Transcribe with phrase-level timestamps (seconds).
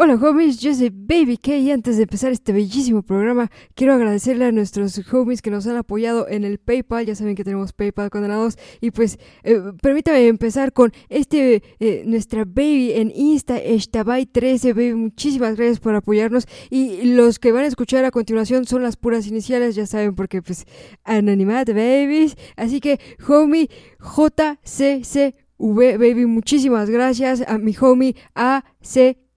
[0.00, 4.44] Hola homies, yo soy Baby K y antes de empezar este bellísimo programa quiero agradecerle
[4.44, 8.08] a nuestros homies que nos han apoyado en el PayPal, ya saben que tenemos PayPal
[8.08, 14.94] condenados y pues eh, permítame empezar con este, eh, nuestra Baby en Insta, Eshtabai13, Baby,
[14.94, 19.26] muchísimas gracias por apoyarnos y los que van a escuchar a continuación son las puras
[19.26, 20.64] iniciales, ya saben porque pues
[21.02, 23.68] anonimato babies, así que homie
[23.98, 28.14] JCC V Baby, muchísimas gracias a mi homie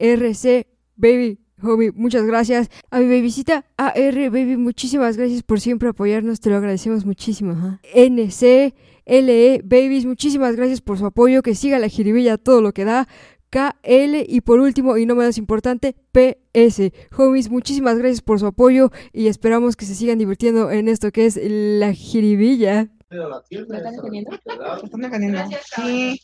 [0.01, 1.39] ACRC Baby.
[1.63, 2.69] Homie, muchas gracias.
[2.89, 7.79] A mi babycita AR Baby, muchísimas gracias por siempre apoyarnos, te lo agradecemos muchísimo.
[7.93, 8.73] NC
[9.05, 13.07] LE Babies, muchísimas gracias por su apoyo, que siga la jiribilla todo lo que da.
[13.51, 16.91] KL y por último y no menos importante PS.
[17.17, 21.25] Homies, muchísimas gracias por su apoyo y esperamos que se sigan divirtiendo en esto que
[21.25, 22.87] es la jiribilla.
[23.09, 23.17] ¿Me
[23.59, 24.31] están defendiendo?
[24.31, 25.41] ¿Me están defendiendo?
[25.75, 26.21] Sí.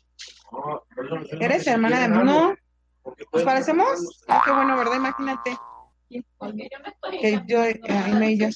[1.41, 2.55] ¿Eres hermana de Bruno?
[3.33, 4.23] ¿Nos parecemos?
[4.27, 4.97] Ah, qué bueno, ¿verdad?
[4.97, 5.57] Imagínate.
[6.09, 7.61] Que yo,
[8.19, 8.47] me y yo.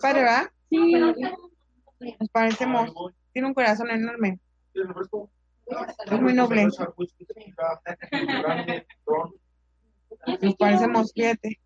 [0.00, 0.50] Padre, ¿verdad?
[0.70, 0.92] Sí.
[0.94, 2.92] Nos parecemos.
[3.32, 4.38] Tiene un corazón enorme.
[4.74, 6.66] Es muy noble.
[10.40, 11.60] Nos parecemos, fíjate.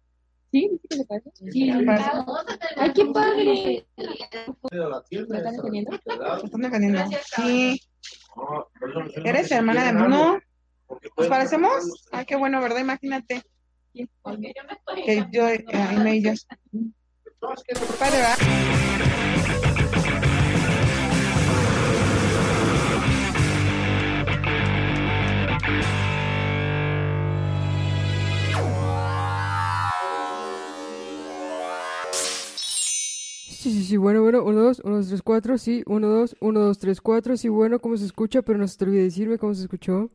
[0.51, 1.31] Sí, sí que le parece.
[1.51, 2.11] Sí, Nos parece.
[2.77, 3.87] Ay, qué padre.
[3.97, 4.05] ¿Me
[5.21, 5.91] están defendiendo?
[5.91, 7.01] ¿Me están defendiendo?
[7.37, 7.81] Sí.
[9.25, 10.39] ¿Eres hermana de Bruno?
[11.17, 12.07] ¿Nos parecemos?
[12.13, 12.81] Ah, qué bueno, ¿verdad?
[12.81, 13.43] Imagínate.
[13.93, 16.33] Que yo, eh, y me y yo.
[17.99, 18.39] Padre, ¿verdad?
[33.49, 36.61] Sí, sí, sí, bueno, bueno, 1, 2, 1, 2, 3, 4, sí, 1, 2, 1,
[36.61, 38.41] 2, 3, 4, sí, bueno, ¿cómo se escucha?
[38.43, 40.11] Pero no se te olvide decirme cómo se escuchó.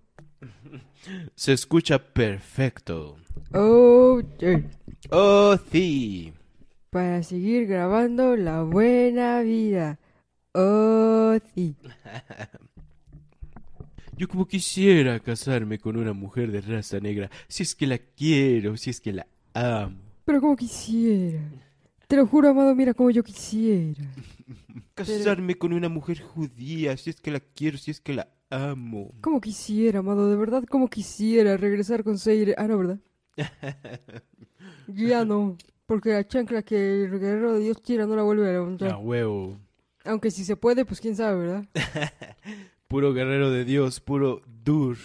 [1.36, 3.18] Se escucha perfecto.
[3.54, 4.64] Oh, yeah.
[5.12, 6.34] Oh, sí.
[6.90, 10.00] Para seguir grabando la buena vida.
[10.54, 11.76] Oh, sí.
[14.18, 18.78] Yo como quisiera casarme con una mujer de raza negra, si es que la quiero,
[18.78, 19.98] si es que la amo.
[20.24, 21.42] Pero como quisiera.
[22.08, 24.04] Te lo juro, amado, mira como yo quisiera.
[24.94, 29.12] Casarme con una mujer judía, si es que la quiero, si es que la amo.
[29.22, 32.56] Como quisiera, amado, de verdad, como quisiera regresar con Seire.
[32.58, 33.00] Ah, no, ¿verdad?
[34.88, 38.50] Ya no, porque la chancla que el guerrero de Dios tira no la vuelve a
[38.50, 38.98] A levantar.
[39.02, 39.58] huevo.
[40.06, 41.66] Aunque si se puede, pues quién sabe, ¿verdad?
[42.90, 44.98] Puro guerrero de Dios, puro dur.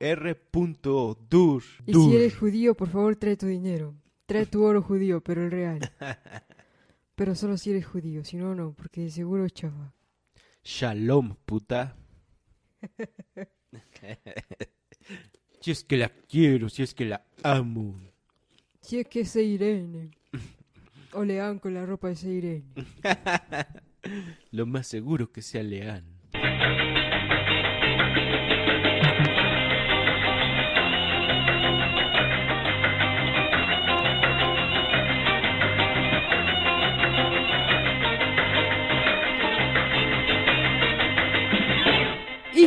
[0.00, 1.62] D.U.R.Dur.
[1.86, 2.10] Y Dur.
[2.10, 3.94] si eres judío, por favor, trae tu dinero.
[4.26, 5.80] Trae tu oro judío, pero el real.
[7.16, 9.92] Pero solo si eres judío, si no, no, porque seguro es chafa.
[10.64, 11.94] Shalom, puta.
[15.60, 18.00] si es que la quiero, si es que la amo.
[18.80, 20.10] Si es que es Irene.
[21.12, 22.64] O Leán con la ropa de Seirene.
[24.50, 26.14] Lo más seguro que sea Leán.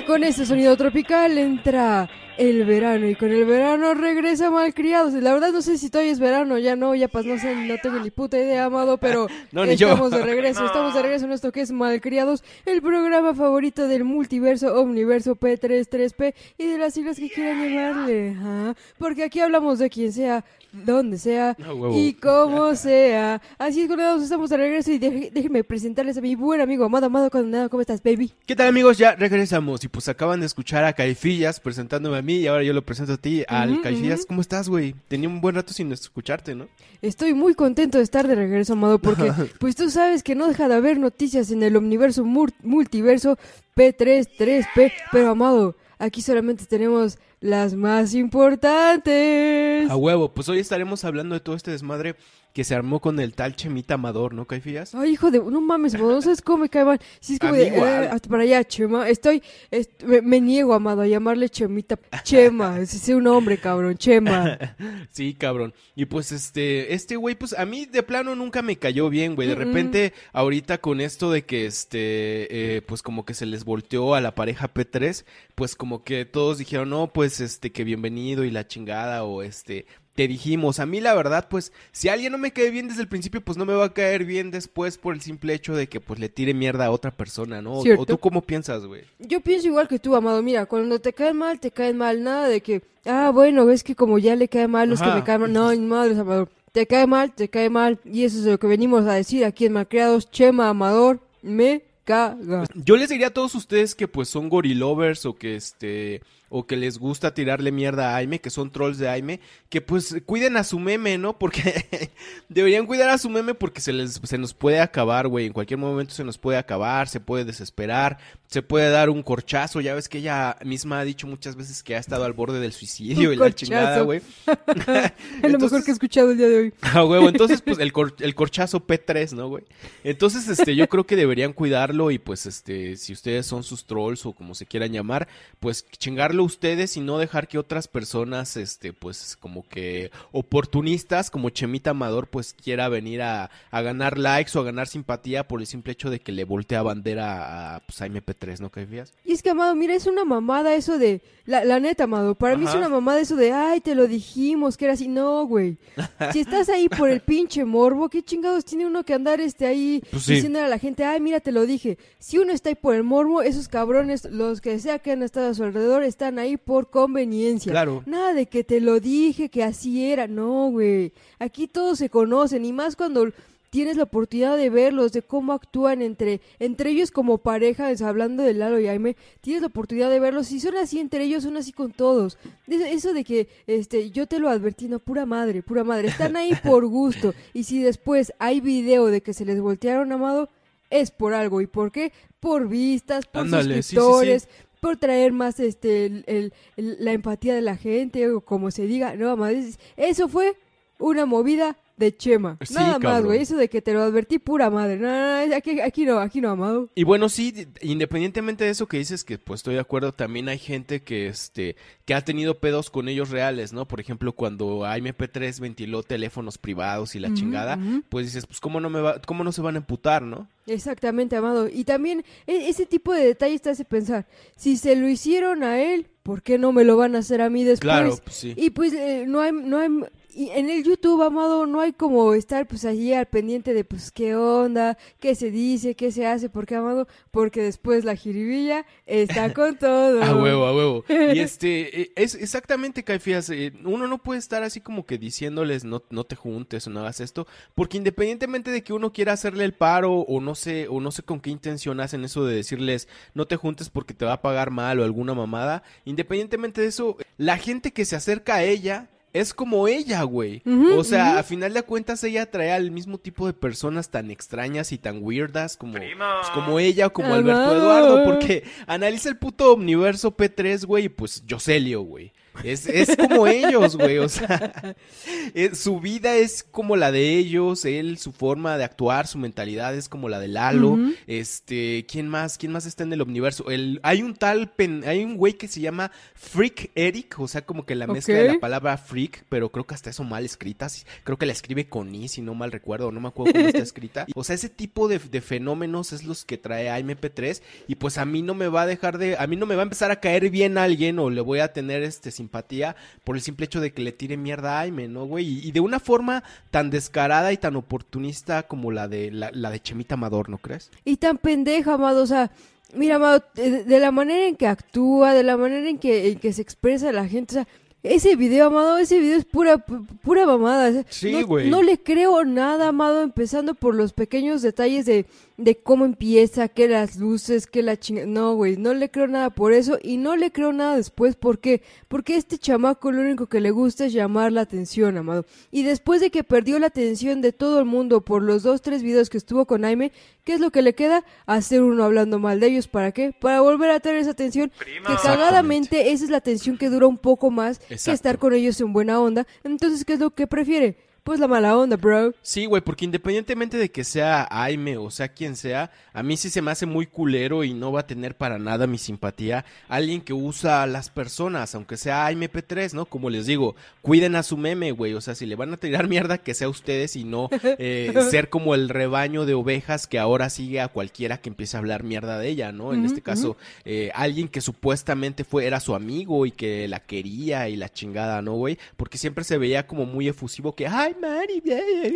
[0.07, 5.13] Con ese sonido tropical entra el verano y con el verano regresa Malcriados.
[5.13, 7.75] La verdad no sé si todavía es verano, ya no, ya pas, no sé, no
[7.81, 9.89] tengo ni puta idea, amado, pero No, ni yo.
[9.89, 14.03] estamos de regreso, estamos de regreso en esto que es Malcriados, el programa favorito del
[14.03, 20.11] multiverso, omniverso P33P y de las siglas que quieran llamarle, porque aquí hablamos de quien
[20.13, 23.41] sea, donde sea Ah, y como sea.
[23.57, 27.29] Así es, condenados, estamos de regreso y déjenme presentarles a mi buen amigo Amado, Amado
[27.29, 28.31] Condenado, ¿cómo estás, baby?
[28.45, 28.97] ¿Qué tal amigos?
[28.97, 32.73] Ya regresamos y pues acaban de escuchar a Caifillas presentándome a mí y ahora yo
[32.73, 33.43] lo presento a ti.
[33.47, 33.81] Al ujú.
[34.27, 34.93] ¿cómo estás, güey?
[35.07, 36.67] Tenía un buen rato sin escucharte, ¿no?
[37.01, 40.67] Estoy muy contento de estar de regreso, amado, porque pues tú sabes que no deja
[40.67, 43.37] de haber noticias en el omniverso mur- multiverso
[43.75, 49.89] P33P, pero amado, aquí solamente tenemos las más importantes.
[49.89, 52.15] A huevo, pues hoy estaremos hablando de todo este desmadre
[52.57, 54.95] que se armó con el tal Chemita Amador, ¿no, Caifillas?
[54.95, 55.37] Ay, hijo de...
[55.37, 56.99] No mames, amado, no sabes cómo me cae mal.
[57.19, 57.67] Si es como de...
[57.67, 59.07] eh, hasta para allá, Chema.
[59.07, 59.43] Estoy...
[59.69, 61.99] est- me, me niego, amado, a llamarle Chemita.
[62.23, 62.79] Chema.
[62.87, 63.95] Si sé un hombre, cabrón.
[63.95, 64.57] Chema.
[65.11, 65.75] Sí, cabrón.
[65.95, 69.47] Y pues este, este güey, pues a mí de plano nunca me cayó bien, güey.
[69.47, 74.15] De repente, ahorita con esto de que este, eh, pues como que se les volteó
[74.15, 78.49] a la pareja P3, pues como que todos dijeron, no, pues este, que bienvenido y
[78.49, 79.85] la chingada, o este,
[80.17, 80.79] te dijimos.
[80.79, 83.55] A mí la verdad, pues, si alguien no me cae bien desde el principio, pues
[83.55, 86.27] no me va a caer bien después por el simple hecho de que pues le
[86.27, 87.73] tire mierda a otra persona, ¿no?
[87.77, 88.01] O- Cierto.
[88.01, 89.03] ¿O tú cómo piensas, güey?
[89.19, 90.41] Yo pienso igual que tú, amado.
[90.41, 92.23] Mira, cuando te caen mal, te caen mal.
[92.23, 95.15] Nada de que, ah, bueno, es que como ya le cae mal los que Ajá.
[95.17, 95.53] me caen mal.
[95.53, 96.49] No, madres, Amador.
[96.71, 97.99] Te cae mal, te cae mal.
[98.03, 100.31] Y eso es lo que venimos a decir aquí en Malcriados.
[100.31, 102.63] Chema Amador, me caga.
[102.73, 106.77] Yo les diría a todos ustedes que pues son gorilovers o que este o que
[106.77, 109.39] les gusta tirarle mierda a Aime, que son trolls de Aime,
[109.69, 111.37] que pues cuiden a su meme, ¿no?
[111.37, 112.11] Porque
[112.49, 115.77] deberían cuidar a su meme porque se les se nos puede acabar, güey, en cualquier
[115.79, 118.17] momento se nos puede acabar, se puede desesperar,
[118.47, 121.95] se puede dar un corchazo, ya ves que ella misma ha dicho muchas veces que
[121.95, 123.65] ha estado al borde del suicidio Un y la corchazo.
[123.65, 124.21] chingada, güey.
[125.43, 126.73] Es lo mejor que he escuchado el día de hoy.
[126.81, 129.63] Ah, huevo, entonces pues el, cor- el corchazo P3, ¿no, güey?
[130.03, 134.25] Entonces, este, yo creo que deberían cuidarlo y pues, este, si ustedes son sus trolls
[134.25, 135.27] o como se quieran llamar,
[135.59, 141.49] pues chingarlo ustedes y no dejar que otras personas, este, pues como que oportunistas como
[141.49, 145.67] Chemita Amador, pues quiera venir a, a ganar likes o a ganar simpatía por el
[145.67, 149.13] simple hecho de que le voltea bandera a, pues, a MP3, ¿no, Caifías?
[149.23, 151.21] Y es que, Amado, mira, es una mamada eso de...
[151.45, 154.75] La, la neta, Amado, para mí es una mamada eso de, ay, te lo dijimos,
[154.75, 155.07] que era así.
[155.07, 155.77] No, güey.
[156.33, 160.03] Si estás ahí por el pinche morbo, ¿qué chingados tiene uno que andar este ahí
[160.11, 160.33] Pues sí.
[160.33, 161.97] diciéndole a la gente, ay, mira, te lo dije?
[162.19, 165.49] Si uno está ahí por el morbo, esos cabrones, los que sea que han estado
[165.49, 167.71] a su alrededor, están ahí por conveniencia.
[167.71, 168.03] Claro.
[168.05, 170.27] Nada de que te lo dije, que así era.
[170.27, 171.13] No, güey.
[171.39, 173.31] Aquí todos se conocen y más cuando
[173.69, 178.43] tienes la oportunidad de verlos, de cómo actúan entre, entre ellos como pareja, es, hablando
[178.43, 180.47] de Lalo y Aime, tienes la oportunidad de verlos.
[180.47, 182.37] Si son así entre ellos, son así con todos.
[182.67, 186.07] Eso, de que este, yo te lo advertí, no, pura madre, pura madre.
[186.07, 187.33] Están ahí por gusto.
[187.53, 190.49] Y si después hay video de que se les voltearon, amado,
[190.89, 191.61] es por algo.
[191.61, 192.13] ¿Y por qué?
[192.39, 194.47] Por vistas, por sí, sí, sí.
[194.81, 196.53] Por traer más este el- el-
[196.99, 200.55] la empatía de la gente o como se diga, no, mamá, es- eso fue
[200.99, 202.57] una movida de Chema.
[202.63, 204.97] Sí, Nada más, güey, eso de que te lo advertí pura madre.
[204.97, 206.89] No, no, no, aquí, aquí no, aquí no, amado.
[206.95, 210.59] Y bueno, sí, independientemente de eso que dices, que pues estoy de acuerdo, también hay
[210.59, 213.87] gente que este que ha tenido pedos con ellos reales, ¿no?
[213.87, 217.77] Por ejemplo, cuando AMP3 ventiló teléfonos privados y la chingada,
[218.09, 220.47] pues dices, pues cómo no me va, cómo no se van a emputar, ¿no?
[220.67, 221.67] Exactamente, amado.
[221.67, 225.81] Y también e- ese tipo de detalles te hace pensar, si se lo hicieron a
[225.81, 227.81] él, ¿por qué no me lo van a hacer a mí después?
[227.81, 228.53] Claro, pues sí.
[228.55, 229.89] Y pues eh, no hay, no hay,
[230.37, 234.11] y en el YouTube, amado, no hay como estar pues allí al pendiente de pues
[234.11, 237.07] qué onda, qué se dice, qué se hace, ¿por qué, amado?
[237.31, 240.21] Porque después la jiribilla está con todo.
[240.21, 241.05] A huevo, a huevo.
[241.09, 245.85] Y este, eh, es exactamente, Caifías, eh, uno no puede estar así como que diciéndoles
[245.85, 249.65] no, no te juntes o no hagas esto, porque independientemente de que uno quiera hacerle
[249.65, 253.07] el paro o no sé, o no sé con qué intención hacen eso de decirles
[253.33, 257.17] no te juntes porque te va a pagar mal o alguna mamada, independientemente de eso,
[257.37, 260.61] la gente que se acerca a ella es como ella, güey.
[260.97, 264.91] O sea, a final de cuentas ella atrae al mismo tipo de personas tan extrañas
[264.91, 267.75] y tan weirdas como, pues, como ella o como Alberto.
[267.75, 272.31] Eduardo, porque analiza el puto universo P3, güey, y pues Jocelio, güey.
[272.63, 274.95] Es, es como ellos, güey, o sea,
[275.53, 279.95] eh, su vida es como la de ellos, él, su forma de actuar, su mentalidad
[279.95, 282.57] es como la de Lalo, este, ¿quién más?
[282.57, 283.69] ¿Quién más está en el universo?
[283.69, 287.61] El, hay un tal, pen- hay un güey que se llama Freak Eric, o sea,
[287.65, 290.87] como que la mezcla de la palabra freak, pero creo que hasta eso mal escrita,
[291.23, 293.79] creo que la escribe con i, si no mal recuerdo, no me acuerdo cómo está
[293.83, 294.25] escrita.
[294.35, 298.17] O sea, ese tipo de, de fenómenos es los que trae a MP3 y pues
[298.17, 300.11] a mí no me va a dejar de, a mí no me va a empezar
[300.11, 303.81] a caer bien alguien o le voy a tener este simpatía por el simple hecho
[303.81, 305.45] de que le tire mierda a Aime, ¿no, güey?
[305.45, 309.69] Y, y de una forma tan descarada y tan oportunista como la de la, la
[309.69, 310.89] de Chemita Amador, ¿no crees?
[311.03, 312.51] Y tan pendeja, amado, o sea,
[312.95, 316.39] mira, amado, de, de la manera en que actúa, de la manera en que, en
[316.39, 317.67] que se expresa la gente, o sea,
[318.03, 321.03] ese video, amado, ese video es pura, pu- pura mamada.
[321.09, 321.69] Sí, no, güey.
[321.69, 325.25] no le creo nada, amado, empezando por los pequeños detalles de,
[325.57, 328.27] de cómo empieza, que las luces, que la chinga...
[328.27, 331.35] No, güey, no le creo nada por eso y no le creo nada después.
[331.35, 331.81] ¿Por qué?
[332.07, 335.45] Porque este chamaco lo único que le gusta es llamar la atención, amado.
[335.71, 339.01] Y después de que perdió la atención de todo el mundo por los dos, tres
[339.01, 340.11] videos que estuvo con Aime,
[340.43, 341.25] ¿qué es lo que le queda?
[341.47, 342.87] Hacer uno hablando mal de ellos.
[342.87, 343.33] ¿Para qué?
[343.33, 344.71] Para volver a tener esa atención.
[344.79, 348.79] Que cagadamente esa es la atención que dura un poco más que estar con ellos
[348.79, 349.47] en buena onda.
[349.63, 351.06] Entonces, ¿qué es lo que prefiere?
[351.27, 352.33] Pues la mala onda, bro.
[352.41, 356.49] Sí, güey, porque independientemente de que sea Aime o sea quien sea, a mí sí
[356.49, 360.21] se me hace muy culero y no va a tener para nada mi simpatía alguien
[360.21, 363.07] que usa a las personas, aunque sea Aime P3, ¿no?
[363.07, 365.15] Como les digo, cuiden a su meme, güey.
[365.15, 368.47] O sea, si le van a tirar mierda, que sea ustedes y no eh, ser
[368.47, 372.39] como el rebaño de ovejas que ahora sigue a cualquiera que empiece a hablar mierda
[372.39, 372.93] de ella, ¿no?
[372.93, 377.67] En este caso, eh, alguien que supuestamente fue, era su amigo y que la quería
[377.67, 378.77] y la chingada, ¿no, güey?
[378.95, 381.63] Porque siempre se veía como muy efusivo que, ay, Mari,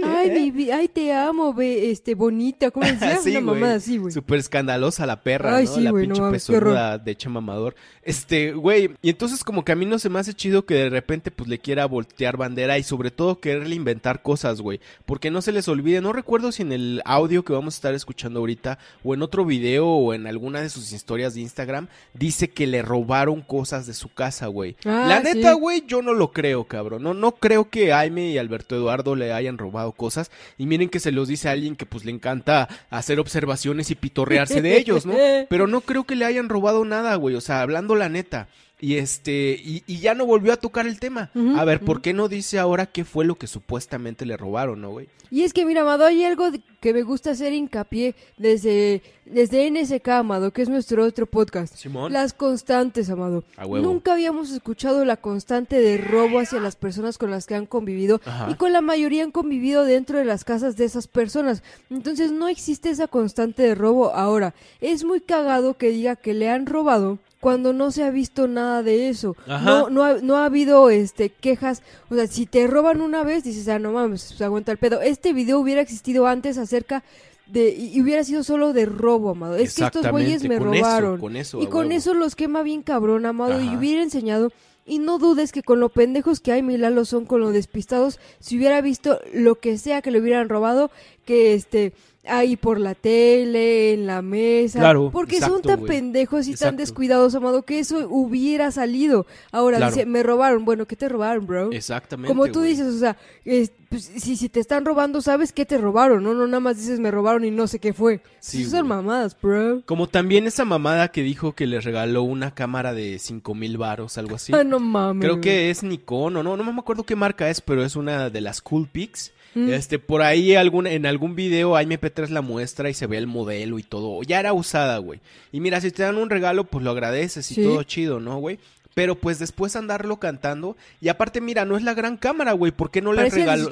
[0.03, 3.17] ay, ay, te amo, ve, este, bonita, ¿cómo decía?
[3.17, 4.13] sí, Una mamada así, güey.
[4.13, 5.73] Súper escandalosa la perra, Ay, ¿no?
[5.73, 7.75] sí, la güey, pinche no pezuda de che mamador.
[8.03, 10.89] Este, güey, y entonces como que a mí no se me hace chido que de
[10.89, 14.79] repente pues le quiera voltear bandera y sobre todo quererle inventar cosas, güey.
[15.05, 17.93] Porque no se les olvide, no recuerdo si en el audio que vamos a estar
[17.93, 22.49] escuchando ahorita o en otro video o en alguna de sus historias de Instagram dice
[22.49, 24.75] que le robaron cosas de su casa, güey.
[24.85, 25.59] Ah, la neta, sí.
[25.59, 27.03] güey, yo no lo creo, cabrón.
[27.03, 30.31] No, no creo que Jaime y Alberto Eduardo le hayan robado cosas.
[30.57, 33.95] Y miren que se los dice a alguien que pues le encanta hacer observaciones y
[33.95, 35.13] pitorrearse de ellos, ¿no?
[35.49, 37.35] Pero no creo que le hayan robado nada, güey.
[37.35, 38.47] O sea, hablando la neta.
[38.81, 41.29] Y este, y, y ya no volvió a tocar el tema.
[41.55, 44.89] A ver, ¿por qué no dice ahora qué fue lo que supuestamente le robaron, no,
[44.89, 45.07] güey?
[45.29, 46.49] Y es que, mira, Amado, hay algo
[46.81, 51.75] que me gusta hacer hincapié desde, desde NSK, Amado, que es nuestro otro podcast.
[51.75, 52.11] Simón.
[52.11, 53.45] Las constantes, Amado.
[53.55, 53.85] A huevo.
[53.85, 58.19] Nunca habíamos escuchado la constante de robo hacia las personas con las que han convivido
[58.25, 58.49] Ajá.
[58.51, 61.63] y con la mayoría han convivido dentro de las casas de esas personas.
[61.89, 64.53] Entonces no existe esa constante de robo ahora.
[64.81, 68.83] Es muy cagado que diga que le han robado cuando no se ha visto nada
[68.83, 69.35] de eso.
[69.47, 69.65] Ajá.
[69.65, 71.81] No, no, ha, no ha habido este quejas.
[72.09, 75.01] O sea, si te roban una vez, dices, ah, no mames, se aguanta el pedo.
[75.01, 77.03] Este video hubiera existido antes acerca
[77.47, 77.75] de...
[77.75, 79.55] Y hubiera sido solo de robo, amado.
[79.55, 81.19] Es que estos güeyes me eso, robaron.
[81.19, 81.97] con eso, y con huevo.
[81.97, 83.59] eso los quema bien cabrón, amado.
[83.59, 84.51] Y hubiera enseñado...
[84.83, 88.57] Y no dudes que con lo pendejos que hay, Milalo son con lo despistados, si
[88.57, 90.89] hubiera visto lo que sea que le hubieran robado,
[91.23, 91.93] que este
[92.23, 97.33] ahí por la tele, en la mesa, Claro, porque son tan pendejos y tan descuidados,
[97.35, 99.25] amado, que eso hubiera salido.
[99.51, 99.95] Ahora Claro.
[99.95, 101.71] dice, me robaron, bueno, ¿qué te robaron, bro?
[101.71, 102.27] Exactamente.
[102.27, 105.77] Como tú dices, o sea, es- pues, si, si te están robando, sabes qué te
[105.77, 106.33] robaron, ¿no?
[106.33, 108.21] No nada más dices, me robaron y no sé qué fue.
[108.39, 109.81] Sí, Esas son mamadas, bro.
[109.85, 114.17] Como también esa mamada que dijo que le regaló una cámara de cinco mil varos,
[114.17, 114.53] algo así.
[114.61, 115.23] Ah, no mames.
[115.23, 118.29] Creo que es Nikon o no, no me acuerdo qué marca es, pero es una
[118.29, 119.31] de las Cool Pics.
[119.53, 119.69] Mm.
[119.73, 123.79] Este, por ahí algún, en algún video MP3 la muestra y se ve el modelo
[123.79, 124.23] y todo.
[124.23, 125.19] Ya era usada, güey.
[125.51, 127.63] Y mira, si te dan un regalo, pues lo agradeces y Sí.
[127.63, 128.59] todo chido, ¿no, güey?
[128.93, 130.75] Pero pues después andarlo cantando.
[130.99, 132.71] Y aparte, mira, no es la gran cámara, güey.
[132.71, 133.69] ¿Por qué no le regaló?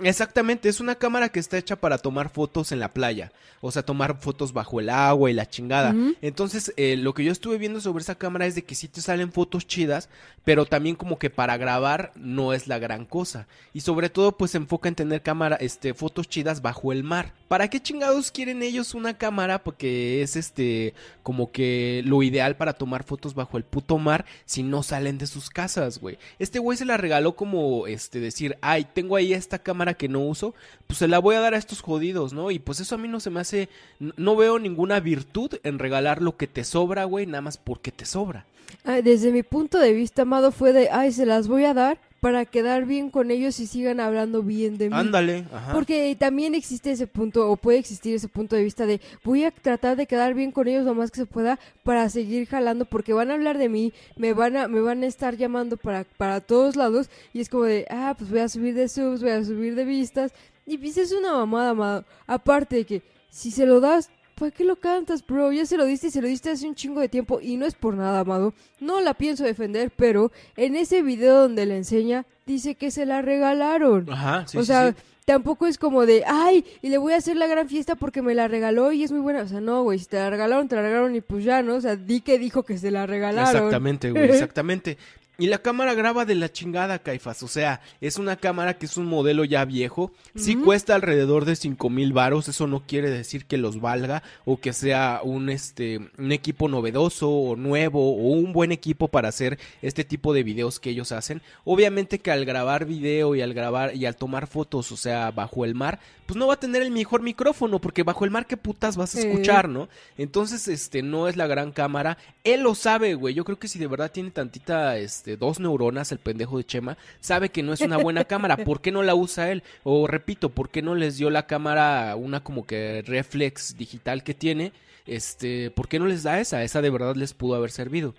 [0.00, 3.32] Exactamente, es una cámara que está hecha para tomar fotos en la playa.
[3.60, 5.94] O sea, tomar fotos bajo el agua y la chingada.
[6.22, 9.00] Entonces, eh, lo que yo estuve viendo sobre esa cámara es de que sí te
[9.00, 10.08] salen fotos chidas,
[10.44, 13.48] pero también como que para grabar no es la gran cosa.
[13.74, 17.32] Y sobre todo, pues se enfoca en tener cámara, este, fotos chidas bajo el mar.
[17.48, 19.64] ¿Para qué chingados quieren ellos una cámara?
[19.64, 24.62] Porque es este, como que lo ideal para tomar fotos bajo el puto mar si
[24.62, 26.16] no salen de sus casas, güey.
[26.38, 30.20] Este güey se la regaló como, este, decir, ay, tengo ahí esta cámara que no
[30.20, 30.54] uso,
[30.86, 32.50] pues se la voy a dar a estos jodidos, ¿no?
[32.50, 36.22] Y pues eso a mí no se me hace, no veo ninguna virtud en regalar
[36.22, 38.46] lo que te sobra, güey, nada más porque te sobra.
[38.84, 42.00] Ah, desde mi punto de vista, amado, fue de, ay, se las voy a dar
[42.20, 44.96] para quedar bien con ellos y sigan hablando bien de mí.
[44.96, 45.72] Ándale, ajá.
[45.72, 49.50] Porque también existe ese punto, o puede existir ese punto de vista de voy a
[49.50, 53.12] tratar de quedar bien con ellos lo más que se pueda para seguir jalando, porque
[53.12, 56.40] van a hablar de mí, me van a, me van a estar llamando para, para
[56.40, 59.44] todos lados, y es como de, ah, pues voy a subir de subs, voy a
[59.44, 60.32] subir de vistas,
[60.66, 62.04] y pues es una mamada, amado.
[62.26, 65.52] Aparte de que, si se lo das, ¿para qué lo cantas, bro?
[65.52, 67.66] Ya se lo diste y se lo diste hace un chingo de tiempo, y no
[67.66, 68.54] es por nada, amado.
[68.80, 73.22] No la pienso defender, pero en ese video donde le enseña, dice que se la
[73.22, 74.10] regalaron.
[74.10, 74.96] Ajá, sí, o sí, sea, sí.
[75.24, 78.34] tampoco es como de, ay, y le voy a hacer la gran fiesta porque me
[78.34, 79.42] la regaló y es muy buena.
[79.42, 81.74] O sea, no, güey, si te la regalaron, te la regalaron y pues ya, ¿no?
[81.74, 83.56] O sea, di que dijo que se la regalaron.
[83.56, 84.96] Exactamente, güey, exactamente.
[85.40, 87.44] Y la cámara graba de la chingada, Caifas.
[87.44, 90.10] O sea, es una cámara que es un modelo ya viejo.
[90.34, 92.48] Sí cuesta alrededor de cinco mil varos.
[92.48, 97.30] Eso no quiere decir que los valga o que sea un este un equipo novedoso
[97.30, 101.40] o nuevo o un buen equipo para hacer este tipo de videos que ellos hacen.
[101.62, 105.64] Obviamente que al grabar video y al grabar y al tomar fotos, o sea, bajo
[105.64, 108.58] el mar, pues no va a tener el mejor micrófono porque bajo el mar qué
[108.58, 109.88] putas vas a escuchar, ¿no?
[110.18, 112.18] Entonces, este no es la gran cámara.
[112.44, 113.32] Él lo sabe, güey.
[113.32, 116.98] Yo creo que si de verdad tiene tantita este dos neuronas el pendejo de Chema,
[117.20, 118.58] sabe que no es una buena cámara.
[118.58, 119.62] ¿Por qué no la usa él?
[119.84, 124.34] O repito, ¿por qué no les dio la cámara una como que reflex digital que
[124.34, 124.74] tiene?
[125.06, 126.62] Este, ¿por qué no les da esa?
[126.62, 128.14] Esa de verdad les pudo haber servido.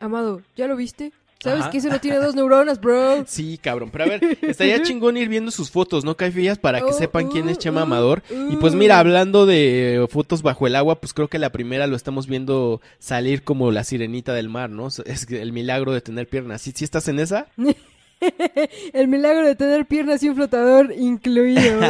[0.00, 1.12] Amado, ¿ya lo viste?
[1.42, 3.24] ¿Sabes que ese no tiene dos neuronas, bro?
[3.26, 3.90] Sí, cabrón.
[3.90, 6.58] Pero a ver, estaría chingón ir viendo sus fotos, ¿no, Caifillas?
[6.58, 8.22] Para que Oh, sepan quién es uh, Chema uh, Amador.
[8.50, 8.76] Y pues uh.
[8.76, 12.80] mira, hablando de fotos bajo el agua, pues creo que la primera lo estamos viendo
[12.98, 14.88] salir como la sirenita del mar, ¿no?
[14.88, 16.62] Es el milagro de tener piernas.
[16.62, 17.46] ¿Sí, sí estás en esa?
[18.92, 21.80] El milagro de tener piernas y un flotador incluido.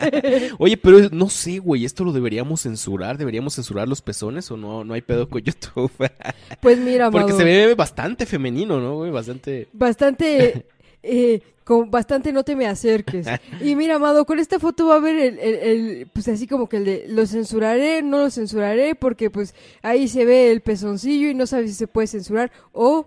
[0.58, 3.18] Oye, pero no sé, güey, ¿esto lo deberíamos censurar?
[3.18, 4.84] ¿Deberíamos censurar los pezones o no?
[4.84, 5.90] No hay pedo con YouTube.
[6.60, 9.10] Pues mira, Amado, Porque se ve bastante femenino, ¿no, güey?
[9.10, 9.68] Bastante...
[9.72, 10.66] bastante...
[11.02, 13.26] eh, con bastante no te me acerques.
[13.60, 16.68] Y mira, Amado, con esta foto va a haber el, el- el- pues así como
[16.68, 21.28] que el de, lo censuraré, no lo censuraré, porque pues ahí se ve el pezoncillo
[21.30, 23.06] y no sabes si se puede censurar o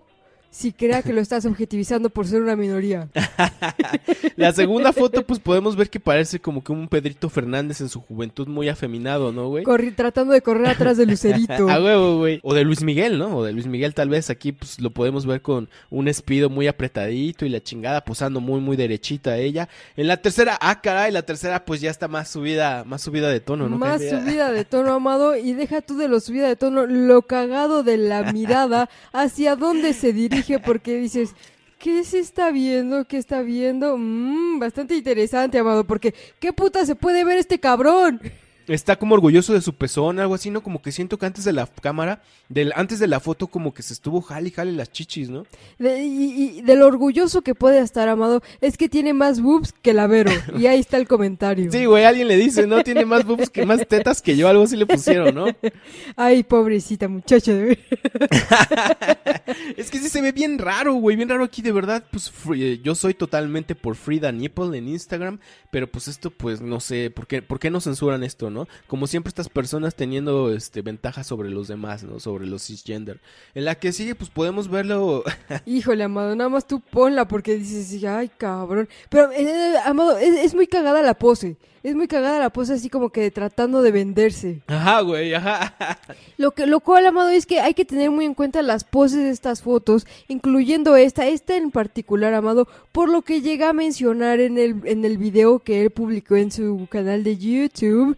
[0.55, 3.09] si crea que lo estás objetivizando por ser una minoría.
[4.37, 7.99] La segunda foto, pues podemos ver que parece como que un Pedrito Fernández en su
[7.99, 9.65] juventud muy afeminado, ¿no, güey?
[9.65, 11.53] Corri- tratando de correr atrás de Lucerito.
[11.69, 12.39] A huevo, güey.
[12.41, 13.35] O de Luis Miguel, ¿no?
[13.35, 16.67] O de Luis Miguel tal vez aquí pues lo podemos ver con un espido muy
[16.67, 19.67] apretadito y la chingada posando muy muy derechita ella.
[19.97, 23.41] En la tercera, ah caray, la tercera pues ya está más subida, más subida de
[23.41, 23.77] tono, ¿no?
[23.77, 27.83] Más subida de tono, amado, y deja tú de lo subida de tono, lo cagado
[27.83, 31.35] de la mirada, hacia dónde se dirige, porque dices,
[31.79, 33.05] ¿qué se está viendo?
[33.05, 33.97] ¿Qué está viendo?
[33.97, 38.21] Mm, bastante interesante, amado, porque ¿qué puta se puede ver este cabrón?
[38.67, 40.63] Está como orgulloso de su pezón, algo así, ¿no?
[40.63, 43.83] Como que siento que antes de la cámara, del, antes de la foto como que
[43.83, 45.45] se estuvo jale y jale las chichis, ¿no?
[45.77, 49.73] De, y, y de lo orgulloso que puede estar, amado, es que tiene más boobs
[49.73, 51.71] que la Vero, y ahí está el comentario.
[51.71, 52.83] Sí, güey, alguien le dice, ¿no?
[52.83, 55.45] Tiene más boobs que más tetas que yo, algo así le pusieron, ¿no?
[56.15, 57.77] Ay, pobrecita muchacha, de
[59.77, 62.63] Es que sí se ve bien raro, güey, bien raro aquí, de verdad, pues free-
[62.63, 65.39] eh, yo soy totalmente por Frida Nipple en Instagram,
[65.71, 68.54] pero pues esto, pues no sé, ¿por qué, ¿por qué no censuran esto, no?
[68.87, 72.19] Como siempre estas personas teniendo, este, ventajas sobre los demás, ¿no?
[72.19, 73.19] Sobre los cisgender.
[73.53, 75.23] En la que sigue, pues podemos verlo,
[75.65, 78.87] Híjole, Amado, nada más tú ponla porque dices, ay, cabrón.
[79.09, 81.57] Pero, eh, eh, Amado, es, es muy cagada la pose.
[81.85, 84.63] Es muy cagada la pose así como que tratando de venderse.
[84.65, 85.75] ajá, güey, ajá.
[86.37, 89.19] Lo, que, lo cual, Amado, es que hay que tener muy en cuenta las poses
[89.19, 94.39] de estas fotos, incluyendo esta, esta en particular, Amado, por lo que llega a mencionar
[94.39, 98.17] en el, en el video que él publicó en su canal de YouTube.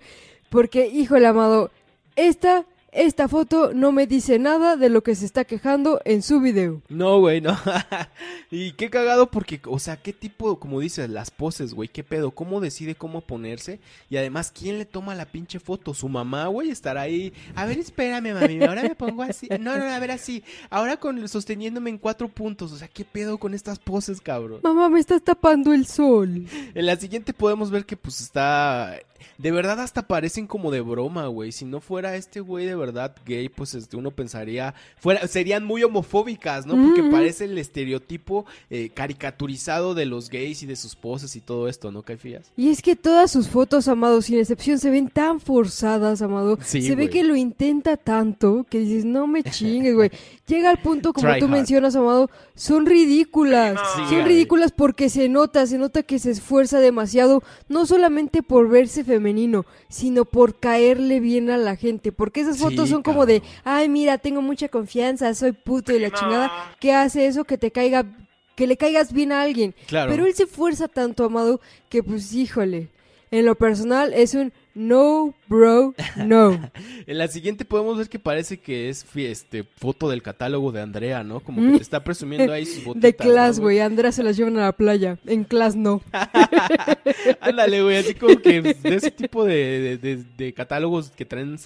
[0.50, 1.72] Porque, híjole, Amado,
[2.16, 2.66] esta,
[2.98, 6.82] esta foto no me dice nada de lo que se está quejando en su video.
[6.90, 7.56] No, güey, no.
[8.52, 12.32] y qué cagado porque, o sea, qué tipo, como dices, las poses, güey, qué pedo,
[12.32, 15.94] cómo decide cómo ponerse y además, ¿quién le toma la pinche foto?
[15.94, 17.34] Su mamá, güey, estará ahí.
[17.56, 19.48] A ver, espérame, mami, ahora me pongo así.
[19.60, 20.44] No, no, a ver, así.
[20.70, 24.62] Ahora con sosteniéndome en cuatro puntos, o sea, qué pedo con estas poses, cabrón.
[24.64, 26.46] Mamá, me estás tapando el sol.
[26.74, 29.00] En la siguiente podemos ver que pues está...
[29.38, 31.52] De verdad hasta parecen como de broma, güey.
[31.52, 32.87] Si no fuera este güey de verdad
[33.26, 34.74] gay, pues este, uno pensaría...
[34.98, 36.76] Fuera, serían muy homofóbicas, ¿no?
[36.76, 41.68] Porque parece el estereotipo eh, caricaturizado de los gays y de sus poses y todo
[41.68, 42.52] esto, ¿no, Caifías?
[42.56, 46.58] Y es que todas sus fotos, Amado, sin excepción, se ven tan forzadas, Amado.
[46.64, 50.12] Sí, se ve que lo intenta tanto que dices, no me chingues, güey.
[50.48, 51.52] Llega al punto, como Try tú hard.
[51.54, 53.80] mencionas, Amado, son ridículas.
[53.96, 54.24] Sí, son güey.
[54.26, 59.66] ridículas porque se nota, se nota que se esfuerza demasiado, no solamente por verse femenino,
[59.90, 62.12] sino por caerle bien a la gente.
[62.12, 66.00] Porque esas Sí, fotos son como de, ay, mira, tengo mucha confianza, soy puto y
[66.00, 66.76] la chingada.
[66.80, 67.44] ¿Qué hace eso?
[67.44, 68.06] Que te caiga,
[68.56, 69.74] que le caigas bien a alguien.
[69.88, 70.12] Claro.
[70.12, 72.90] Pero él se esfuerza tanto, Amado, que pues híjole,
[73.32, 76.70] en lo personal es un no, bro, no.
[77.08, 81.24] En la siguiente podemos ver que parece que es este foto del catálogo de Andrea,
[81.24, 81.40] ¿no?
[81.40, 82.98] Como que te está presumiendo ahí sus botitas.
[82.98, 83.02] Mm.
[83.02, 86.02] De class, ¿no, güey, Andrea se las llevan a la playa, en class no.
[87.42, 91.58] Ándale, güey, así como que de ese tipo de, de- de- de catálogos que traen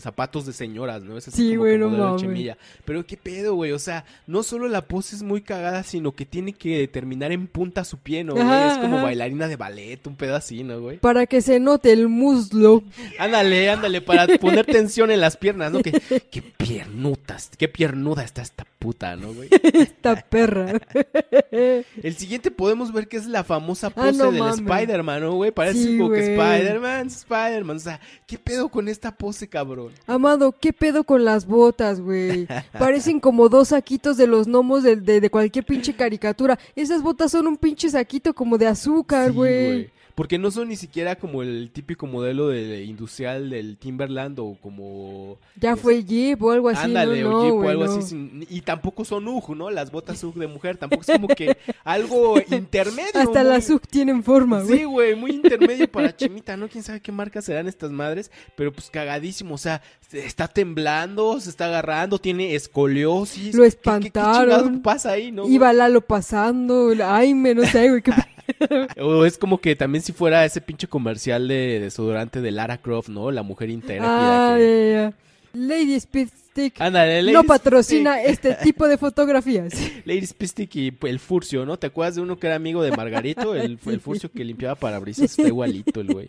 [0.00, 1.16] zapatos de señoras, ¿no?
[1.18, 2.56] Es así Sí, güey, que no mames.
[2.84, 6.26] Pero qué pedo, güey, o sea, no solo la pose es muy cagada, sino que
[6.26, 8.34] tiene que terminar en punta su pie, ¿no?
[8.36, 9.04] Ajá, es como ajá.
[9.04, 10.98] bailarina de ballet, un pedo así, ¿no, güey?
[10.98, 12.82] Para que se note el muslo.
[13.18, 15.82] Ándale, ándale, para poner tensión en las piernas, ¿no?
[15.82, 15.92] Que,
[16.30, 19.48] qué piernutas, qué piernuda está esta puta, ¿no, güey?
[19.50, 20.80] Esta perra.
[21.50, 24.42] El siguiente podemos ver que es la famosa pose Ah, no del.
[24.54, 25.50] Spider-Man, ¿no, güey?
[25.52, 26.60] Parece Sí, como que güey.
[26.60, 27.76] Spider-Man, Spider-Man.
[27.76, 29.92] O sea, ¿qué pedo con esta pose, cabrón?
[30.06, 32.46] Amado, ¿qué pedo con las botas, güey?
[32.78, 36.58] Parecen como dos saquitos de los gnomos de, de, de cualquier pinche caricatura.
[36.74, 39.90] Esas botas son un pinche saquito como de azúcar, Sí, güey.
[40.14, 45.38] Porque no son ni siquiera como el típico modelo de industrial del Timberland o como...
[45.60, 47.92] Ya fue Jeep o algo así, Ándale, no, o no, Jeep o algo no.
[47.92, 48.02] así.
[48.02, 49.70] sin- y tampoco son UG, ¿no?
[49.70, 50.76] Las botas UG de mujer.
[50.76, 53.10] Tampoco es como que algo intermedio.
[53.14, 54.78] Hasta muy- las SUC tienen forma, güey.
[54.78, 56.68] Sí, güey, muy intermedio para Chemita, ¿no?
[56.68, 61.40] Quién sabe qué marcas serán estas madres, pero pues cagadísimo, o sea, se está temblando,
[61.40, 63.54] se está agarrando, tiene escoliosis.
[63.54, 64.82] Lo ¿Qué- qué- qué espantaron.
[64.82, 65.48] pasa ahí, no?
[65.48, 68.10] Iba Lalo pasando, ay, me no sé, güey, qué
[69.00, 73.08] O es como que también si fuera ese pinche comercial de desodorante de Lara Croft,
[73.08, 73.30] ¿no?
[73.30, 73.70] La mujer
[74.08, 74.92] Ah, que...
[74.92, 75.12] ya.
[75.58, 76.28] Lady Speed
[77.32, 79.72] No patrocina este tipo de fotografías.
[80.04, 81.78] Lady Speed Stick y el Furcio, ¿no?
[81.78, 83.54] ¿Te acuerdas de uno que era amigo de Margarito?
[83.54, 86.28] El, el Furcio que limpiaba parabrisas, está igualito el güey.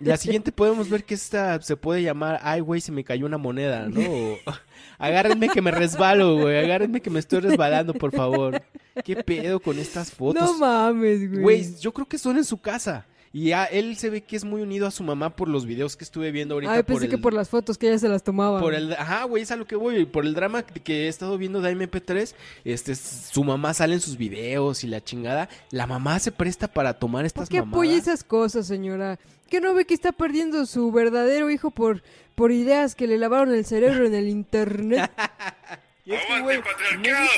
[0.00, 3.38] La siguiente podemos ver que esta se puede llamar Ay, güey, se me cayó una
[3.38, 4.00] moneda, ¿no?
[4.00, 4.38] O,
[4.98, 6.58] Agárrenme que me resbalo, güey.
[6.58, 8.62] Agárrenme que me estoy resbalando, por favor.
[9.04, 10.42] ¿Qué pedo con estas fotos?
[10.42, 11.42] No mames, güey.
[11.42, 13.06] Güey, yo creo que son en su casa.
[13.32, 15.96] Y ya él se ve que es muy unido a su mamá por los videos
[15.96, 16.74] que estuve viendo ahorita.
[16.74, 18.60] Por pensé el, que por las fotos que ella se las tomaba.
[18.60, 20.04] por el, ajá, güey, es a lo que voy.
[20.06, 22.34] Por el drama que he estado viendo de MP3,
[22.64, 25.48] este, su mamá sale en sus videos y la chingada.
[25.70, 29.18] La mamá se presta para tomar ¿Por estas qué apoya esas cosas, señora?
[29.48, 32.02] ¿Que no ve que está perdiendo su verdadero hijo por,
[32.34, 35.10] por ideas que le lavaron el cerebro en el internet?
[36.06, 36.64] Y es que, güey, no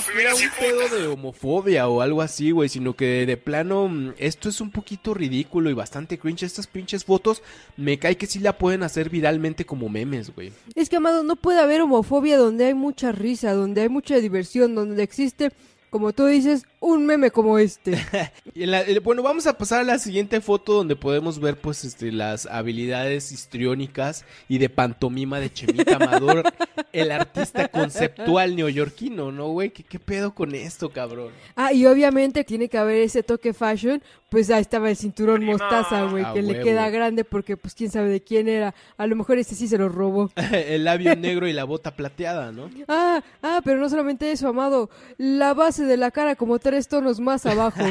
[0.04, 4.50] siquiera un pedo de homofobia o algo así, güey, sino que de plano mm, esto
[4.50, 6.42] es un poquito ridículo y bastante cringe.
[6.42, 7.42] Estas pinches fotos
[7.78, 10.52] me cae que sí la pueden hacer viralmente como memes, güey.
[10.74, 14.74] Es que, Amado, no puede haber homofobia donde hay mucha risa, donde hay mucha diversión,
[14.74, 15.50] donde existe,
[15.90, 17.92] como tú dices, un meme como este.
[18.54, 21.56] Y en la- eh, bueno, vamos a pasar a la siguiente foto donde podemos ver
[21.56, 26.42] pues este las habilidades histriónicas y de pantomima de Chemita Amador,
[26.92, 29.70] el artista conceptual neoyorquino, ¿no, güey?
[29.70, 31.32] ¿Qué, ¿Qué pedo con esto, cabrón?
[31.54, 36.04] Ah, y obviamente tiene que haber ese toque fashion, pues ahí estaba el cinturón mostaza,
[36.04, 38.74] güey, A que le queda grande porque pues quién sabe de quién era.
[38.96, 40.30] A lo mejor ese sí se lo robó.
[40.52, 42.70] el labio negro y la bota plateada, ¿no?
[42.88, 47.20] Ah, ah, pero no solamente eso, Amado, la base de la cara como tres tonos
[47.20, 47.80] más abajo.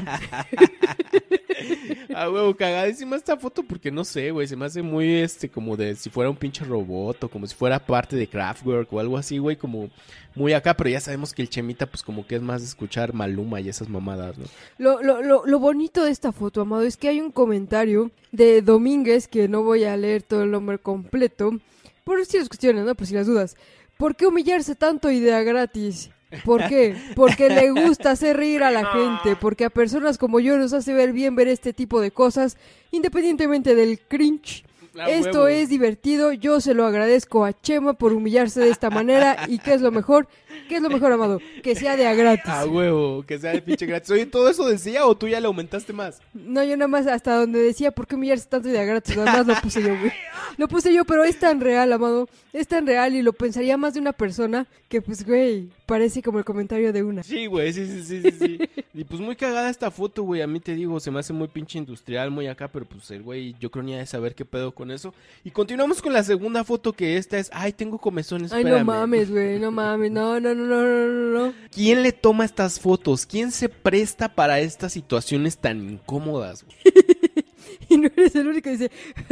[2.20, 5.78] Ah, huevo, cagadísima esta foto porque no sé, güey, se me hace muy este como
[5.78, 9.18] de si fuera un pinche robot o como si fuera parte de Kraftwerk o algo
[9.18, 9.92] así, güey, como
[10.34, 13.14] muy acá, pero ya sabemos que el Chemita pues como que es más de escuchar
[13.14, 14.46] Maluma y esas mamadas, ¿no?
[14.80, 18.64] Lo, lo, lo, lo bonito de esta foto, Amado, es que hay un comentario de
[18.64, 21.60] Domínguez, que no voy a leer todo el nombre completo,
[22.04, 22.96] por si las cuestiones, ¿no?
[22.96, 23.56] Por si las dudas.
[23.98, 26.10] ¿Por qué humillarse tanto idea gratis?
[26.44, 26.96] ¿Por qué?
[27.16, 30.94] Porque le gusta hacer reír a la gente, porque a personas como yo nos hace
[30.94, 32.58] ver bien ver este tipo de cosas,
[32.92, 34.66] independientemente del cringe.
[35.08, 35.48] Esto huevo.
[35.48, 39.76] es divertido, yo se lo agradezco a Chema por humillarse de esta manera y ¿qué
[39.76, 40.28] es lo mejor?
[40.68, 41.40] ¿Qué es lo mejor, Amado?
[41.64, 42.50] Que sea de a gratis.
[42.50, 44.10] A huevo, que sea de pinche gratis.
[44.12, 46.20] Oye, ¿todo eso decía o tú ya le aumentaste más?
[46.34, 49.44] No, yo nada más hasta donde decía por qué humillarse tanto de a gratis, nada
[49.44, 50.12] más lo puse yo, güey.
[50.58, 52.28] Lo puse yo, pero es tan real, amado.
[52.54, 56.40] Es tan real y lo pensaría más de una persona que, pues, güey, parece como
[56.40, 57.24] el comentario de una.
[57.24, 58.60] Sí, güey, sí, sí, sí, sí, sí.
[58.94, 60.42] Y pues muy cagada esta foto, güey.
[60.42, 63.22] A mí te digo, se me hace muy pinche industrial, muy acá, pero pues el
[63.22, 65.14] güey, yo creo ni ha de saber qué pedo con eso.
[65.44, 68.80] Y continuamos con la segunda foto, que esta es, ay, tengo comezones, Ay, espérame.
[68.80, 71.54] no mames, güey, no mames, no, no, no, no, no, no, no.
[71.72, 73.26] ¿Quién le toma estas fotos?
[73.26, 76.66] ¿Quién se presta para estas situaciones tan incómodas?
[77.90, 78.92] Y no eres el único que dice,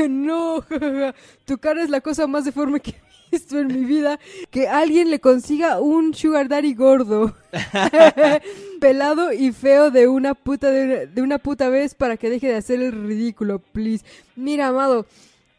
[0.10, 4.19] no, jajaja, tu cara es la cosa más deforme que he visto en mi vida.
[4.49, 7.36] Que alguien le consiga un sugar daddy gordo,
[8.80, 12.47] pelado y feo de una puta de una, de una puta vez para que deje
[12.47, 14.06] de hacer el ridículo, please.
[14.36, 15.06] Mira, amado.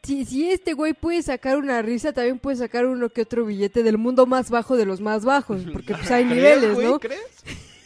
[0.06, 3.82] Si, si este güey puede sacar una risa, también puede sacar uno que otro billete
[3.82, 6.86] del mundo más bajo de los más bajos, porque pues hay ¿Crees, niveles, güey?
[6.86, 7.00] ¿no?
[7.00, 7.20] ¿Crees?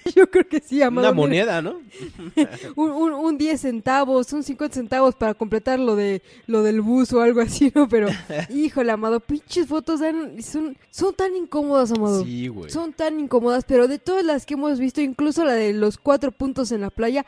[0.16, 1.08] Yo creo que sí, amado.
[1.08, 1.80] Una moneda, ¿no?
[2.76, 7.12] un, un, un 10 centavos, un 50 centavos para completar lo de lo del bus
[7.12, 7.88] o algo así, ¿no?
[7.88, 8.08] Pero,
[8.48, 12.24] híjole, amado, pinches fotos dan- son, son tan incómodas, amado.
[12.24, 12.70] Sí, güey.
[12.70, 16.32] Son tan incómodas, pero de todas las que hemos visto, incluso la de los cuatro
[16.32, 17.24] puntos en la playa,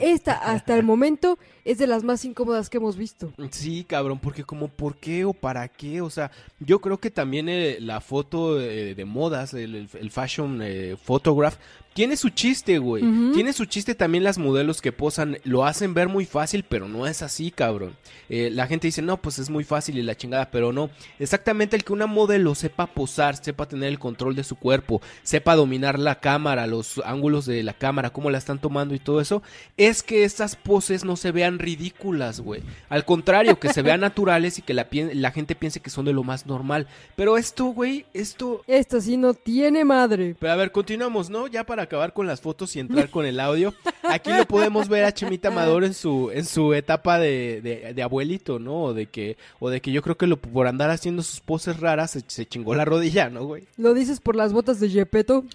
[0.00, 3.32] esta hasta el momento es de las más incómodas que hemos visto.
[3.50, 7.48] Sí, cabrón, porque como por qué o para qué, o sea, yo creo que también
[7.48, 11.56] eh, la foto eh, de modas, el, fashion eh, photograph,
[11.96, 13.02] tiene su chiste, güey.
[13.32, 17.06] Tiene su chiste también las modelos que posan, lo hacen ver muy fácil, pero no
[17.06, 17.96] es así, cabrón.
[18.28, 20.90] Eh, la gente dice, no, pues es muy fácil y la chingada, pero no.
[21.18, 25.56] Exactamente el que una modelo sepa posar, sepa tener el control de su cuerpo, sepa
[25.56, 29.42] dominar la cámara, los ángulos de la cámara, cómo la están tomando y todo eso,
[29.78, 32.62] es que estas poses no se vean ridículas, güey.
[32.88, 36.12] Al contrario, que se vean naturales y que la, la gente piense que son de
[36.12, 36.86] lo más normal.
[37.14, 38.62] Pero esto, güey, esto...
[38.66, 40.36] Esto sí no tiene madre.
[40.38, 41.46] Pero a ver, continuamos, ¿no?
[41.46, 43.74] Ya para acabar con las fotos y entrar con el audio.
[44.02, 48.02] Aquí lo podemos ver a Chemita Amador en su, en su etapa de, de, de
[48.02, 48.84] abuelito, ¿no?
[48.84, 51.80] O de que, o de que yo creo que lo, por andar haciendo sus poses
[51.80, 53.64] raras se, se chingó la rodilla, ¿no, güey?
[53.76, 55.44] ¿Lo dices por las botas de Gepetto?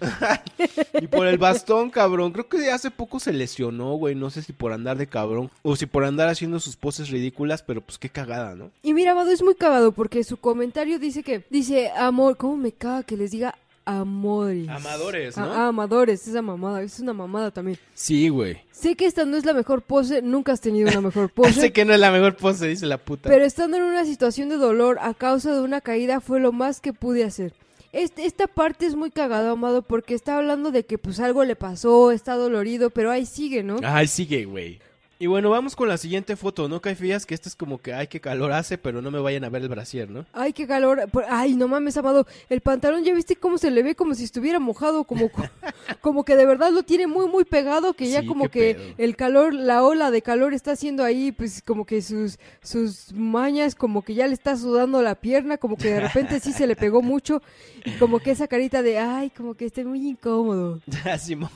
[1.00, 2.32] Y por el bastón, cabrón.
[2.32, 4.14] Creo que hace poco se lesionó, güey.
[4.14, 7.62] No sé si por andar de cabrón o si por andar haciendo sus poses ridículas,
[7.62, 8.70] pero pues qué cagada, ¿no?
[8.82, 12.72] Y mira, Amado, es muy cagado porque su comentario dice que, dice, amor, ¿cómo me
[12.72, 14.68] caga que les diga amores?
[14.68, 15.44] Amadores, ¿no?
[15.44, 17.78] Ah, ah, amadores, esa mamada, es una mamada también.
[17.94, 18.58] Sí, güey.
[18.70, 21.52] Sé que esta no es la mejor pose, nunca has tenido una mejor pose.
[21.60, 23.28] Sé que no es la mejor pose, dice la puta.
[23.28, 26.80] Pero estando en una situación de dolor a causa de una caída fue lo más
[26.80, 27.52] que pude hacer.
[27.92, 31.56] Este- esta parte es muy cagado, Amado, porque está hablando de que pues algo le
[31.56, 33.76] pasó, está dolorido, pero ahí sigue, ¿no?
[33.82, 34.78] Ay, sigue, güey.
[35.22, 37.26] Y bueno, vamos con la siguiente foto, ¿no, Caifías?
[37.26, 39.62] Que esta es como que, ay, qué calor hace, pero no me vayan a ver
[39.62, 40.26] el brasier, ¿no?
[40.32, 41.08] Ay, qué calor.
[41.28, 42.26] Ay, no mames, Amado.
[42.48, 43.94] El pantalón, ¿ya viste cómo se le ve?
[43.94, 45.30] Como si estuviera mojado, como,
[46.00, 48.94] como que de verdad lo tiene muy, muy pegado, que ya Sí, como que pedo.
[48.98, 53.76] el calor, la ola de calor está haciendo ahí, pues como que sus, sus mañas,
[53.76, 56.74] como que ya le está sudando la pierna, como que de repente sí se le
[56.74, 57.42] pegó mucho,
[57.84, 60.80] y como que esa carita de, ay, como que esté muy incómodo.
[61.20, 61.48] Simón.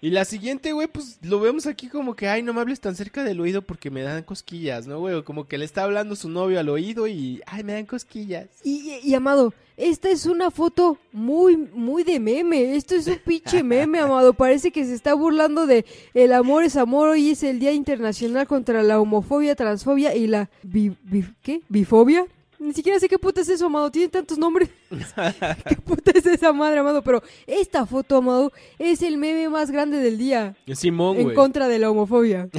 [0.00, 2.94] Y la siguiente, güey, pues lo vemos aquí como que, ay, no me hables tan
[2.94, 5.24] cerca del oído porque me dan cosquillas, ¿no, güey?
[5.24, 8.46] Como que le está hablando su novio al oído y, ay, me dan cosquillas.
[8.62, 12.76] Y, Amado, esta es una foto muy, muy de meme.
[12.76, 14.34] Esto es un pinche meme, Amado.
[14.34, 15.84] Parece que se está burlando de
[16.14, 17.08] el amor es amor.
[17.08, 21.62] Hoy es el Día Internacional contra la homofobia, transfobia y la bi- bi- ¿qué?
[21.68, 22.24] bifobia.
[22.60, 23.90] Ni siquiera sé qué puta es eso, Amado.
[23.90, 24.68] Tiene tantos nombres.
[25.68, 27.02] ¿Qué puta es esa madre, Amado?
[27.02, 30.56] Pero esta foto, Amado, es el meme más grande del día.
[30.74, 31.36] Simón, En güey.
[31.36, 32.48] contra de la homofobia.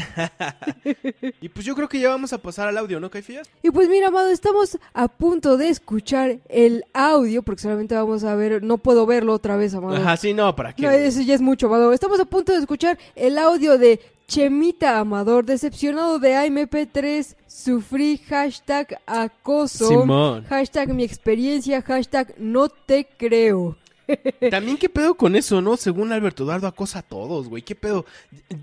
[1.41, 3.49] Y pues yo creo que ya vamos a pasar al audio, ¿no, Caifías?
[3.63, 8.35] Y pues mira, Amado, estamos a punto de escuchar el audio, porque solamente vamos a
[8.35, 9.95] ver, no puedo verlo otra vez, Amado.
[9.97, 10.83] Ajá, sí, no, ¿para qué?
[10.83, 11.03] No, güey?
[11.03, 11.93] eso ya es mucho, Amado.
[11.93, 13.99] Estamos a punto de escuchar el audio de
[14.29, 20.43] Chemita Amador, decepcionado de AMP3, sufrí hashtag acoso, Simón.
[20.45, 23.75] hashtag mi experiencia, hashtag no te creo.
[24.51, 25.77] También qué pedo con eso, ¿no?
[25.77, 27.63] Según Alberto Eduardo acosa a todos, güey.
[27.63, 28.05] ¿Qué pedo?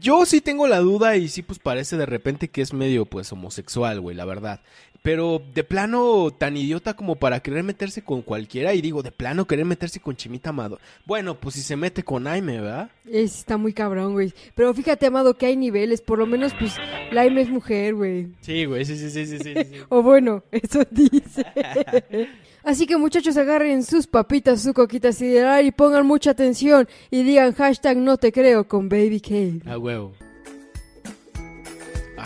[0.01, 3.33] Yo sí tengo la duda y sí, pues parece de repente que es medio, pues,
[3.33, 4.61] homosexual, güey, la verdad.
[5.07, 9.47] Pero de plano tan idiota como para querer meterse con cualquiera y digo, de plano
[9.47, 10.81] querer meterse con Chimita Amado.
[11.05, 12.91] Bueno, pues si se mete con Aime, ¿verdad?
[13.09, 14.35] Es, está muy cabrón, güey.
[14.57, 16.01] Pero fíjate, Amado, que hay niveles.
[16.01, 16.75] Por lo menos, pues,
[17.13, 18.31] Laime es mujer, güey.
[18.41, 19.55] Sí, güey, sí, sí, sí, sí, sí.
[19.55, 19.77] sí.
[19.91, 21.47] O bueno, eso dice.
[22.65, 27.53] Así que muchachos, agarren sus papitas, su coquita sideral y pongan mucha atención y digan
[27.53, 29.61] hashtag no te creo con Baby Cave.
[29.67, 30.15] A huevo.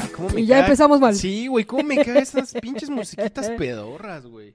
[0.03, 1.15] Ay, cómo me Y ya caga- empezamos mal.
[1.15, 4.55] Sí, güey, cómo me cagan esas pinches musiquitas pedorras, güey.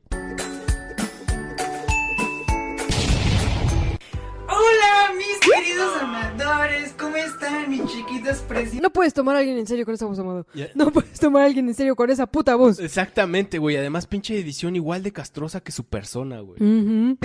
[4.57, 8.81] Hola, mis queridos amadores, ¿cómo están, mis chiquitos preciosos?
[8.81, 10.45] No puedes tomar a alguien en serio con esa voz, Amado.
[10.75, 12.79] No puedes tomar a alguien en serio con esa puta voz.
[12.79, 13.75] Exactamente, güey.
[13.75, 16.61] Además, pinche edición igual de castrosa que su persona, güey.
[16.61, 17.17] Ujú.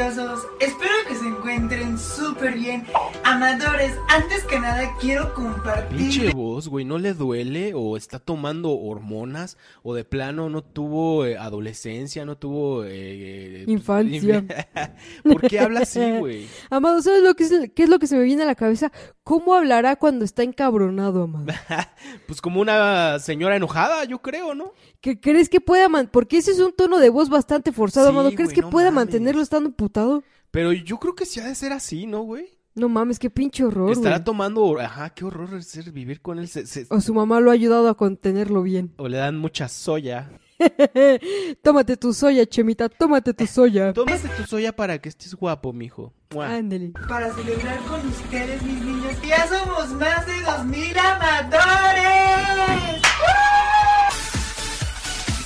[0.61, 2.85] Espero que se encuentren súper bien.
[3.25, 7.73] Amadores, antes que nada quiero compartir Pinche voz, güey, ¿no le duele?
[7.75, 9.57] ¿O está tomando hormonas?
[9.83, 12.25] ¿O de plano no tuvo eh, adolescencia?
[12.25, 12.85] ¿No tuvo...
[12.85, 14.45] eh, eh, Infancia.
[15.23, 16.47] ¿Por qué habla así, güey?
[16.71, 18.91] Amado, ¿sabes lo que es, qué es lo que se me viene a la cabeza?
[19.23, 21.47] ¿Cómo hablará cuando está encabronado, Amado?
[22.27, 24.73] Pues como una señora enojada, yo creo, ¿no?
[25.01, 28.11] ¿Qué crees que pueda man Porque ese es un tono de voz bastante forzado, Sí,
[28.13, 28.31] Amado.
[28.31, 29.07] ¿Crees güey, que no pueda mames.
[29.07, 30.23] mantenerlo estando emputado?
[30.51, 32.49] Pero yo creo que sí ha de ser así, ¿no, güey?
[32.75, 34.25] No mames, qué pinche horror, Estará güey.
[34.25, 34.79] tomando...
[34.81, 36.49] Ajá, qué horror es ser vivir con él.
[36.49, 38.93] Se- se- O su mamá lo ha ayudado a contenerlo bien.
[38.97, 40.31] O le dan mucha soya.
[41.63, 43.93] tómate tu soya, Chemita, tómate tu soya.
[43.95, 46.13] Tómate tu soya para que estés guapo, mijo.
[46.33, 46.49] Mua.
[46.55, 46.93] Ándele.
[47.09, 49.17] para celebrar con ustedes, mis niños.
[49.23, 52.31] Ya somos más de 2000 amadores.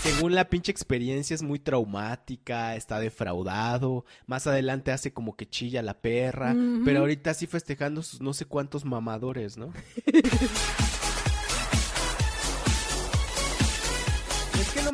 [0.03, 5.81] Según la pinche experiencia es muy traumática, está defraudado, más adelante hace como que chilla
[5.81, 9.73] la perra, pero ahorita sí festejando sus no sé cuántos mamadores, ¿no?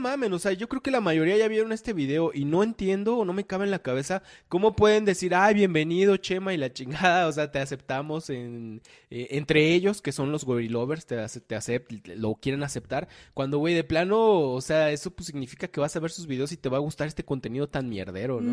[0.00, 3.16] mamen, o sea, yo creo que la mayoría ya vieron este video y no entiendo
[3.18, 6.72] o no me cabe en la cabeza cómo pueden decir, ay, bienvenido Chema y la
[6.72, 11.56] chingada, o sea, te aceptamos en, eh, entre ellos, que son los gorilovers, te, te
[11.56, 14.18] acept- lo quieren aceptar, cuando, güey, de plano,
[14.52, 16.80] o sea, eso pues significa que vas a ver sus videos y te va a
[16.80, 18.50] gustar este contenido tan mierdero, ¿no?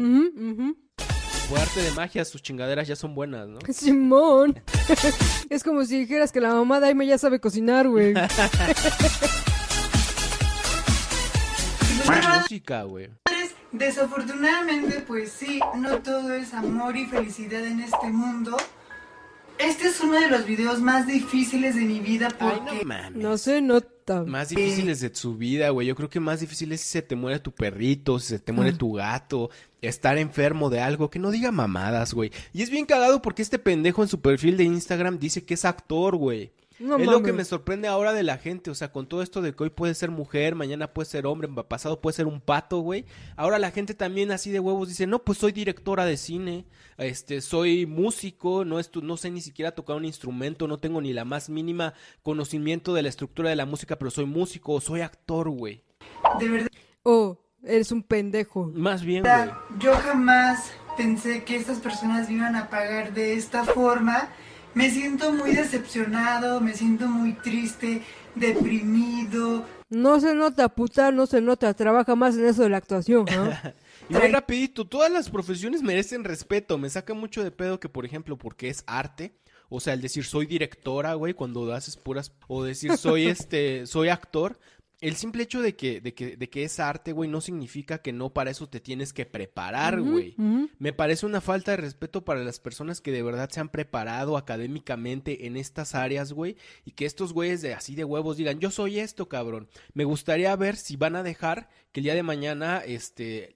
[1.50, 3.60] Por arte de magia, sus chingaderas ya son buenas, ¿no?
[3.72, 4.60] Simón.
[5.50, 8.14] es como si dijeras que la mamá de Aime ya sabe cocinar, güey.
[12.50, 13.10] Música, güey.
[13.72, 18.56] Desafortunadamente, pues sí, no todo es amor y felicidad en este mundo.
[19.60, 23.22] Este es uno de los videos más difíciles de mi vida Ay, porque no mames.
[23.24, 24.24] No se nota.
[24.24, 25.88] Más difíciles de su vida, güey.
[25.88, 28.54] Yo creo que más difícil es si se te muere tu perrito, si se te
[28.54, 28.78] muere Ah.
[28.78, 29.50] tu gato,
[29.82, 32.32] estar enfermo de algo, que no diga mamadas, güey.
[32.54, 35.66] Y es bien cagado porque este pendejo en su perfil de Instagram dice que es
[35.66, 36.52] actor, güey.
[36.80, 39.42] No es lo que me sorprende ahora de la gente, o sea, con todo esto
[39.42, 42.80] de que hoy puede ser mujer, mañana puede ser hombre, pasado puede ser un pato,
[42.80, 43.06] güey.
[43.36, 46.66] Ahora la gente también así de huevos dice, no, pues soy directora de cine,
[46.98, 51.14] este, soy músico, no, estu- no sé ni siquiera tocar un instrumento, no tengo ni
[51.14, 55.02] la más mínima conocimiento de la estructura de la música, pero soy músico o soy
[55.02, 55.84] actor, güey.
[56.40, 56.70] de verdad
[57.04, 58.70] Oh, eres un pendejo.
[58.76, 59.50] Más bien, güey.
[59.80, 64.30] yo jamás pensé que estas personas me iban a pagar de esta forma.
[64.78, 68.04] Me siento muy decepcionado, me siento muy triste,
[68.36, 69.66] deprimido.
[69.90, 71.74] No se nota, puta, no se nota.
[71.74, 73.74] Trabaja más en eso de la actuación, ¿ah?
[74.10, 76.78] Y muy rapidito, todas las profesiones merecen respeto.
[76.78, 79.34] Me saca mucho de pedo que, por ejemplo, porque es arte,
[79.68, 84.10] o sea, el decir soy directora, güey, cuando haces puras, o decir soy este, soy
[84.10, 84.60] actor,
[85.00, 88.12] el simple hecho de que, de que, de que es arte, güey, no significa que
[88.12, 90.36] no para eso te tienes que preparar, güey.
[90.80, 94.38] Me parece una falta de respeto para las personas que de verdad se han preparado
[94.38, 98.72] académicamente en estas áreas, güey, y que estos güeyes de así de huevos digan, yo
[98.72, 99.70] soy esto, cabrón.
[99.94, 103.54] Me gustaría ver si van a dejar que el día de mañana, este,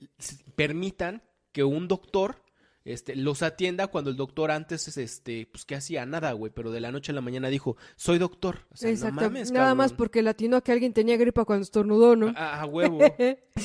[0.55, 2.43] permitan que un doctor,
[2.83, 6.05] este, los atienda cuando el doctor antes, este, pues, ¿qué hacía?
[6.05, 8.65] Nada, güey, pero de la noche a la mañana dijo, soy doctor.
[8.71, 12.15] O sea, no mames, Nada más porque latino a que alguien tenía gripa cuando estornudó,
[12.15, 12.33] ¿no?
[12.35, 12.99] A, a huevo.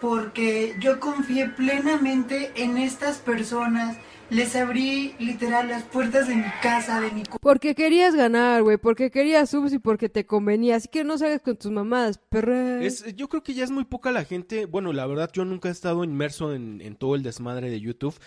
[0.00, 3.96] Porque yo confié plenamente en estas personas.
[4.28, 8.76] Les abrí literal las puertas de mi casa, de mi Porque querías ganar, güey.
[8.76, 10.76] Porque querías subs y porque te convenía.
[10.76, 12.82] Así que no salgas con tus mamadas, perra.
[12.82, 14.66] Es, yo creo que ya es muy poca la gente.
[14.66, 18.18] Bueno, la verdad, yo nunca he estado inmerso en, en todo el desmadre de YouTube.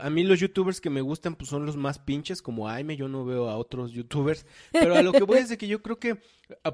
[0.00, 2.96] A mí los youtubers que me gustan pues son los más pinches, como Aime.
[2.96, 4.46] Yo no veo a otros youtubers.
[4.72, 6.16] Pero a lo que voy es de que yo creo que,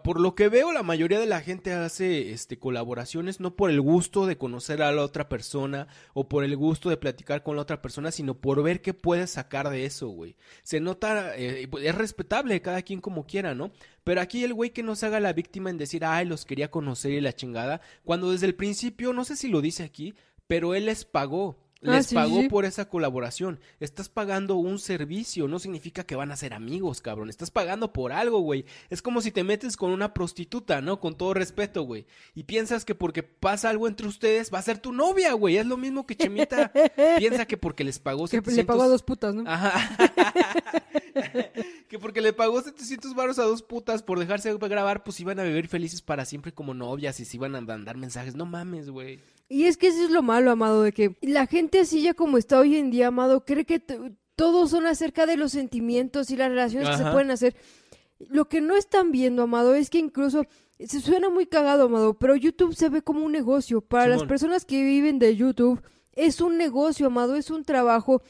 [0.04, 3.80] por lo que veo, la mayoría de la gente hace este colaboraciones no por el
[3.80, 7.62] gusto de conocer a la otra persona o por el gusto de platicar con la
[7.62, 10.36] otra persona, sino por ver qué puedes sacar de eso, güey.
[10.62, 13.70] Se nota, eh, es respetable cada quien como quiera, ¿no?
[14.04, 16.70] Pero aquí el güey que no se haga la víctima en decir, ay, los quería
[16.70, 20.14] conocer y la chingada, cuando desde el principio, no sé si lo dice aquí,
[20.46, 21.56] pero él les pagó.
[21.84, 22.48] Ah, Les sí, pagó sí.
[22.48, 23.60] por esa colaboración.
[23.78, 27.30] Estás pagando un servicio, no significa que van a ser amigos, cabrón.
[27.30, 28.64] Estás pagando por algo, güey.
[28.90, 30.98] Es como si te metes con una prostituta, ¿no?
[30.98, 32.06] Con todo respeto, güey.
[32.34, 35.56] Y piensas que porque pasa algo entre ustedes va a ser tu novia, güey.
[35.56, 36.72] Es lo mismo que Chemita
[37.18, 38.56] piensa que porque les pagó que 700...
[38.56, 39.44] le pagó a dos putas, ¿no?
[39.48, 39.96] Ajá.
[41.88, 45.42] que porque le pagó 700 varos a dos putas por dejarse grabar, pues iban a
[45.42, 48.36] vivir felices para siempre como novias y se iban a mandar mensajes.
[48.36, 49.20] No mames, güey.
[49.48, 52.36] Y es que eso es lo malo, Amado, de que la gente así ya como
[52.36, 53.82] está hoy en día, Amado, cree que
[54.36, 57.56] todos son acerca de los sentimientos y las relaciones que se pueden hacer.
[58.18, 60.44] Lo que no están viendo, Amado, es que incluso
[60.78, 63.80] se suena muy cagado, Amado, pero YouTube se ve como un negocio.
[63.80, 65.80] Para las personas que viven de YouTube,
[66.12, 68.22] es un negocio, Amado, es un trabajo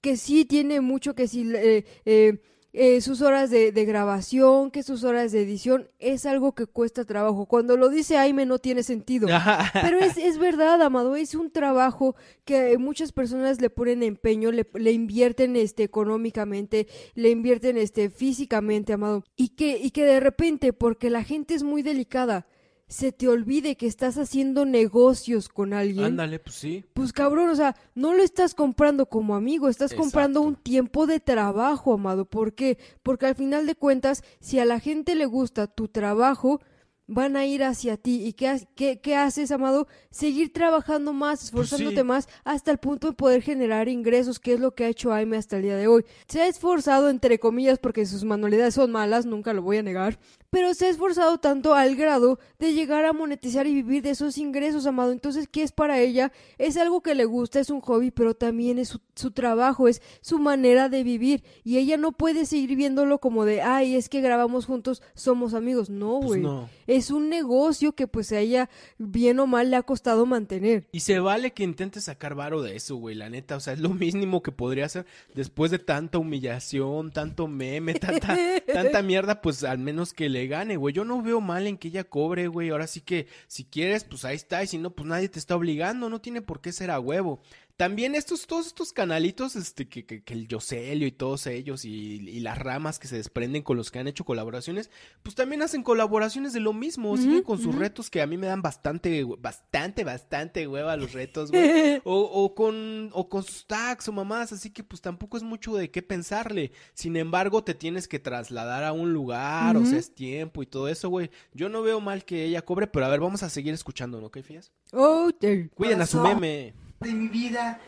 [0.00, 1.52] que sí tiene mucho que sí...
[1.54, 2.40] eh, eh,
[2.72, 7.04] eh, sus horas de, de grabación, que sus horas de edición, es algo que cuesta
[7.04, 7.46] trabajo.
[7.46, 9.28] Cuando lo dice Aime no tiene sentido.
[9.74, 14.66] Pero es, es verdad, Amado, es un trabajo que muchas personas le ponen empeño, le,
[14.74, 19.24] le invierten este económicamente, le invierten este físicamente, Amado.
[19.36, 22.46] Y que, y que de repente, porque la gente es muy delicada,
[22.92, 26.04] se te olvide que estás haciendo negocios con alguien.
[26.04, 26.84] Ándale, pues sí.
[26.92, 31.18] Pues cabrón, o sea, no lo estás comprando como amigo, estás comprando un tiempo de
[31.18, 32.26] trabajo, amado.
[32.26, 32.76] ¿Por qué?
[33.02, 36.60] Porque al final de cuentas, si a la gente le gusta tu trabajo,
[37.06, 38.26] van a ir hacia ti.
[38.26, 39.88] ¿Y qué, qué, qué haces, amado?
[40.10, 42.02] Seguir trabajando más, esforzándote sí.
[42.02, 45.38] más, hasta el punto de poder generar ingresos, que es lo que ha hecho Aime
[45.38, 46.04] hasta el día de hoy.
[46.28, 50.18] Se ha esforzado, entre comillas, porque sus manualidades son malas, nunca lo voy a negar,
[50.52, 54.36] pero se ha esforzado tanto al grado de llegar a monetizar y vivir de esos
[54.36, 55.10] ingresos, amado.
[55.10, 56.30] Entonces, ¿qué es para ella?
[56.58, 60.02] Es algo que le gusta, es un hobby, pero también es su, su trabajo, es
[60.20, 61.42] su manera de vivir.
[61.64, 65.88] Y ella no puede seguir viéndolo como de, ay, es que grabamos juntos, somos amigos.
[65.88, 66.42] No, Pues güey.
[66.42, 66.68] no.
[66.86, 70.86] Es un negocio que pues a ella, bien o mal, le ha costado mantener.
[70.92, 73.56] Y se vale que intentes sacar varo de eso, güey, la neta.
[73.56, 78.36] O sea, es lo mínimo que podría hacer después de tanta humillación, tanto meme, tanta,
[78.70, 80.94] tanta mierda, pues al menos que le gane, güey.
[80.94, 82.70] Yo no veo mal en que ella cobre, güey.
[82.70, 84.62] Ahora sí que si quieres, pues ahí está.
[84.62, 86.08] Y si no, pues nadie te está obligando.
[86.08, 87.40] No tiene por qué ser a huevo.
[87.82, 91.90] También estos, todos estos canalitos, este, que, que, que el Yoselio y todos ellos, y,
[91.90, 94.88] y, las ramas que se desprenden con los que han hecho colaboraciones,
[95.24, 98.46] pues también hacen colaboraciones de lo mismo, siguen con sus retos que a mí me
[98.46, 102.00] dan bastante, bastante, bastante hueva los retos, güey.
[102.04, 105.74] o, o, con, o con sus tags o mamás, así que pues tampoco es mucho
[105.74, 106.70] de qué pensarle.
[106.94, 110.86] Sin embargo, te tienes que trasladar a un lugar, o sea, es tiempo y todo
[110.86, 111.32] eso, güey.
[111.52, 114.30] Yo no veo mal que ella cobre, pero a ver, vamos a seguir escuchando, ¿no?
[114.30, 114.70] ¿Qué fías?
[114.92, 115.32] Oh,
[115.74, 116.74] Cuiden a su meme.
[117.02, 117.78] De mi vida.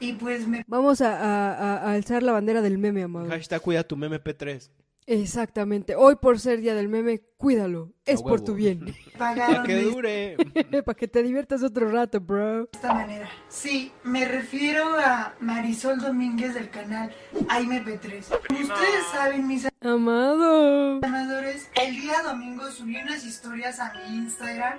[0.00, 0.64] Y pues me...
[0.66, 3.28] Vamos a, a, a alzar la bandera del meme, amado.
[3.28, 4.70] Hashtag cuida tu meme P3.
[5.10, 5.94] Exactamente.
[5.96, 7.94] Hoy por ser día del meme, cuídalo.
[8.04, 8.94] Es por tu bien.
[9.18, 10.36] Para que dure.
[10.84, 12.64] Para que te diviertas otro rato, bro.
[12.64, 13.26] De esta manera.
[13.48, 18.18] Sí, me refiero a Marisol Domínguez del canal AIMP3.
[18.18, 21.00] Ustedes saben, mis Amado.
[21.02, 24.78] amadores, el día domingo subí unas historias a mi Instagram,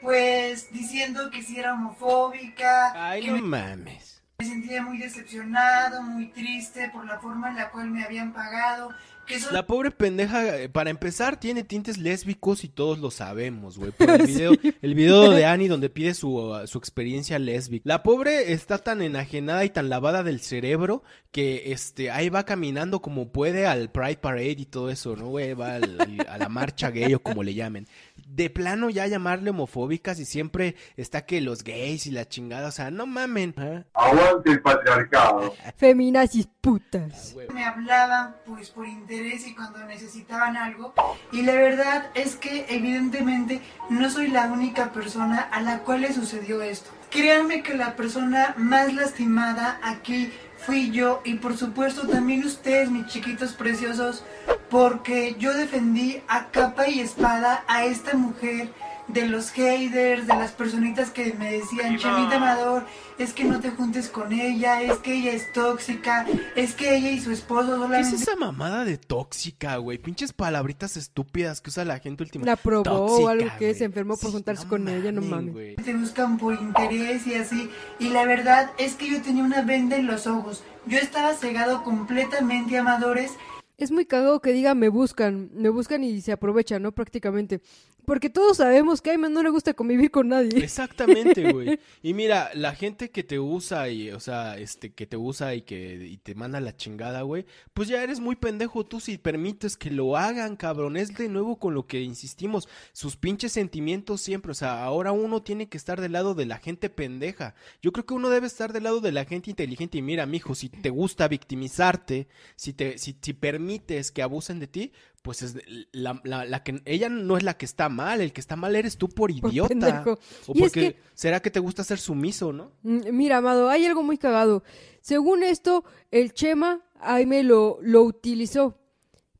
[0.00, 2.92] pues diciendo que si era homofóbica.
[3.10, 3.42] Ay, que no me...
[3.42, 4.19] mames.
[4.40, 8.90] Me sentía muy decepcionado, muy triste por la forma en la cual me habían pagado.
[9.26, 9.52] Que eso...
[9.52, 13.92] La pobre pendeja, eh, para empezar, tiene tintes lésbicos y todos lo sabemos, güey.
[13.92, 14.74] Por el video, Sí.
[14.82, 17.82] el video de Annie donde pide su, uh, su experiencia lésbica.
[17.86, 23.00] La pobre está tan enajenada y tan lavada del cerebro que este ahí va caminando
[23.02, 25.54] como puede al Pride Parade y todo eso, ¿no, güey?
[25.54, 27.86] Va al- al- a la marcha gay o como le llamen.
[28.26, 32.72] De plano ya llamarle homofóbicas y siempre está que los gays y la chingada, o
[32.72, 33.54] sea, no mamen.
[33.58, 33.84] ¿eh?
[34.30, 35.54] Aguante el patriarcado.
[35.76, 37.34] Feminazis putas.
[37.52, 40.94] me hablaban pues por interés y cuando necesitaban algo
[41.32, 46.12] y la verdad es que evidentemente no soy la única persona a la cual le
[46.12, 46.90] sucedió esto.
[47.10, 53.06] Créanme que la persona más lastimada aquí fui yo y por supuesto también ustedes mis
[53.06, 54.22] chiquitos preciosos
[54.68, 58.70] porque yo defendí a capa y espada a esta mujer
[59.12, 62.84] de los haters, de las personitas que me decían, Chamita Amador,
[63.18, 67.10] es que no te juntes con ella, es que ella es tóxica, es que ella
[67.10, 69.98] y su esposo ¿Qué solamente es esa mamada de tóxica, güey?
[69.98, 72.50] Pinches palabritas estúpidas que usa la gente últimamente.
[72.50, 73.74] La probó o algo que güey.
[73.74, 75.52] se enfermó por Sí, juntarse no con ella, no mames.
[75.52, 75.76] güey.
[75.76, 77.70] te buscan por interés y así.
[77.98, 80.62] Y la verdad es que yo tenía una venda en los ojos.
[80.86, 83.32] Yo estaba cegado completamente, amadores.
[83.80, 86.92] Es muy cagado que diga me buscan, me buscan y se aprovechan, ¿no?
[86.92, 87.62] Prácticamente.
[88.04, 90.62] Porque todos sabemos que a Ayman no le gusta convivir con nadie.
[90.62, 91.78] Exactamente, güey.
[92.02, 95.62] Y mira, la gente que te usa y, o sea, este, que te usa y
[95.62, 99.76] que y te manda la chingada, güey, pues ya eres muy pendejo tú si permites
[99.76, 100.96] que lo hagan, cabrón.
[100.96, 105.42] Es de nuevo con lo que insistimos, sus pinches sentimientos siempre, o sea, ahora uno
[105.42, 107.54] tiene que estar del lado de la gente pendeja.
[107.80, 110.54] Yo creo que uno debe estar del lado de la gente inteligente y mira, mijo,
[110.54, 114.92] si te gusta victimizarte, si te si, si permites que abusen de ti,
[115.22, 115.56] pues es
[115.92, 118.74] la, la, la que ella no es la que está mal, el que está mal
[118.74, 119.68] eres tú por Por idiota.
[119.68, 120.18] pendejo.
[120.46, 122.72] O Y es porque que- será que te gusta ser sumiso, ¿no?
[122.82, 124.62] Mm, Mira, Amado, hay algo muy cagado.
[125.02, 128.76] Según esto, el Chema, Aime lo, lo utilizó.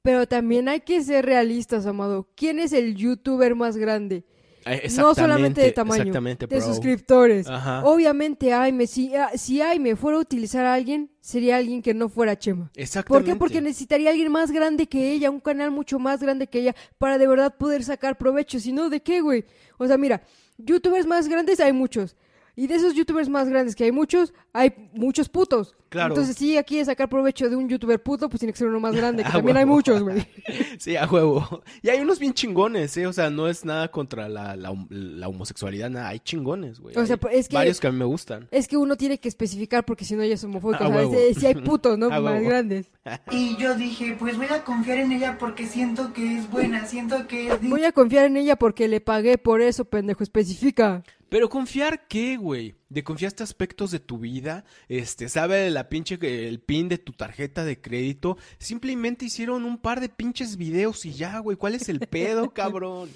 [0.03, 2.29] Pero también hay que ser realistas, Amado.
[2.35, 4.25] ¿Quién es el youtuber más grande?
[4.97, 7.47] No solamente de tamaño, de suscriptores.
[7.49, 7.85] Ajá.
[7.85, 12.09] Obviamente, Aime, si, ah, si Aime fuera a utilizar a alguien, sería alguien que no
[12.09, 12.71] fuera Chema.
[12.73, 13.33] ¿Por Exactamente.
[13.33, 13.37] qué?
[13.37, 17.19] Porque necesitaría alguien más grande que ella, un canal mucho más grande que ella, para
[17.19, 18.61] de verdad poder sacar provecho.
[18.61, 19.45] Si no, ¿de qué, güey?
[19.79, 20.23] O sea, mira,
[20.59, 22.17] youtubers más grandes hay muchos.
[22.57, 25.77] Y de esos youtubers más grandes que hay muchos, hay muchos putos.
[25.89, 26.15] Claro.
[26.15, 28.79] Entonces, si ella quiere sacar provecho de un youtuber puto, pues tiene que ser uno
[28.79, 30.25] más grande, que Ah, también hay muchos, güey.
[30.79, 31.63] Sí, a huevo.
[31.83, 33.07] Y hay unos bien chingones, ¿eh?
[33.09, 36.09] O sea, no es nada contra la, la, la homosexualidad, nada.
[36.09, 36.97] Hay chingones, güey.
[36.97, 38.47] O sea, Hay es que- Varios que a mí me gustan.
[38.53, 40.45] Es que uno tiene que especificar porque si no ella es.
[40.45, 41.15] Ah, huevo.
[41.15, 42.07] Eh, Si hay putos, ¿no?
[42.13, 42.49] Ah, más huevo.
[42.49, 42.87] grandes.
[43.33, 47.27] Y yo dije, pues voy a confiar en ella porque siento que es buena, siento
[47.27, 50.23] que es Voy a confiar en ella porque le pagué por eso, pendejo.
[50.23, 51.03] Especifica.
[51.29, 52.75] Pero confiar qué, güey?
[52.91, 57.65] De confiaste aspectos de tu vida, este, sabe la pinche el pin de tu tarjeta
[57.65, 62.01] de crédito, simplemente hicieron un par de pinches videos y ya, güey, ¿cuál es el
[62.01, 63.09] pedo, cabrón?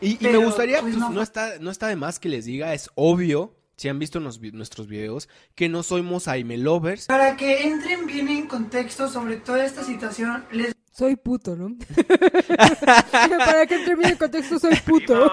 [0.00, 1.10] Y, y me gustaría, pues, pues, no.
[1.10, 4.40] no está, no está de más que les diga, es obvio, si han visto nos-
[4.40, 7.06] nuestros videos, que no somos Aime Lovers.
[7.06, 11.76] Para que entren bien en contexto sobre toda esta situación, les Soy puto, ¿no?
[13.10, 15.28] Para que entre bien en contexto, soy puto.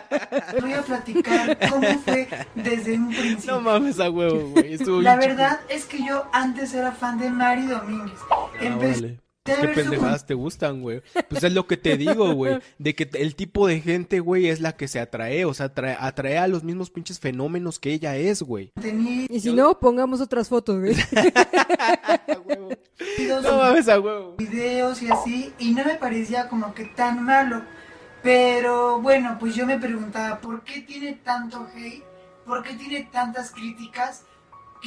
[0.60, 3.54] voy a platicar cómo fue desde un principio.
[3.54, 4.76] No mames a huevo, güey.
[5.04, 8.18] La verdad es que yo antes era fan de Mari Domínguez.
[8.30, 9.20] Ah, Empecé órale.
[9.46, 11.02] Qué pendejadas te gustan, güey.
[11.28, 12.58] Pues es lo que te digo, güey.
[12.78, 15.44] De que el tipo de gente, güey, es la que se atrae.
[15.44, 18.72] O sea, atrae, atrae a los mismos pinches fenómenos que ella es, güey.
[19.28, 20.94] Y si no, pongamos otras fotos, güey.
[23.42, 24.34] No mames a huevo.
[24.36, 27.62] videos y así, y no me parecía como que tan malo.
[28.22, 32.02] Pero bueno, pues yo me preguntaba, ¿por qué tiene tanto hate?
[32.44, 34.22] ¿Por qué tiene tantas críticas?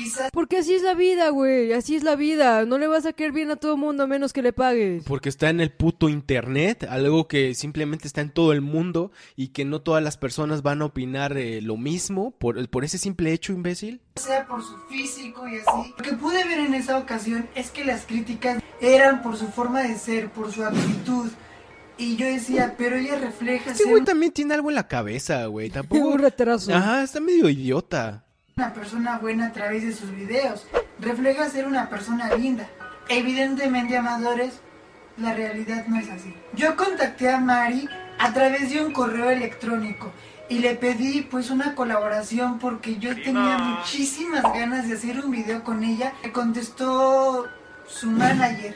[0.03, 1.73] Quizás Porque así es la vida, güey.
[1.73, 2.65] Así es la vida.
[2.65, 5.03] No le vas a querer bien a todo mundo a menos que le pagues.
[5.05, 9.49] Porque está en el puto internet, algo que simplemente está en todo el mundo y
[9.49, 13.33] que no todas las personas van a opinar eh, lo mismo por, por ese simple
[13.33, 14.01] hecho, imbécil.
[14.15, 15.93] sea por su físico y así.
[15.97, 19.81] Lo que pude ver en esa ocasión es que las críticas eran por su forma
[19.83, 21.29] de ser, por su actitud.
[21.97, 25.45] Y yo decía, pero ella refleja Este ser güey también tiene algo en la cabeza,
[25.47, 25.69] güey.
[25.69, 26.07] Tampoco.
[26.07, 26.73] Un retraso.
[26.73, 28.25] Ajá, está medio idiota.
[28.59, 30.67] Una persona buena a través de sus videos.
[30.99, 32.67] Refleja ser una persona linda.
[33.07, 34.59] Evidentemente, amadores,
[35.15, 36.35] la realidad no es así.
[36.55, 37.87] Yo contacté a Mari
[38.17, 40.11] a través de un correo electrónico
[40.49, 45.63] y le pedí pues una colaboración porque yo tenía muchísimas ganas de hacer un video
[45.63, 46.11] con ella.
[46.21, 47.47] Me contestó
[47.87, 48.75] su manager.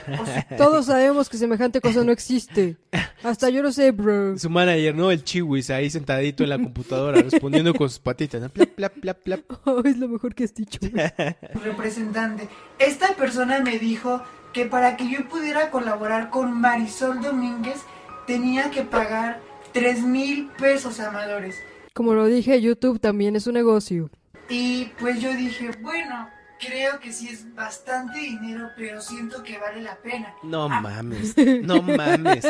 [0.56, 2.76] Todos sabemos que semejante cosa no existe.
[3.22, 4.38] Hasta yo lo sé, bro.
[4.38, 5.10] Su manager, ¿no?
[5.10, 8.40] El chiwis ahí sentadito en la computadora respondiendo con sus patitas.
[8.42, 8.48] ¿no?
[8.48, 9.40] Plap, plap, plap, plap.
[9.64, 10.78] Oh, es lo mejor que has dicho.
[11.62, 12.48] representante.
[12.78, 14.22] Esta persona me dijo
[14.52, 17.80] que para que yo pudiera colaborar con Marisol Domínguez
[18.26, 19.40] tenía que pagar
[19.72, 21.56] 3 mil pesos amadores.
[21.94, 24.10] Como lo dije, YouTube también es un negocio.
[24.48, 26.28] Y pues yo dije, bueno,
[26.64, 30.34] creo que sí es bastante dinero, pero siento que vale la pena.
[30.42, 32.46] No mames, no mames.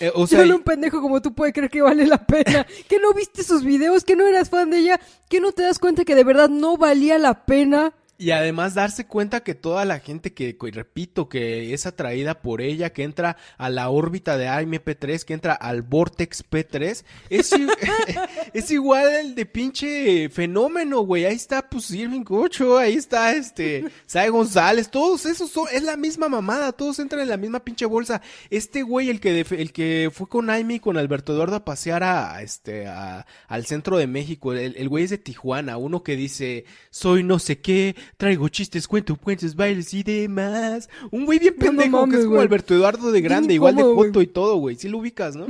[0.00, 2.66] Eh, o sea, Solo un pendejo como tú puede creer que vale la pena.
[2.88, 5.78] Que no viste sus videos, que no eras fan de ella, que no te das
[5.78, 7.92] cuenta que de verdad no valía la pena.
[8.22, 12.92] Y además darse cuenta que toda la gente que, repito, que es atraída por ella,
[12.92, 17.50] que entra a la órbita de AMP3, que entra al Vortex P3, es,
[18.52, 21.24] es igual el de pinche fenómeno, güey.
[21.24, 25.96] Ahí está, pues, Irving Cocho, ahí está, este, Sai González, todos esos son, es la
[25.96, 28.22] misma mamada, todos entran en la misma pinche bolsa.
[28.50, 32.04] Este güey, el que, el que fue con Aime y con Alberto Eduardo a pasear
[32.04, 36.66] a, este, al centro de México, el, el güey es de Tijuana, uno que dice,
[36.90, 40.88] soy no sé qué, traigo chistes, cuento, cuentos, bailes y demás.
[41.10, 42.40] Un güey bien No, no pendejo, que es como.
[42.40, 44.76] Alberto Eduardo de grande, igual de foto y todo, güey.
[44.76, 45.46] Sí lo ubicas, ¿no?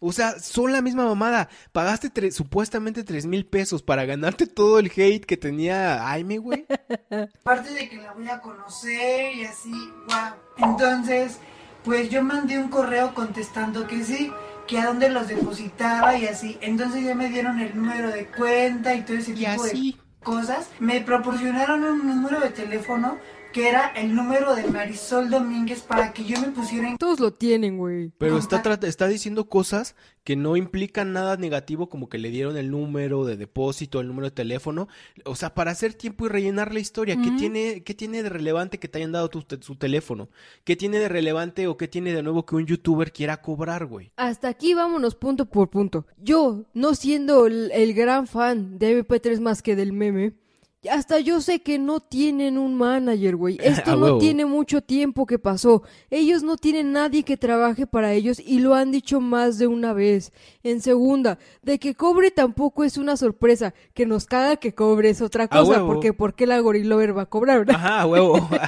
[0.00, 1.48] O sea, son la misma mamada.
[1.72, 6.66] Pagaste tre- supuestamente tres mil pesos para ganarte todo el hate que tenía Aime, güey.
[7.42, 9.70] Aparte de que la voy a conocer y así,
[10.08, 10.68] wow.
[10.70, 11.38] Entonces,
[11.84, 14.30] pues yo mandé un correo contestando que sí,
[14.66, 16.58] que a dónde los depositaba y así.
[16.60, 19.92] Entonces ya me dieron el número de cuenta y todo ese Y tipo así.
[19.92, 20.70] de cosas.
[20.78, 23.18] Me proporcionaron un número de teléfono
[23.52, 27.32] que era el número de Marisol Domínguez para que yo me pusiera en Todos lo
[27.32, 28.10] tienen, güey.
[28.18, 29.94] Pero está, está diciendo cosas
[30.24, 34.26] que no implican nada negativo, como que le dieron el número de depósito, el número
[34.26, 34.86] de teléfono.
[35.24, 37.16] O sea, para hacer tiempo y rellenar la historia.
[37.16, 37.36] ¿Qué, Ujú.
[37.38, 40.28] tiene, ¿Qué tiene de relevante que te hayan dado tu, te- su teléfono?
[40.64, 44.12] ¿Qué tiene de relevante o qué tiene de nuevo que un youtuber quiera cobrar, güey?
[44.16, 46.06] Hasta aquí vámonos punto por punto.
[46.18, 50.34] Yo, no siendo el, el gran fan de MP3 más que del meme,
[50.88, 53.58] hasta yo sé que no tienen un manager, güey.
[53.62, 55.82] Esto no tiene mucho tiempo que pasó.
[56.08, 59.92] Ellos no tienen nadie que trabaje para ellos y lo han dicho más de una
[59.92, 60.32] vez.
[60.62, 63.74] En segunda, de que cobre tampoco es una sorpresa.
[63.92, 65.84] Que nos caga que cobre es otra cosa.
[65.84, 67.76] Porque ¿por qué la Gorilover va a cobrar, verdad?
[67.76, 68.48] Ajá, huevo.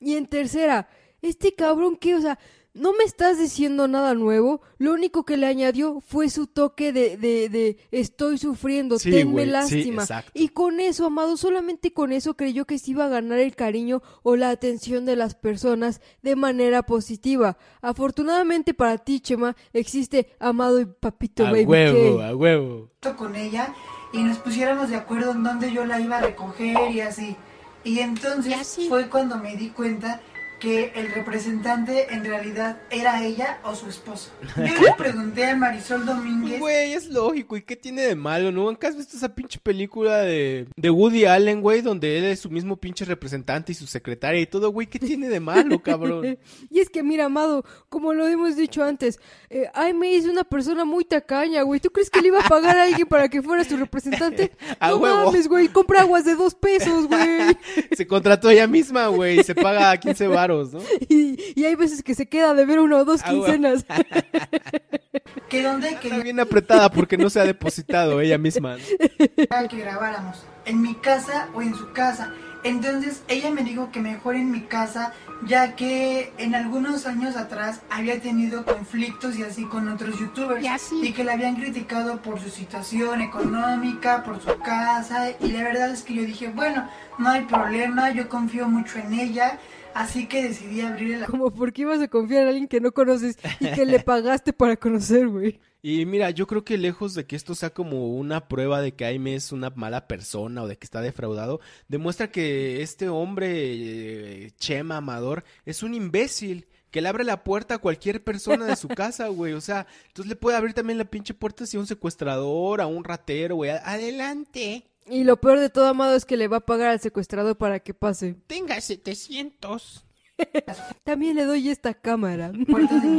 [0.00, 0.86] Y en tercera,
[1.22, 2.38] este cabrón que, o sea,
[2.74, 7.16] no me estás diciendo nada nuevo, lo único que le añadió fue su toque de,
[7.16, 10.02] de, de estoy sufriendo, Sí, tenme sí, lástima.
[10.02, 10.32] exacto.
[10.34, 14.02] y con eso, Amado, solamente con eso creyó que se iba a ganar el cariño
[14.24, 17.56] o la atención de las personas de manera positiva.
[17.80, 22.28] Afortunadamente para ti, Chema, existe Amado y Papito a Baby huevo, K.
[22.28, 22.90] a huevo.
[23.16, 23.72] con ella
[24.12, 27.36] y nos pusiéramos de acuerdo en dónde yo la iba a recoger y así.
[27.84, 30.20] Y entonces fue cuando me di cuenta
[30.64, 34.30] que el representante en realidad era ella o su esposo.
[34.56, 37.58] Yo le pregunté a Marisol Domínguez Güey, es lógico.
[37.58, 38.50] ¿Y qué tiene de malo?
[38.50, 41.82] ¿Nunca has visto esa pinche película de, de Woody Allen, güey?
[41.82, 44.86] Donde él es su mismo pinche representante y su secretaria y todo, güey.
[44.86, 46.38] ¿Qué tiene de malo, cabrón?
[46.70, 50.84] Y es que, mira, Amado, como lo hemos dicho antes, eh, Aime es una persona
[50.86, 51.78] muy tacaña, güey.
[51.78, 54.52] ¿Tú crees que le iba a pagar a alguien para que fuera su representante?
[54.80, 55.26] A no huevo.
[55.26, 55.68] mames, güey.
[55.68, 57.56] Compra aguas de dos pesos, güey.
[57.92, 59.40] Se contrató ella misma, güey.
[59.40, 60.26] y Se paga 15
[61.08, 63.84] Y, y hay veces que se queda de ver una o dos Ah, quincenas.
[65.48, 68.76] que dónde Está quería bien apretada porque no se ha depositado ella misma.
[68.76, 69.68] ¿no?
[69.68, 72.32] que grabáramos, en mi casa o en su casa.
[72.64, 75.12] Entonces ella me dijo que mejor en mi casa,
[75.46, 80.64] ya que en algunos años atrás había tenido conflictos y así con otros youtubers
[81.02, 85.90] y que la habían criticado por su situación económica, por su casa y la verdad
[85.90, 86.88] es que yo dije, bueno,
[87.18, 89.58] no hay problema, yo confío mucho en ella,
[89.94, 93.38] así que decidí abrir el Como porque ibas a confiar en alguien que no conoces
[93.60, 95.60] y que le pagaste para conocer, güey.
[95.86, 99.04] Y mira, yo creo que lejos de que esto sea como una prueba de que
[99.04, 104.50] Aime es una mala persona o de que está defraudado, demuestra que este hombre, eh,
[104.56, 106.66] Chema Amador, es un imbécil.
[106.90, 109.52] Que le abre la puerta a cualquier persona de su casa, güey.
[109.52, 112.86] O sea, entonces le puede abrir también la pinche puerta si a un secuestrador, a
[112.86, 113.72] un ratero, güey.
[113.72, 114.86] Adelante.
[115.06, 117.80] Y lo peor de todo, Amado, es que le va a pagar al secuestrador para
[117.80, 118.36] que pase.
[118.46, 120.04] Tenga 700.
[121.04, 122.52] También le doy esta cámara.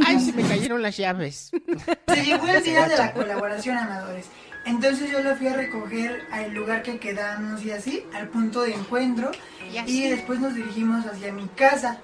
[0.04, 1.50] Ay, se me cayeron las llaves.
[2.08, 4.26] Se llegó el día de la colaboración, amadores.
[4.64, 8.74] Entonces yo lo fui a recoger al lugar que quedamos y así, al punto de
[8.74, 9.30] encuentro.
[9.86, 12.00] Y después nos dirigimos hacia mi casa.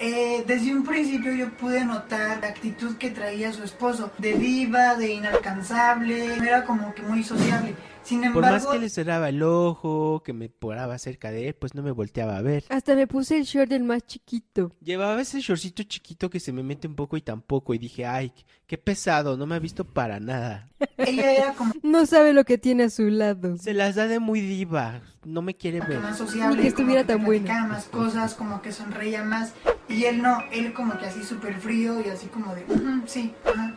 [0.00, 4.94] Eh, desde un principio yo pude notar la actitud que traía su esposo, de diva,
[4.94, 7.74] de inalcanzable, era como que muy sociable.
[8.08, 11.54] Sin Por más embargo, que le cerraba el ojo, que me poraba cerca de él,
[11.54, 12.64] pues no me volteaba a ver.
[12.70, 14.72] Hasta me puse el short del más chiquito.
[14.80, 17.74] Llevaba ese shortcito chiquito que se me mete un poco y tampoco.
[17.74, 18.32] Y dije, ay,
[18.66, 20.70] qué pesado, no me ha visto para nada.
[20.96, 23.58] ella era como No sabe lo que tiene a su lado.
[23.58, 26.00] Se las da de muy diva, no me quiere que ver.
[26.00, 27.66] más sociable, Ni que estuviera como tan buena.
[27.66, 29.52] más cosas, como que sonreía más.
[29.88, 33.34] Y él no, él como que así súper frío y así como de, "Ujú, sí,
[33.44, 33.74] ajá.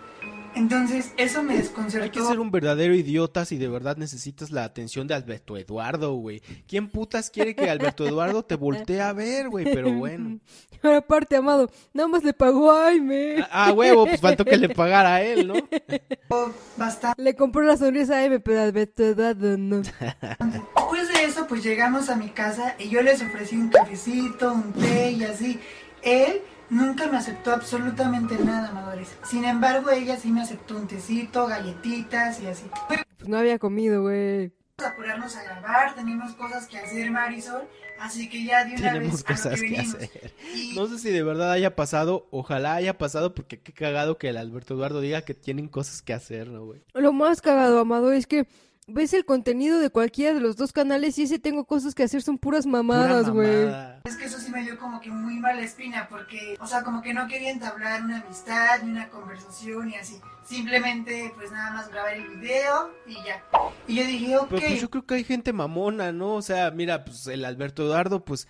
[0.56, 2.04] Entonces, eso me desconcertó.
[2.04, 6.14] Hay que ser un verdadero idiota si de verdad necesitas la atención de Alberto Eduardo,
[6.14, 6.42] güey.
[6.68, 9.66] ¿Quién putas quiere que Alberto Eduardo te voltee a ver, güey?
[9.66, 10.40] Pero bueno.
[10.84, 13.36] Ahora aparte, Amado, nada más le pagó a Aime.
[13.44, 15.54] Ah, ah, huevo, pues faltó que le pagara a él, ¿no?
[16.78, 17.22] bastante.
[17.22, 19.78] Le compró la sonrisa a Aime, pero Alberto Eduardo no.
[19.78, 24.74] Después de eso, pues llegamos a mi casa y yo les ofrecí un cafecito, un
[24.74, 25.60] té y así.
[26.02, 26.42] Él
[26.72, 29.16] nunca me aceptó absolutamente nada, amadores.
[29.24, 32.66] Sin embargo, ella sí me aceptó un tecito, galletitas y así.
[32.88, 34.52] Pues no había comido, güey.
[34.78, 37.64] Vamos a apurarnos a grabar, tenemos cosas que hacer, Marisol.
[38.00, 40.10] Así que ya de una Tenemos vez lo cosas que hacer.
[40.56, 44.30] Y No sé si de verdad haya pasado, ojalá haya pasado, porque qué cagado que
[44.30, 46.82] el Alberto Eduardo diga que tienen cosas que hacer, ¿no, güey?
[46.96, 48.48] Lo más cagado, Amado, es que
[48.88, 52.22] ves el contenido de cualquiera de los dos canales y ese tengo cosas que hacer
[52.22, 53.66] son puras Pura mamadas, güey.
[53.66, 54.02] mamada.
[54.04, 57.02] es que eso sí me dio como que muy mala espina porque, o sea, como
[57.02, 60.20] que no quería entablar una amistad ni una conversación y así.
[60.44, 63.44] Simplemente, pues nada más grabar el video y ya.
[63.88, 64.48] Y yo dije, ok.
[64.50, 66.34] Pero pues yo creo que hay gente mamona, ¿no?
[66.34, 68.48] O sea, mira, pues el Alberto Eduardo, pues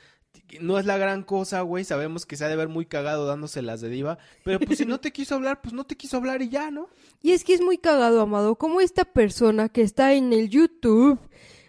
[0.59, 1.83] no es la gran cosa, güey.
[1.83, 4.17] Sabemos que se ha de ver muy cagado dándoselas de diva.
[4.43, 6.89] Pero pues si no te quiso hablar, pues no te quiso hablar y ya, ¿no?
[7.21, 11.19] Y es que es muy cagado, Amado, como esta persona que está en el YouTube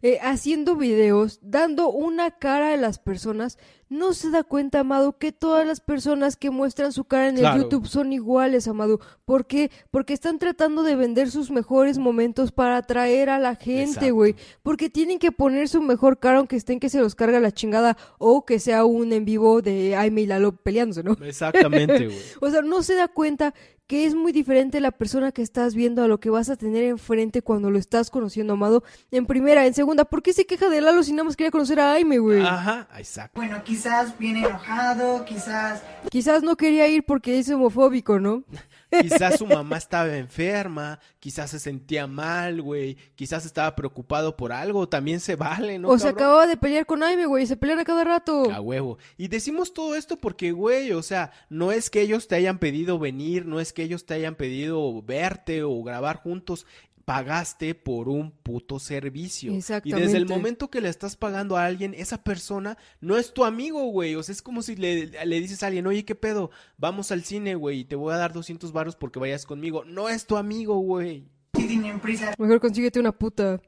[0.03, 3.57] eh, haciendo videos, dando una cara a las personas,
[3.93, 7.45] no se da cuenta, Amado, que todas las personas que muestran su cara en el.
[7.55, 9.01] YouTube son iguales, Amado.
[9.27, 9.71] ¿Por qué?
[9.91, 14.35] Porque están tratando de vender sus mejores momentos para atraer a la gente, güey.
[14.63, 17.99] Porque tienen que poner su mejor cara aunque estén que se los carga la chingada
[18.19, 21.13] o que sea un en vivo de Aime y Lalo peleándose, ¿no?
[21.23, 22.19] Exactamente, güey.
[22.41, 23.53] O sea, no se da cuenta
[23.87, 26.85] que es muy diferente la persona que estás viendo a lo que vas a tener
[26.85, 28.83] enfrente cuando lo estás conociendo, amado.
[29.11, 31.81] En primera, en segunda, ¿por qué se queja de Lalo si nada más quería conocer
[31.81, 32.41] a Aime, güey?
[32.41, 33.39] Ajá, exacto.
[33.39, 38.45] Bueno, quizás viene enojado, quizás Quizás no quería ir porque es homofóbico, ¿no?
[39.01, 44.89] Quizás su mamá estaba enferma, quizás se sentía mal, güey, quizás estaba preocupado por algo,
[44.89, 45.89] también se vale, ¿no?
[45.89, 46.19] o se cabrón?
[46.19, 48.51] acababa de pelear con Aime, güey, se pelean a cada rato.
[48.51, 48.99] A huevo.
[49.17, 52.99] Y decimos todo esto porque, güey, o sea, no es que ellos te hayan pedido
[52.99, 56.67] venir, no es que ellos te hayan pedido verte o grabar juntos.
[57.05, 59.53] Pagaste por un puto servicio.
[59.53, 63.45] Y desde el momento que le estás pagando a alguien, esa persona no es tu
[63.45, 64.15] amigo, güey.
[64.15, 66.51] O sea, es como si le, le dices a alguien, oye, ¿qué pedo?
[66.79, 69.85] Vamos al cine, güey, y te voy a dar 200 varos porque vayas conmigo.
[69.85, 71.29] No es tu amigo, güey.
[71.55, 73.61] Sí tienen prisa Mejor consíguete una puta.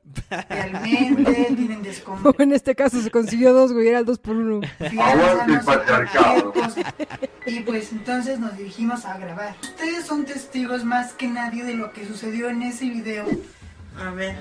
[0.49, 2.43] realmente, tienen O desconfianza.
[2.43, 4.61] en este caso se consiguió dos, güey, era el dos por uno.
[4.81, 6.53] Aguante patriarcado.
[7.47, 9.55] Y pues entonces nos dirigimos a grabar.
[9.63, 13.27] Ustedes son testigos más que nadie de lo que sucedió en ese video.
[14.03, 14.37] A ver.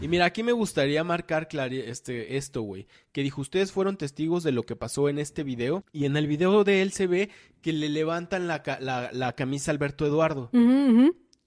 [0.00, 2.86] Y mira, aquí me gustaría marcar este, esto, güey.
[3.10, 5.84] Que dijo, ustedes fueron testigos de lo que pasó en este video.
[5.92, 7.30] Y en el video de él se ve
[7.62, 10.50] que le levantan la, la, la camisa a Alberto Eduardo.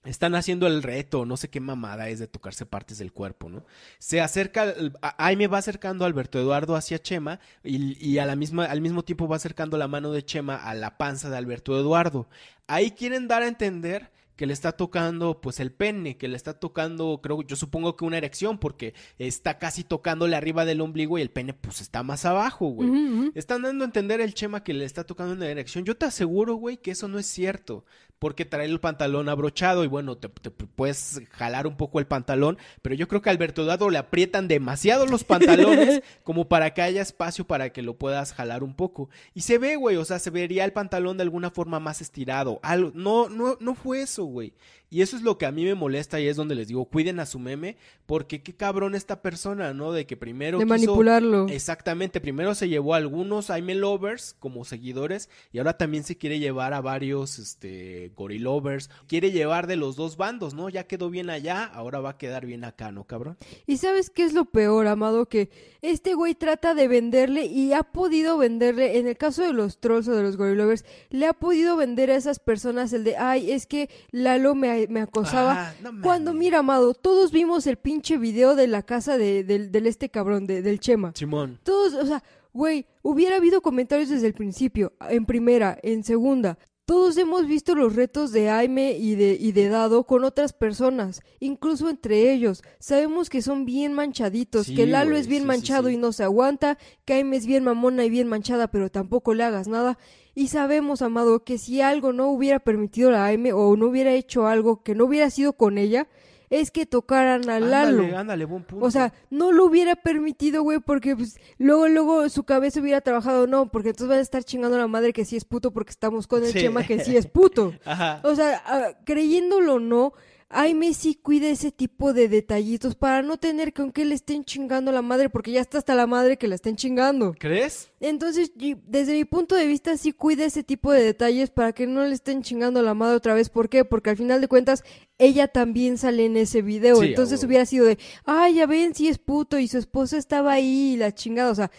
[0.04, 3.64] Están haciendo el reto, no sé qué mamada es de tocarse partes del cuerpo, ¿no?
[4.00, 8.26] Se acerca, al- a- Aime va acercando a Alberto Eduardo hacia Chema y, y a
[8.26, 11.38] la misma, al mismo tiempo va acercando la mano de Chema a la panza de
[11.38, 12.28] Alberto Eduardo.
[12.66, 16.60] Ahí quieren dar a entender que le está tocando pues el pene, que le está
[16.60, 21.22] tocando, creo, yo supongo que una erección, porque está casi tocándole arriba del ombligo y
[21.22, 23.32] el pene pues está más abajo, güey.
[23.36, 25.86] Están dando a entender el Chema que le está tocando una erección.
[25.86, 27.86] Yo te aseguro, güey, que eso no es cierto.
[28.22, 32.60] porque trae el pantalón abrochado y bueno, te, te puedes jalar un poco el pantalón,
[32.84, 36.84] pero yo creo que a Alberto Dado le aprietan demasiado los pantalones como para que
[36.84, 39.10] haya espacio para que lo puedas jalar un poco.
[39.34, 42.60] Y se ve, güey, o sea, se vería el pantalón de alguna forma más estirado.
[42.62, 44.52] Algo, no, no, no fue eso, wey
[44.94, 47.22] Y eso es lo que a mí me molesta y es donde les digo, cuiden
[47.22, 49.94] a su meme, porque qué cabrón esta persona, ¿no?
[49.94, 50.60] De que primero...
[50.60, 51.48] De manipularlo.
[51.48, 56.40] Exactamente, primero se llevó a algunos Aime Lovers como seguidores y ahora también se quiere
[56.40, 58.90] llevar a varios, este, Gorilovers.
[59.08, 60.68] Quiere llevar de los dos bandos, ¿no?
[60.68, 63.38] Ya quedó bien allá, ahora va a quedar bien acá, ¿no, cabrón?
[63.68, 65.50] Y sabes qué es lo peor, Amado, que
[65.82, 70.10] este güey trata de venderle y ha podido venderle, en el caso de los trolls
[70.10, 73.66] o de los Gorilovers, le ha podido vender a esas personas el de, ay, es
[73.68, 75.70] que Lalo me me, acosaba.
[75.70, 79.72] Ah, no Cuando, mira, amado, todos vimos el pinche video de la casa de, del,
[79.72, 81.12] del este cabrón, de- del Chema.
[81.16, 81.60] Simón.
[81.64, 82.24] Todos, o sea,
[82.54, 86.58] güey, hubiera habido comentarios desde el principio, en primera, en segunda.
[86.92, 91.22] Todos hemos visto los retos de Aime y de, y de Dado con otras personas,
[91.40, 92.64] incluso entre ellos.
[92.80, 95.94] Sabemos que son bien manchaditos, Sí, que Lalo es bien sí, manchado sí.
[95.94, 99.46] y no se aguanta, que Aime es bien mamona y bien manchada, pero tampoco le
[99.46, 99.98] hagas nada.
[100.36, 104.48] Y sabemos, Amado, que si algo no hubiera permitido a Aime o no hubiera hecho
[104.48, 106.10] algo que no hubiera sido con ella,
[106.52, 108.04] es que tocaran a Lalo.
[108.04, 108.86] Ándale, ándale, buen punto.
[108.86, 113.48] O sea, no lo hubiera permitido, güey, porque pues, luego, luego su cabeza hubiera trabajado,
[113.48, 115.92] no, porque entonces van a estar chingando a la madre que sí es puto porque
[115.92, 116.60] estamos con el Sí.
[116.60, 117.74] Chema que sí es puto.
[117.86, 118.20] Ajá.
[118.24, 120.14] O sea, ah, creyéndolo o no,
[120.54, 124.92] Aime sí cuida ese tipo de detallitos para no tener que aunque le estén chingando
[124.92, 127.34] a la madre, porque ya está hasta la madre que la estén chingando.
[127.40, 127.90] ¿Crees?
[128.02, 128.52] Entonces,
[128.86, 132.14] desde mi punto de vista, sí cuida ese tipo de detalles para que no le
[132.14, 133.50] estén chingando a la madre otra vez.
[133.50, 133.86] ¿Por qué?
[133.86, 134.84] Porque al final de cuentas,
[135.18, 136.98] ella también sale en ese video.
[136.98, 140.52] Sí, Entonces hubiera sido de, ay, ya ven, si es puto y su esposa estaba
[140.52, 141.52] ahí y la chingada.
[141.52, 141.72] O sea,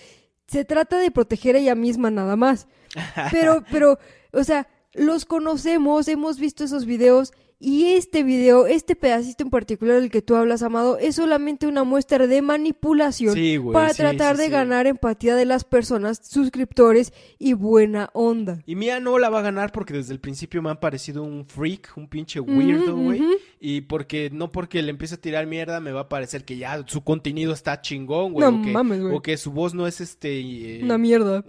[0.46, 2.68] se trata de proteger a ella misma nada más.
[3.30, 3.98] Pero, pero,
[4.32, 7.32] o sea, los conocemos, hemos visto esos videos
[7.64, 11.84] y este video, este pedacito en particular del que tú hablas, Amado, es solamente una
[11.84, 16.20] muestra de manipulación Sí, güey, para sí, tratar sí, de ganar empatía de las personas,
[16.24, 18.58] suscriptores y buena onda.
[18.66, 21.46] Y Mía no la va a ganar porque desde el principio me han parecido un
[21.46, 23.22] freak, un pinche weirdo, güey.
[23.64, 26.82] Y porque no porque le empiece a tirar mierda me va a parecer que ya
[26.88, 28.50] su contenido está chingón, güey.
[28.50, 29.14] No o, que, mames, güey.
[29.14, 30.40] o que su voz no es este...
[30.40, 31.44] eh, Una mierda.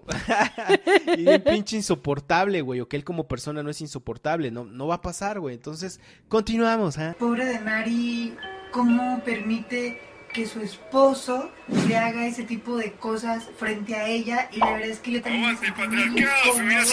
[1.18, 2.82] y un pinche insoportable, güey.
[2.82, 4.52] O que él como persona no es insoportable.
[4.52, 5.56] No, no va a pasar, güey.
[5.56, 7.16] Entonces, continuamos, ¿ah?
[7.18, 8.36] Pobre de Mari,
[8.72, 10.00] ¿cómo permite
[10.32, 11.50] que su esposo
[11.88, 14.50] le haga ese tipo de cosas frente a ella?
[14.52, 16.84] Y la verdad es que yo también incómoda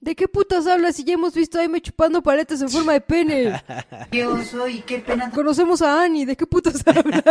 [0.00, 2.22] de que a ellos- ¿De qué putas hablas si ya hemos visto a Aime chupando
[2.22, 3.62] paletas en forma de pene?
[4.10, 7.22] Qué oso y qué pena Conocemos a Annie, ¿de qué putas hablas?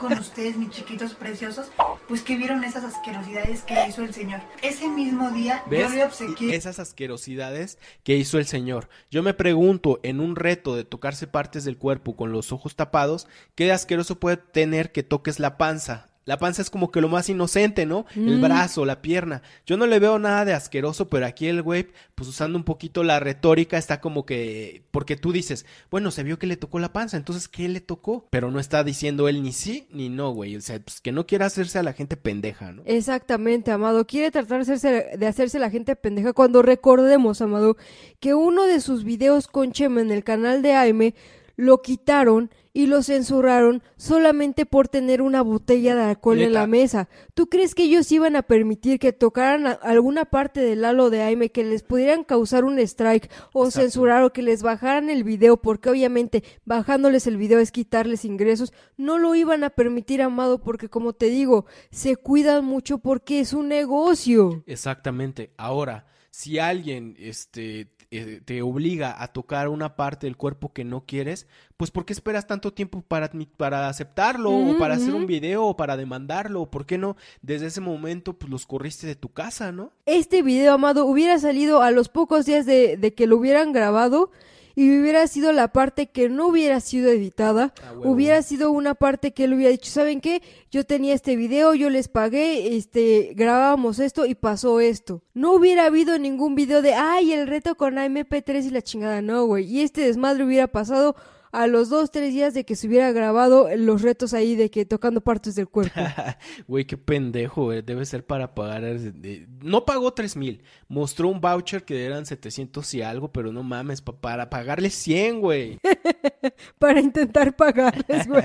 [0.00, 1.66] con ustedes, mis chiquitos preciosos,
[2.08, 4.40] pues que vieron esas asquerosidades que hizo el señor.
[4.62, 5.88] Ese mismo día ¿Ves?
[5.90, 8.88] yo le obsequié Esas asquerosidades que hizo el señor.
[9.10, 13.26] Yo me pregunto, en un reto de tocarse partes del cuerpo con los ojos tapados,
[13.54, 16.08] ¿qué de asqueroso puede tener que toques la panza?
[16.26, 18.04] La panza es como que lo más inocente, ¿no?
[18.14, 18.42] El Mm.
[18.42, 19.42] brazo, la pierna.
[19.64, 23.02] Yo no le veo nada de asqueroso, pero aquí el güey, pues usando un poquito
[23.04, 24.82] la retórica, está como que...
[24.90, 28.26] Porque tú dices, bueno, se vio que le tocó la panza, entonces, ¿qué le tocó?
[28.30, 30.56] Pero no está diciendo él ni sí ni no, güey.
[30.56, 32.82] O sea, pues que no quiera hacerse a la gente pendeja, ¿no?
[32.86, 34.04] Exactamente, Amado.
[34.06, 37.76] Quiere tratar de hacerse, de hacerse la gente pendeja cuando recordemos, Amado,
[38.18, 41.14] que uno de sus videos con Chema en el canal de Aime
[41.54, 47.08] lo quitaron y lo censuraron solamente por tener una botella de alcohol en la mesa.
[47.32, 51.22] ¿Tú crees que ellos iban a permitir que tocaran a- alguna parte del halo de
[51.22, 53.80] Aime que les pudieran causar un strike o Exacto.
[53.80, 55.56] censurar o que les bajaran el video?
[55.56, 58.74] Porque obviamente bajándoles el video es quitarles ingresos.
[58.98, 63.54] No lo iban a permitir, Amado, porque como te digo, se cuidan mucho porque es
[63.54, 64.62] un negocio.
[64.66, 65.50] Exactamente.
[65.56, 71.04] Ahora, si alguien este, eh, te obliga a tocar una parte del cuerpo que no
[71.06, 71.46] quieres,
[71.76, 75.76] pues ¿por qué esperas tanto tiempo para, para aceptarlo o para hacer un video o
[75.76, 76.70] para demandarlo?
[76.70, 79.92] ¿Por qué no desde ese momento pues los corriste de tu casa, no?
[80.06, 84.30] Este video, Amado, hubiera salido a los pocos días de, de que lo hubieran grabado
[84.78, 87.72] y hubiera sido la parte que no hubiera sido editada.
[87.82, 87.94] Ah.
[88.04, 90.42] Hubiera sido una parte que él hubiera dicho, ¿saben qué?
[90.70, 95.22] Yo tenía este video, yo les pagué, este, grabábamos esto y pasó esto.
[95.32, 99.46] No hubiera habido ningún video de, ay, el reto con AMP3 y la chingada, no,
[99.46, 99.64] güey.
[99.64, 101.16] Y este desmadre hubiera pasado
[101.62, 104.84] a los dos, tres días de que se hubiera grabado los retos ahí de que
[104.84, 105.94] tocando partes del cuerpo.
[106.68, 107.82] Güey, qué pendejo, güey.
[107.82, 108.82] Debe ser para pagar.
[108.82, 110.62] de- No pagó tres mil.
[110.88, 115.40] Mostró un voucher que eran 700 y algo, pero no mames, pa- para pagarle 100,
[115.40, 115.78] güey.
[116.78, 118.44] para intentar pagarles, güey.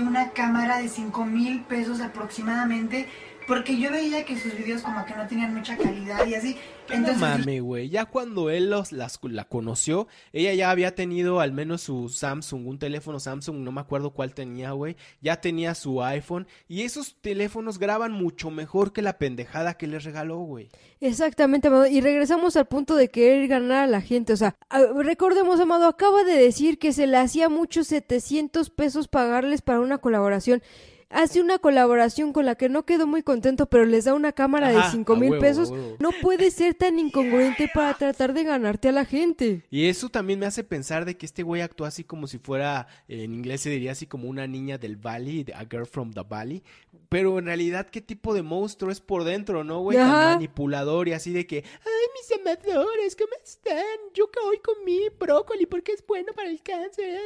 [0.00, 3.06] una cámara de 5 mil pesos aproximadamente
[3.48, 6.56] porque yo veía que sus videos como que no tenían mucha calidad y así.
[6.88, 7.88] No Entonces, mames, güey.
[7.88, 12.66] Ya cuando él los, las, la conoció, ella ya había tenido al menos su Samsung,
[12.66, 14.96] un teléfono Samsung, no me acuerdo cuál tenía, güey.
[15.20, 16.46] Ya tenía su iPhone.
[16.68, 20.68] Y esos teléfonos graban mucho mejor que la pendejada que les regaló, güey.
[21.00, 21.86] Exactamente, Amado.
[21.86, 24.32] Y regresamos al punto de querer ganar a la gente.
[24.32, 29.08] O sea, a- recordemos, Amado, acaba de decir que se le hacía muchos 700 pesos
[29.08, 30.62] pagarles para una colaboración.
[31.10, 34.68] Hace una colaboración con la que no quedó muy contento, pero les da una cámara
[34.68, 35.70] Ajá, de 5 a mil huevo, pesos.
[35.70, 35.96] huevo.
[35.98, 39.64] No puede ser tan incongruente para tratar de ganarte a la gente.
[39.70, 42.88] Y eso también me hace pensar de que este güey actúa así como si fuera,
[43.08, 46.22] eh, en inglés se diría así como una niña del valley, a girl from the
[46.28, 46.62] valley.
[47.08, 49.96] Pero en realidad, ¿qué tipo de monstruo es por dentro, no, güey?
[49.96, 53.82] Tan manipulador y así de que, ay, mis amadores, ¿cómo están?
[54.12, 57.18] Yo que hoy comí brócoli porque es bueno para el cáncer.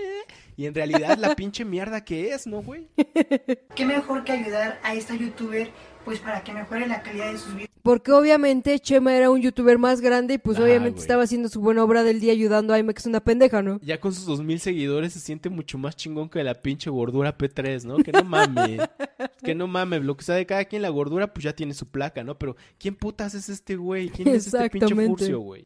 [0.56, 2.86] Y en realidad la pinche mierda que es, ¿no, güey?
[3.74, 5.70] Qué mejor que ayudar a esta youtuber
[6.04, 7.68] pues para que mejore la calidad de sus videos.
[7.82, 11.60] Porque obviamente Chema era un youtuber más grande y pues Ah, obviamente estaba haciendo su
[11.60, 13.80] buena obra del día ayudando a Aime, que es una pendeja, ¿no?
[13.82, 17.36] Ya con sus dos mil seguidores se siente mucho más chingón que la pinche gordura
[17.36, 17.96] P3, ¿no?
[17.96, 18.80] Que no mames.
[19.42, 20.02] que no mames.
[20.04, 22.38] Lo que sabe cada quien la gordura, pues ya tiene su placa, ¿no?
[22.38, 24.10] Pero ¿quién putas es este güey?
[24.10, 25.64] ¿Quién es este pinche furcio, güey?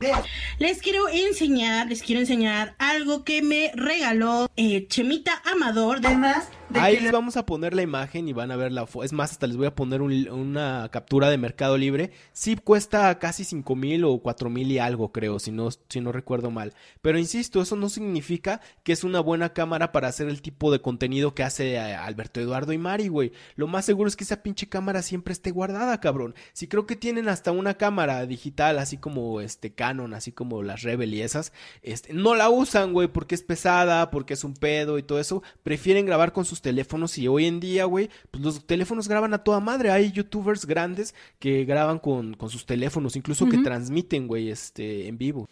[0.59, 6.01] Les quiero enseñar, les quiero enseñar algo que me regaló eh, Chemita Amador.
[6.01, 8.73] de- Además de Ahí que les vamos a poner la imagen y van a ver
[8.73, 9.05] la foto.
[9.05, 12.11] Es más, hasta les voy a poner un- una captura de Mercado Libre.
[12.33, 16.13] Sí cuesta casi cinco mil o cuatro mil y algo, creo, si no, si no
[16.13, 16.75] recuerdo mal.
[17.03, 20.81] Pero insisto, eso no significa que es una buena cámara para hacer el tipo de
[20.81, 23.33] contenido que hace eh, Alberto Eduardo y Mari, güey.
[23.57, 26.35] Lo más seguro es que esa pinche cámara siempre esté guardada, cabrón.
[26.53, 30.83] Si creo que tienen hasta una cámara digital, así como este Canon, así como las
[30.83, 31.53] Rebel y esas,
[31.83, 35.43] este, no la usan, güey, porque es pesada, porque es un pedo y todo eso.
[35.63, 39.45] Prefieren grabar con sus teléfonos y hoy en día, güey, pues los teléfonos graban a
[39.45, 39.91] toda madre.
[39.91, 45.17] Hay youtubers grandes que graban con, con sus teléfonos, incluso que transmiten, güey, este, en
[45.19, 45.49] vivo.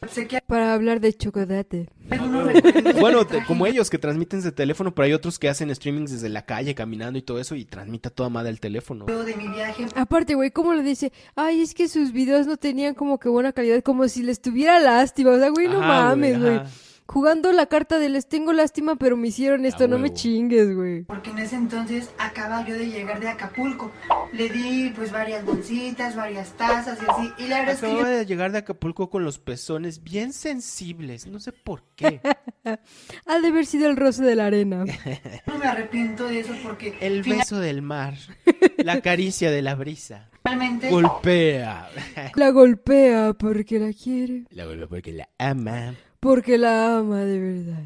[0.47, 1.89] Para hablar de chocolate.
[3.01, 6.29] Bueno, te- como ellos que transmiten de teléfono, pero hay otros que hacen streamings desde
[6.29, 9.05] la calle, caminando y todo eso, y transmite a toda madre el teléfono.
[9.07, 11.13] de mi viaje Aparte, güey, ¿cómo le dice?
[11.35, 14.81] Ay, es que sus videos no tenían como que buena calidad, como si les tuviera
[14.81, 15.31] lástima.
[15.31, 16.61] O sea, güey, no Ajá, mames, güey.
[17.07, 21.03] Jugando la carta de les tengo lástima, pero me hicieron esto, no me chingues, güey.
[21.03, 23.93] porque en ese entonces acaba yo de llegar de Acapulco.
[24.33, 27.33] Le di pues varias bolsitas, varias tazas y así.
[27.39, 31.27] Y la verdad es que yo de llegar de Acapulco con los pezones bien sensibles,
[31.27, 32.21] no sé por qué.
[33.27, 34.85] Ha de haber sido el roce de la arena.
[35.47, 38.15] no me arrepiento de eso porque El beso del mar,
[38.79, 40.31] la caricia de la brisa.
[40.43, 41.91] finalmente Golpea.
[42.35, 45.95] La golpea porque la quiere, La golpea porque la ama.
[46.25, 47.83] Porque la ama de verdad.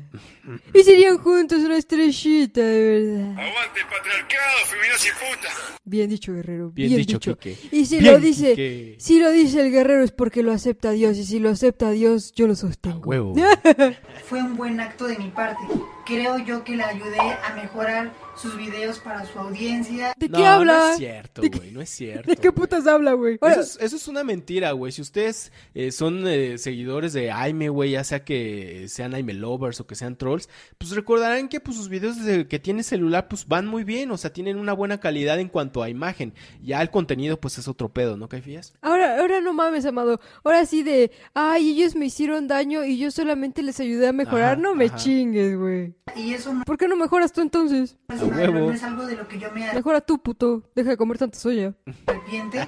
[0.72, 3.30] Y serían juntos una estrellita de verdad.
[3.32, 5.78] Aguante el patriarcado, feminazi puta.
[5.84, 6.70] Bien dicho, guerrero.
[6.70, 7.39] Bien Bien, dicho, dicho.
[7.72, 8.95] Y si Bien, lo dice, Quique.
[8.99, 11.18] si lo dice el guerrero es porque lo acepta Dios.
[11.18, 13.01] Y si lo acepta Dios, yo lo A sostengo.
[13.09, 13.34] huevo.
[14.28, 15.61] fue un buen acto de mi parte.
[16.09, 20.15] Creo yo que la ayudé a mejorar sus videos para su audiencia.
[20.17, 20.73] ¿De No, qué habla?
[20.79, 22.31] No es cierto, ¿De qué- güey, no es cierto.
[22.31, 23.39] ¿De qué putas habla, güey?
[23.43, 24.91] Eso es, eso es una mentira, güey.
[24.91, 29.81] Si ustedes eh, son eh, seguidores de Aime, güey, ya sea que sean Aime lovers
[29.81, 30.49] o que sean trolls,
[30.79, 34.17] pues recordarán que pues sus videos de, que tiene celular pues van muy bien, o
[34.17, 36.33] sea, tienen una buena calidad en cuanto a imagen.
[36.63, 38.73] Ya el contenido pues es otro pedo, ¿no, Caifías?
[38.81, 40.21] ahora, ahora no mames, amado.
[40.45, 44.53] Ahora sí de, ay, ellos me hicieron daño y yo solamente les ayudé a mejorar.
[44.53, 44.97] Ajá, no me ajá.
[44.97, 45.95] chingues, güey.
[46.17, 47.97] Y eso no ¿Por qué no mejoras tú entonces?
[48.09, 48.59] es, A una- huevo.
[48.69, 50.63] no es algo de lo que yo me Mejora tú, puto.
[50.75, 51.75] Deja de comer tanta soya.
[52.07, 52.67] arrepiente,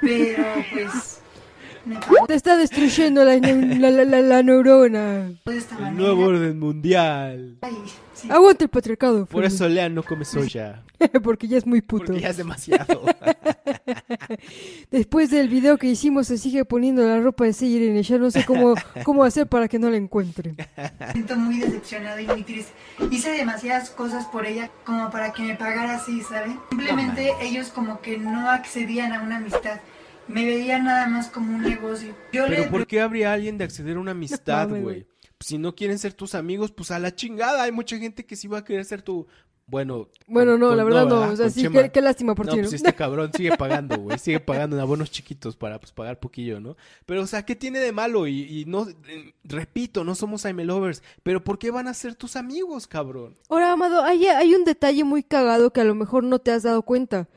[0.00, 1.21] pero pues
[2.28, 5.30] Te está destruyendo la, la, la, la- la neurona.
[5.44, 6.02] de esta El manera.
[6.02, 7.58] nuevo orden mundial.
[7.60, 7.76] Ay,
[8.14, 8.28] sí.
[8.30, 9.26] Aguanta el patriarcado.
[9.26, 10.82] Por eso Lean no come soya,
[11.24, 12.06] Porque ya es muy puto.
[12.06, 13.02] porque ya es demasiado.
[14.90, 18.44] Después del video que hicimos se sigue poniendo la ropa de Seiren ya no sé
[18.44, 18.74] cómo,
[19.04, 20.54] cómo hacer para que no la encuentre.
[21.00, 22.72] Me siento muy decepcionado y muy triste.
[23.10, 26.58] Hice demasiadas cosas por ella como para que me pagara así, ¿saben?
[26.70, 29.80] Simplemente ellos como que no accedían a una amistad.
[30.28, 32.14] Me veían nada más como un negocio.
[32.32, 34.82] Yo Pero le ¿por qué habría alguien de acceder a una amistad, güey?
[34.82, 35.06] güey.
[35.40, 37.64] si no quieren ser tus amigos, pues a la chingada.
[37.64, 39.26] Hay mucha gente que sí va a querer ser tu...
[39.64, 41.20] Bueno, Bueno, no, con- la verdad no.
[41.20, 41.32] ¿verdad?
[41.32, 41.82] O sea, Con sí, Chema.
[41.84, 42.62] qué, qué lástima por no, ti, ¿no?
[42.64, 44.18] pues este cabrón sigue pagando, güey.
[44.18, 46.76] Sigue pagando en abonos chiquitos para pues, pagar poquillo, ¿no?
[47.06, 48.26] Pero, o sea, ¿qué tiene de malo?
[48.26, 51.02] Y, y no, eh, repito, no somos I'm lovers.
[51.22, 53.36] Pero ¿por qué van a ser tus amigos, cabrón?
[53.48, 56.64] Ahora, Amado, hay, hay un detalle muy cagado que a lo mejor no te has
[56.64, 57.28] dado cuenta.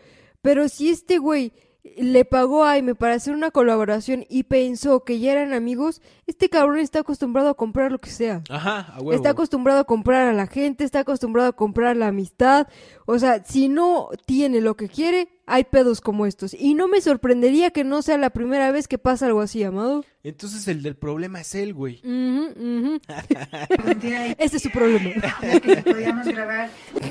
[0.41, 1.53] Pero si este güey
[1.97, 6.49] le pagó a Aime para hacer una colaboración y pensó que ya eran amigos, este
[6.49, 8.41] cabrón está acostumbrado a comprar lo que sea.
[8.49, 9.13] Ajá, a huevo.
[9.13, 12.67] Está acostumbrado a comprar a la gente, está acostumbrado a comprar la amistad.
[13.05, 16.53] O sea, si no tiene lo que quiere, hay pedos como estos.
[16.53, 20.03] Y no me sorprendería que no sea la primera vez que pasa algo así, amado.
[20.23, 22.01] Entonces el del problema es él, güey.
[24.39, 25.21] Ese es su problema.
[25.41, 26.69] de que podíamos grabar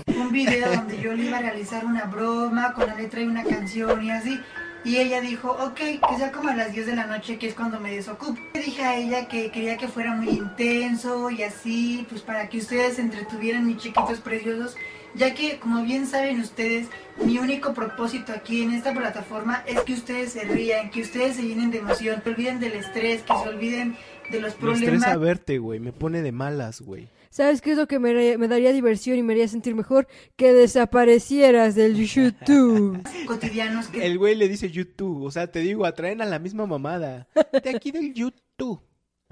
[0.09, 3.45] un video donde yo le iba a realizar una broma con la letra de una
[3.45, 4.41] canción y así.
[4.85, 7.55] Y ella dijo, ok, que sea como a las 10 de la noche, que es
[7.55, 8.39] cuando me desocupo.
[8.53, 12.59] Le dije a ella que quería que fuera muy intenso y así, pues para que
[12.59, 14.77] ustedes entretuvieran, mis chiquitos preciosos.
[15.15, 16.89] Ya que, como bien saben ustedes,
[17.25, 21.43] mi único propósito aquí en esta plataforma es que ustedes se rían, que ustedes se
[21.43, 23.97] llenen de emoción, que se olviden del estrés, que se olviden
[24.31, 25.21] de los Me estresa problemas.
[25.21, 25.79] verte, güey.
[25.81, 27.09] Me pone de malas, güey.
[27.35, 30.07] ¿Sabes qué es lo que me, me daría diversión y me haría sentir mejor?
[30.37, 33.03] Que desaparecieras del YouTube.
[33.27, 35.25] cotidianos que El güey le dice YouTube.
[35.25, 37.27] O sea, te digo, atraen a la misma mamada.
[37.35, 38.81] De aquí del YouTube.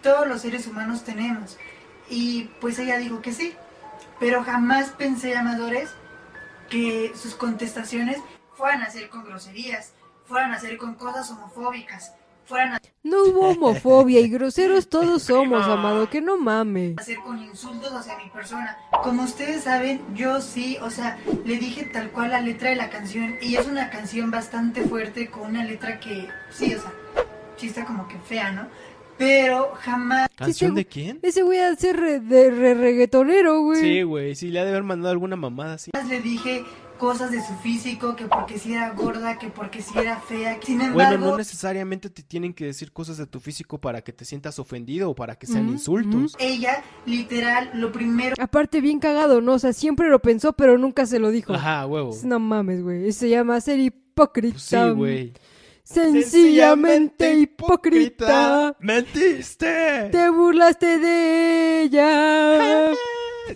[0.03, 1.57] todos los seres humanos tenemos.
[2.11, 3.53] Y pues ella dijo que sí.
[4.19, 5.91] Pero jamás pensé, amadores,
[6.71, 8.19] que sus contestaciones
[8.55, 9.93] fueran a ser con groserías,
[10.25, 12.13] fueran a ser con cosas homofóbicas,
[12.53, 16.99] fueran a No hubo homofobia y groseros todos somos, amado, que no mames.
[16.99, 18.77] hacer con insultos hacia mi persona.
[19.03, 22.91] Como ustedes saben, yo sí, o sea, le dije tal cual la letra de la
[22.91, 23.37] canción.
[23.41, 26.93] Y es una canción bastante fuerte con una letra que, sí, o sea,
[27.63, 28.67] está como que fea, ¿no?
[29.19, 31.19] Pero jamás ¿Canción Sí, de quién?
[31.23, 33.81] Ese güey ha de ser re- de re- reggaetonero, güey.
[33.81, 34.35] Sí, güey.
[34.35, 35.91] Sí, le ha de haber mandado alguna mamada así.
[36.09, 36.65] le dije
[37.03, 40.57] cosas de su físico, que porque si era gorda, que porque si era fea.
[40.63, 44.13] Sin Bueno, embargo, no necesariamente te tienen que decir cosas de tu físico para que
[44.13, 46.37] te sientas ofendido o para que sean insultos.
[46.39, 49.55] ella, literal, lo primero Aparte, bien cagado, ¿no?
[49.55, 51.53] O sea, siempre lo pensó, pero nunca se lo dijo.
[51.55, 52.17] Ajá, huevo.
[52.23, 53.11] No mames, güey.
[53.11, 54.55] Se llama ser hipócrita.
[54.55, 55.33] Pues sí, güey.
[55.83, 58.77] Sencillamente hipócrita.
[58.79, 60.09] ¡Mentiste!
[60.13, 62.93] Te burlaste de ella.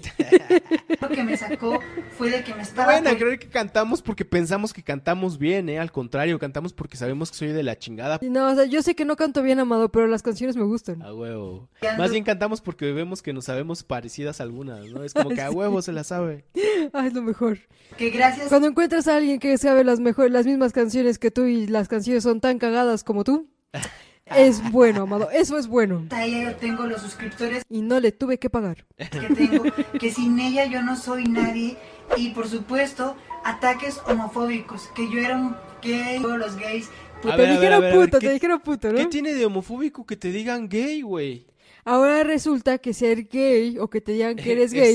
[0.01, 1.81] Que me sacó
[2.17, 2.87] fue de que me No estaba...
[2.89, 5.79] vayan a creer que cantamos porque pensamos que cantamos bien, ¿eh?
[5.79, 8.19] Al contrario, cantamos porque sabemos que soy de la chingada.
[8.23, 11.03] No, o sea, yo sé que no canto bien, amado, pero las canciones me gustan.
[11.03, 11.69] A huevo.
[11.99, 15.03] Más bien cantamos porque vemos que nos sabemos parecidas algunas, ¿no?
[15.03, 16.45] Es como que a huevo se la sabe.
[16.93, 17.59] Ah, es lo mejor.
[17.97, 21.45] que gracias Cuando encuentras a alguien que sabe las mejor, las mismas canciones que tú
[21.45, 23.49] y las canciones son tan cagadas como tú,
[24.27, 25.31] es bueno, amado.
[25.31, 26.07] Eso es bueno.
[26.11, 28.85] yo tengo los suscriptores Y no le tuve que pagar.
[28.97, 29.65] que tengo,
[29.99, 31.77] que sin ella yo no soy nadie.
[32.17, 36.89] Y por supuesto, ataques homofóbicos, que yo era un gay, todos los gays.
[37.23, 38.99] Te dijeron puto, ¿qué- te dijeron puto, ¿no?
[38.99, 41.47] ¿Qué tiene de homofóbico que te digan gay, güey?
[41.89, 44.95] Ahora resulta que ser gay o que te digan que eres Es gay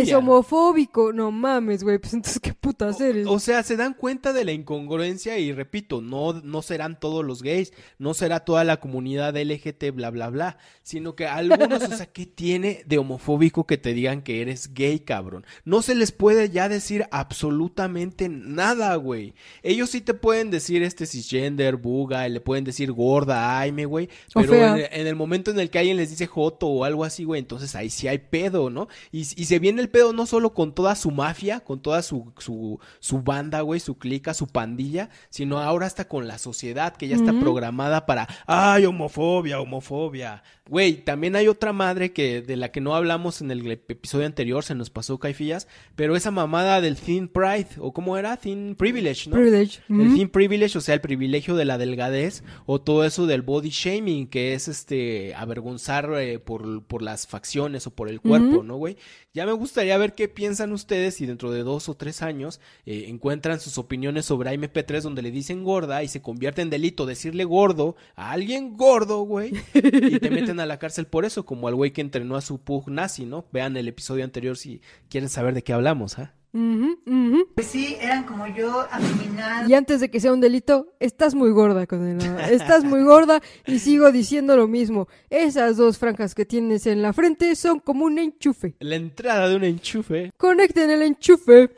[0.00, 1.12] es homofóbico.
[1.12, 1.98] No mames, güey.
[1.98, 3.28] Pues entonces, ¿qué putas eres?
[3.28, 7.44] O sea, se dan cuenta de la incongruencia y repito, no, no serán todos los
[7.44, 12.06] gays, no será toda la comunidad LGT, bla, bla, bla, sino que algunos, o sea,
[12.06, 15.46] ¿qué tiene de homofóbico que te digan que eres gay, cabrón?
[15.64, 19.34] No se les puede ya decir absolutamente nada, güey.
[19.62, 24.54] Ellos sí te pueden decir este cisgender, buga, le pueden decir gorda, aime, güey, pero
[24.54, 27.40] en en el momento en el que alguien les dice joto o algo así, güey,
[27.40, 28.88] entonces ahí sí hay pedo, ¿no?
[29.10, 32.32] Y, y se viene el pedo no solo con toda su mafia, con toda su,
[32.38, 37.08] su, su banda, güey, su clica, su pandilla, sino ahora hasta con la sociedad que
[37.08, 40.42] ya está programada para, ay, homofobia, homofobia.
[40.68, 44.62] Güey, también hay otra madre que de la que no hablamos en el episodio anterior,
[44.62, 49.28] se nos pasó caifillas, pero esa mamada del thin pride, o cómo era, thin privilege,
[49.28, 49.34] ¿no?
[49.36, 49.80] Privilege.
[49.88, 50.14] El Ujú.
[50.14, 54.28] thin privilege, o sea, el privilegio de la delgadez, o todo eso del body shaming,
[54.28, 58.62] que es este avergonzar eh, por, por las facciones o por el cuerpo.
[58.62, 58.96] ¿no, güey?
[59.34, 63.06] Ya me gustaría ver qué piensan ustedes si dentro de dos o tres años eh,
[63.08, 67.44] encuentran sus opiniones sobre AMP3 donde le dicen gorda y se convierte en delito decirle
[67.44, 71.74] gordo a alguien gordo, güey, y te meten a la cárcel por eso, como al
[71.74, 73.46] güey que entrenó a su pug nazi, ¿no?
[73.52, 76.34] Vean el episodio anterior si quieren saber de qué hablamos, ¿ah?
[76.54, 77.48] Ujú, ujú.
[77.54, 79.70] Pues sí, eran como yo, afeminadas.
[79.70, 82.50] Y antes de que sea un delito, estás muy gorda, condenada.
[82.50, 85.08] Estás muy gorda y sigo diciendo lo mismo.
[85.30, 88.74] Esas dos franjas que tienes en la frente son como un enchufe.
[88.80, 90.30] La entrada de un enchufe.
[90.36, 91.70] Conecten el enchufe.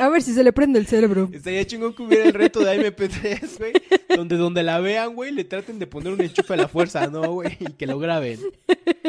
[0.00, 1.28] A ver si se le prende el cerebro.
[1.32, 3.72] Estaría chingón que hubiera el reto de AMP3, güey.
[4.16, 7.32] Donde donde la vean, güey, le traten de poner un enchufe a la fuerza, ¿no,
[7.34, 7.56] güey?
[7.60, 8.40] Y que lo graben.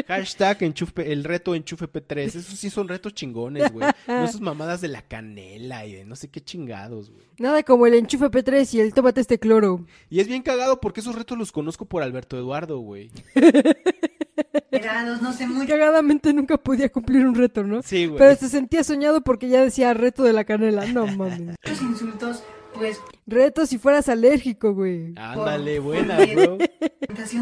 [0.07, 2.19] Hashtag enchufe, el reto enchufe P3.
[2.19, 3.87] Esos sí son retos chingones, güey.
[4.07, 7.25] No esas mamadas de la canela y de no sé qué chingados, güey.
[7.39, 9.85] Nada como el enchufe P3 y el tómate este cloro.
[10.09, 13.09] Y es bien cagado porque esos retos los conozco por Alberto Eduardo, güey.
[14.71, 17.81] Erados, no sé, muy Cagadamente nunca podía cumplir un reto, ¿no?
[17.81, 18.17] Sí, güey.
[18.19, 20.85] Pero se sentía soñado porque ya decía reto de la canela.
[20.85, 21.57] No mames.
[21.65, 22.43] muchos insultos,
[22.73, 25.13] pues Reto si fueras alérgico, güey.
[25.15, 26.57] Ándale, por buena, bro.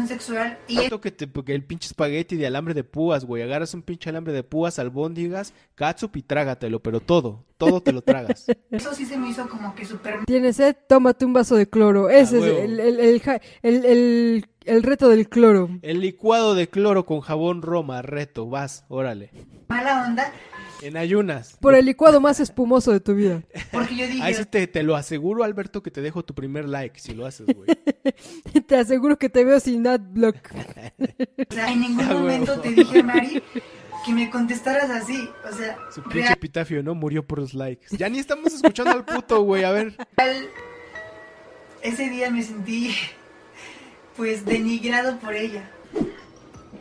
[0.06, 3.42] sexual y que, te, porque el pinche espagueti de alambre de púas, güey.
[3.42, 8.02] Agarras un pinche alambre de púas, albóndigas, catsup y trágatelo, pero todo, todo te lo
[8.02, 8.46] tragas.
[8.70, 12.08] eso sí se me hizo como que súper Tienes sed, tómate un vaso de cloro.
[12.10, 15.68] Ese es el, el, el- el- el reto del cloro.
[15.82, 19.30] El licuado de cloro con jabón Roma, reto, vas, órale.
[19.68, 20.32] mala onda
[20.82, 21.56] En ayunas.
[21.60, 23.42] Por el licuado más espumoso de tu vida.
[23.72, 26.68] porque yo dije, Ahí sí te, te lo aseguro, Alberto, que te dejo tu primer
[26.68, 27.68] like si lo haces, güey.
[28.66, 30.36] Te aseguro que te veo sin adblock.
[31.50, 32.18] o sea, en ningún Ah, huevo.
[32.20, 33.42] momento te dije, Mari,
[34.04, 35.28] que me contestaras así.
[35.50, 36.94] O sea, Su pinche epitafio, ¿no?
[36.94, 37.96] Murió por los likes.
[37.96, 39.64] Ya ni estamos escuchando al puto, güey.
[39.64, 39.96] A ver.
[40.16, 40.48] real,
[41.82, 42.94] ese día me sentí
[44.16, 45.70] pues denigrado por ella.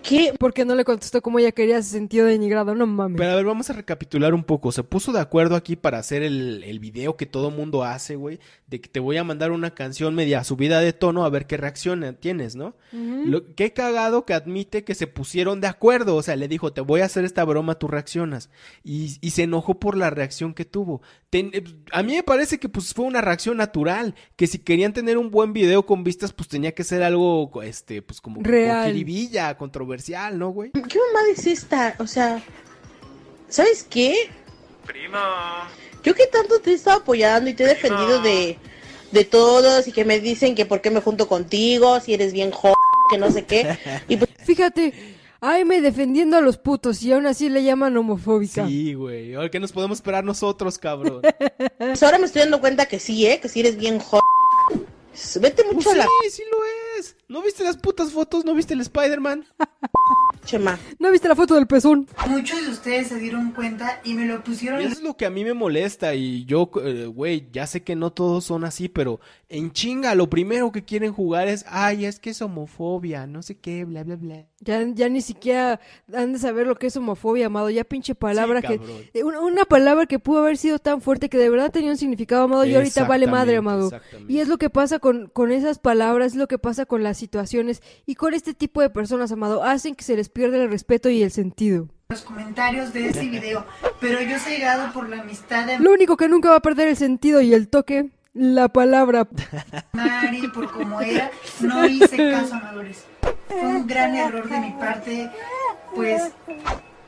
[0.03, 0.33] ¿Qué?
[0.39, 2.73] Porque no le contestó como ella quería, se sintió denigrado.
[2.75, 3.17] No mames.
[3.17, 4.71] Pero a ver, vamos a recapitular un poco.
[4.71, 8.39] Se puso de acuerdo aquí para hacer el, el video que todo mundo hace, güey.
[8.67, 11.57] De que te voy a mandar una canción media subida de tono a ver qué
[11.57, 12.75] reacción tienes, ¿no?
[12.91, 16.15] Lo, qué cagado que admite que se pusieron de acuerdo.
[16.15, 18.49] O sea, le dijo, te voy a hacer esta broma, tú reaccionas.
[18.83, 21.01] Y, y se enojó por la reacción que tuvo.
[21.29, 24.15] Ten- eh, a mí me parece que pues fue una reacción natural.
[24.35, 28.01] Que si querían tener un buen video con vistas, pues tenía que ser algo, este,
[28.01, 28.85] pues como Real.
[28.85, 29.90] con jiribilla, controversial,
[30.33, 30.71] ¿no, güey?
[30.71, 31.95] ¿Qué mamada es esta?
[31.99, 32.41] O sea,
[33.49, 34.29] ¿sabes qué?
[34.85, 35.69] Prima.
[36.03, 38.57] Yo que tanto te he estado apoyando y te he defendido de,
[39.11, 42.51] de todos y que me dicen que por qué me junto contigo, si eres bien
[42.51, 42.73] jo,
[43.09, 43.77] que no sé qué.
[44.07, 44.93] Y pues Fíjate,
[45.43, 48.67] Aime defendiendo a los putos y aún así le llaman homofóbica.
[48.67, 49.33] Sí, güey.
[49.33, 51.21] Ahora, ¿Qué nos podemos esperar nosotros, cabrón?
[51.77, 53.39] pues ahora me estoy dando cuenta que sí, ¿eh?
[53.39, 54.19] Que si eres bien jo.
[55.39, 56.57] Vete Pues mucho a la sí, sí lo
[56.99, 57.15] es.
[57.27, 58.45] ¿No viste las putas fotos?
[58.45, 59.45] ¿No viste el Spider-Man?
[60.45, 60.77] chema.
[60.99, 62.07] ¿No viste la foto del pezón?
[62.27, 65.29] Muchos de ustedes se dieron cuenta y me lo pusieron Eso es lo que a
[65.29, 69.19] mí me molesta y yo, eh, güey, ya sé que no todos son así, pero
[69.49, 73.57] en chinga lo primero que quieren jugar es, ay, es que es homofobia, no sé
[73.57, 74.45] qué, bla, bla, bla.
[74.63, 75.79] Ya, ya ni siquiera
[76.13, 77.69] han de saber lo que es homofobia, amado.
[77.71, 78.79] Ya pinche palabra que...
[79.13, 81.97] eh, Una, una palabra que pudo haber sido tan fuerte que de verdad tenía un
[81.97, 83.91] significado, amado, y ahorita vale madre, amado.
[84.27, 87.17] Y es lo que pasa con, con esas palabras, es lo que pasa con las
[87.17, 89.63] situaciones y con este tipo de personas, amado.
[89.71, 91.87] Hacen que se les pierda el respeto y el sentido.
[92.09, 93.65] los comentarios de ese video,
[94.01, 96.97] pero yo cegado por la amistad de Lo único que nunca va a perder el
[96.97, 99.29] sentido y el toque, la palabra.
[99.93, 103.05] Mari, por cómo era, no hice caso a Amadores.
[103.47, 105.31] Fue un gran error de mi parte,
[105.95, 106.21] pues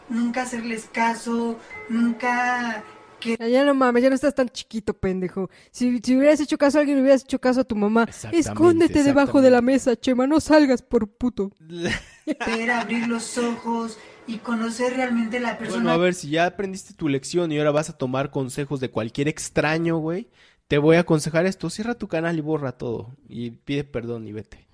[0.08, 1.60] nunca hacerles caso,
[1.90, 2.82] nunca
[3.24, 5.50] que Ya, no mames, ya no estás tan chiquito, pendejo.
[5.72, 8.04] Si, si hubieras hecho caso a alguien, hubieras hecho caso a tu mamá.
[8.04, 11.52] Exactamente, Escóndete debajo de la mesa, Chema, no salgas por puto.
[12.46, 13.98] ver, abrir los ojos
[14.28, 17.72] y conocer realmente la persona Bueno, a ver, si ya aprendiste tu lección y ahora
[17.72, 20.28] vas a tomar consejos de cualquier extraño, güey,
[20.68, 24.34] te voy a aconsejar esto, cierra tu canal y borra todo y pide perdón y
[24.34, 24.66] vete.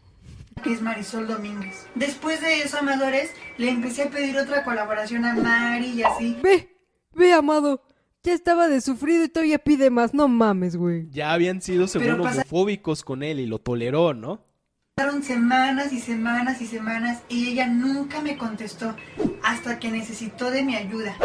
[0.63, 1.87] que es Marisol Domínguez.
[1.95, 6.37] Después de eso, Amadores, le empecé a pedir otra colaboración a Mari y así.
[6.43, 6.75] Ve,
[7.13, 7.81] ve, amado.
[8.29, 10.13] Ya estaba de sufrido y todavía pide más.
[10.13, 11.09] No mames, güey.
[11.09, 14.45] Ya habían sido según homofóbicos con él y lo toleró, ¿no?
[14.93, 18.95] Pasaron semanas y semanas y semanas y ella nunca me contestó
[19.41, 21.15] hasta que necesitó de mi ayuda.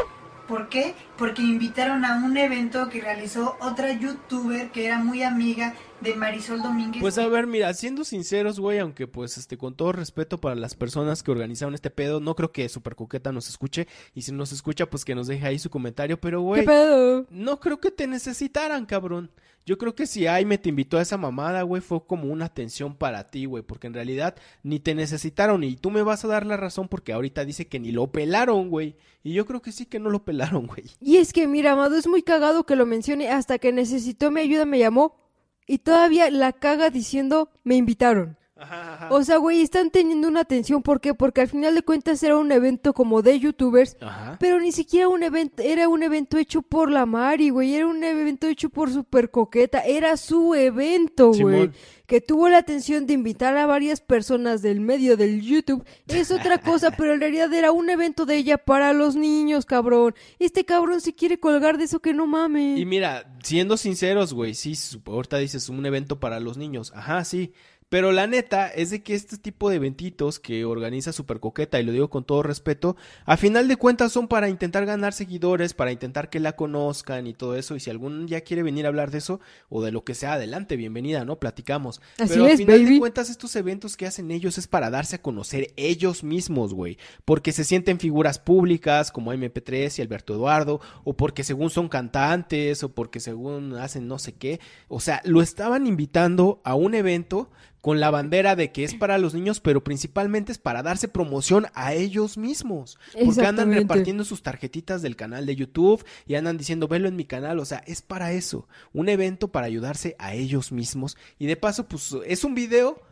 [0.48, 0.94] ¿Por qué?
[1.18, 5.74] Porque me invitaron a un evento que realizó otra youtuber que era muy amiga
[6.04, 7.00] de Marisol Domínguez.
[7.00, 10.74] Pues a ver, mira, siendo sinceros, güey, aunque pues este con todo respeto para las
[10.74, 14.52] personas que organizaron este pedo, no creo que Super Coqueta nos escuche y si nos
[14.52, 17.26] escucha pues que nos deje ahí su comentario, pero ¿Qué güey, pedo?
[17.30, 19.30] no creo que te necesitaran, cabrón.
[19.66, 22.94] Yo creo que si Aime te invitó a esa mamada, güey, fue como una atención
[22.94, 26.44] para ti, güey, porque en realidad ni te necesitaron y tú me vas a dar
[26.44, 28.94] la razón porque ahorita dice que ni lo pelaron, güey.
[29.22, 30.84] Y yo creo que sí que no lo pelaron, güey.
[31.00, 33.30] Y es que, mira, amado, es muy cagado que lo mencione.
[33.30, 35.23] Hasta que necesitó mi ayuda me llamó.
[35.66, 38.36] Y todavía la caga diciendo, me invitaron.
[38.56, 39.08] Ajá, ajá.
[39.10, 40.82] O sea, güey, están teniendo una atención.
[40.82, 41.12] ¿Por qué?
[41.12, 43.96] Porque al final de cuentas era un evento como de youtubers.
[44.00, 44.36] Ajá.
[44.38, 47.74] Pero ni siquiera un evento, era un evento hecho por la Mari, güey.
[47.74, 49.80] Era un evento hecho por Super Coqueta.
[49.80, 51.70] Era su evento, güey.
[52.06, 55.84] Que tuvo la atención de invitar a varias personas del medio del YouTube.
[56.06, 60.14] Es otra cosa, pero en realidad era un evento de ella para los niños, cabrón.
[60.38, 62.78] Este cabrón se quiere colgar de eso que no mames.
[62.78, 64.74] Y mira, siendo sinceros, güey, sí,
[65.06, 66.92] ahorita dices un evento para los niños.
[66.94, 67.52] Ajá, sí.
[67.88, 71.84] Pero la neta es de que este tipo de eventitos que organiza Super Coqueta, y
[71.84, 75.92] lo digo con todo respeto, a final de cuentas son para intentar ganar seguidores, para
[75.92, 77.76] intentar que la conozcan y todo eso.
[77.76, 80.32] Y si algún ya quiere venir a hablar de eso o de lo que sea,
[80.34, 81.38] adelante, bienvenida, ¿no?
[81.38, 82.00] Platicamos.
[82.18, 82.94] Así Pero es, a final baby.
[82.94, 86.98] de cuentas estos eventos que hacen ellos es para darse a conocer ellos mismos, güey.
[87.24, 92.82] Porque se sienten figuras públicas como MP3 y Alberto Eduardo, o porque según son cantantes,
[92.82, 94.58] o porque según hacen no sé qué.
[94.88, 97.50] O sea, lo estaban invitando a un evento
[97.84, 101.66] con la bandera de que es para los niños, pero principalmente es para darse promoción
[101.74, 102.98] a ellos mismos.
[103.22, 107.26] Porque andan repartiendo sus tarjetitas del canal de YouTube y andan diciendo, velo en mi
[107.26, 107.58] canal.
[107.58, 108.66] O sea, es para eso.
[108.94, 111.18] Un evento para ayudarse a ellos mismos.
[111.38, 113.02] Y de paso, pues es un video.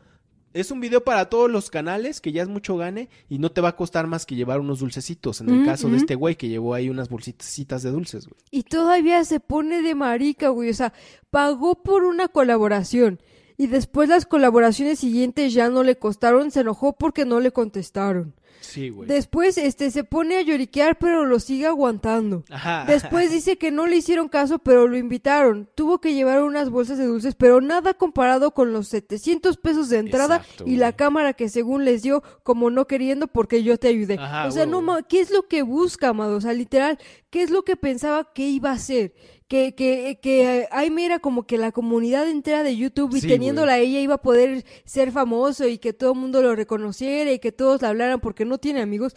[0.54, 3.60] Es un video para todos los canales, que ya es mucho gane, y no te
[3.60, 5.42] va a costar más que llevar unos dulcecitos.
[5.42, 5.96] En el Mm, caso de mm.
[5.96, 8.40] este güey que llevó ahí unas bolsitas de dulces, güey.
[8.50, 10.70] Y todavía se pone de marica, güey.
[10.70, 10.94] O sea,
[11.30, 13.20] pagó por una colaboración.
[13.62, 18.34] Y después las colaboraciones siguientes ya no le costaron, se enojó porque no le contestaron.
[18.60, 19.08] Sí, güey.
[19.08, 22.44] Después, este, se pone a lloriquear, pero lo sigue aguantando.
[22.48, 22.84] Ajá.
[22.86, 25.68] Después dice que no le hicieron caso, pero lo invitaron.
[25.74, 29.98] Tuvo que llevar unas bolsas de dulces, pero nada comparado con los 700 pesos de
[29.98, 30.96] entrada Exacto, y la güey.
[30.96, 34.14] cámara que según les dio como no queriendo porque yo te ayudé.
[34.18, 36.36] Ajá, o sea, no, ma- ¿qué es lo que busca, amado?
[36.36, 36.98] O sea, literal,
[37.32, 39.14] ¿qué es lo que pensaba que iba a hacer?
[39.48, 43.72] Que, que, que Aime era como que la comunidad entera de YouTube y Sí, teniéndola
[43.72, 47.38] a ella iba a poder ser famoso y que todo el mundo lo reconociera y
[47.38, 49.14] que todos la hablaran porque no tiene amigos.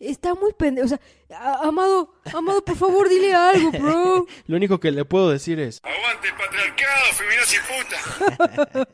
[0.00, 0.86] Está muy pendejo.
[0.86, 1.00] O sea,
[1.62, 4.26] Amado, Amado, por favor, dile algo, bro.
[4.46, 7.56] Lo único que le puedo decir es, Aguante el patriarcado, feminazi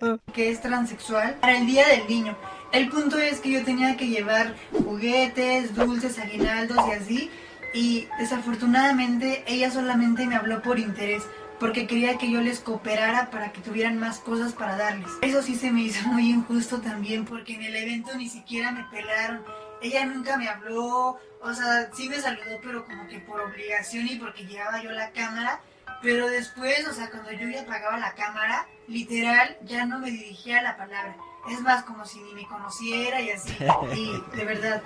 [0.03, 0.23] puta.
[0.33, 2.37] que es transexual para el Día del Niño.
[2.73, 7.31] El punto es que yo tenía que llevar juguetes, dulces, aguinaldos y así.
[7.75, 11.25] Y desafortunadamente ella solamente me habló por interés,
[11.59, 15.11] porque quería que yo les cooperara para que tuvieran más cosas para darles.
[15.23, 18.85] Eso sí se me hizo muy injusto también, porque en el evento ni siquiera me
[18.85, 19.43] pelaron.
[19.83, 24.17] Ella nunca me habló, o sea, sí me saludó, pero como que por obligación y
[24.17, 25.61] porque llevaba yo la cámara.
[26.01, 30.63] Pero después, o sea, cuando yo ya apagaba la cámara, literal, ya no me dirigía
[30.63, 31.17] la palabra.
[31.51, 33.53] Es más, como si ni me conociera y así.
[33.97, 34.83] Y de verdad,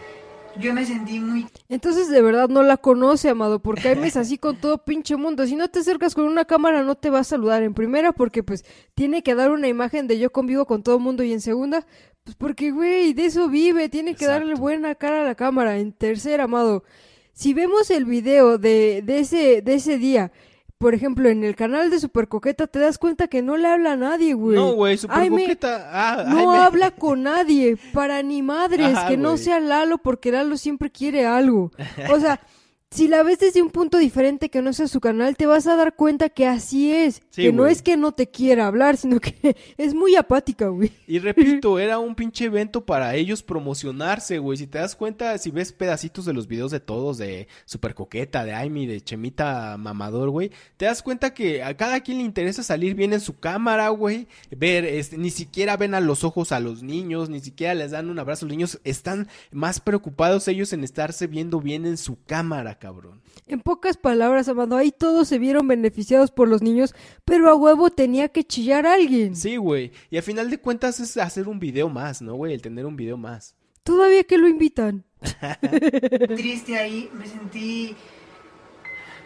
[0.56, 4.38] yo me sentí muy Entonces de verdad no la conoce, amado, porque Aime es así
[4.38, 5.46] con todo pinche mundo.
[5.46, 8.42] Si no te acercas con una cámara no te va a saludar en primera porque
[8.42, 8.64] pues
[8.94, 11.86] tiene que dar una imagen de yo convivo con todo mundo y en segunda,
[12.24, 15.78] pues porque güey, de eso vive, tiene que darle buena cara a la cámara.
[15.78, 16.84] En tercera, amado,
[17.32, 20.32] si vemos el video de, de ese de ese día,
[20.78, 23.92] por ejemplo, en el canal de Super Coqueta te das cuenta que no le habla
[23.92, 24.56] a nadie, güey.
[24.56, 25.90] no, güey, super coqueta.
[25.92, 30.56] Ah, No habla con nadie, para ni madres, Ajá, que no sea Lalo, porque Lalo
[30.56, 31.72] siempre quiere algo.
[32.12, 32.40] O sea,
[32.90, 35.76] si la ves desde un punto diferente que no sea su canal, te vas a
[35.76, 37.22] dar cuenta que así es.
[37.30, 40.92] Sí, que no es que no te quiera hablar, sino que es muy apática, güey.
[41.06, 44.56] Y repito, era un pinche evento para ellos promocionarse, güey.
[44.56, 48.44] Si te das cuenta, si ves pedacitos de los videos de todos, de Super Coqueta,
[48.44, 52.62] de Aimi, de Chemita Mamador, güey, te das cuenta que a cada quien le interesa
[52.62, 54.28] salir bien en su cámara, güey.
[54.50, 58.08] Ver, este, ni siquiera ven a los ojos a los niños, ni siquiera les dan
[58.08, 58.80] un abrazo a los niños.
[58.84, 63.20] Están más preocupados ellos en estarse viendo bien en su cámara, cabrón.
[63.46, 66.94] En pocas palabras, Amado, ahí todos se vieron beneficiados por los niños,
[67.24, 69.36] pero a huevo tenía que chillar a alguien.
[69.36, 69.92] Sí, güey.
[70.10, 72.54] Y a final de cuentas es hacer un video más, ¿no, güey?
[72.54, 73.54] El tener un video más.
[73.82, 75.04] Todavía que lo invitan.
[76.36, 77.96] triste ahí, me sentí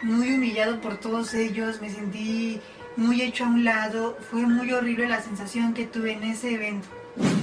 [0.01, 2.59] muy humillado por todos ellos, me sentí
[2.95, 6.87] muy hecho a un lado, fue muy horrible la sensación que tuve en ese evento.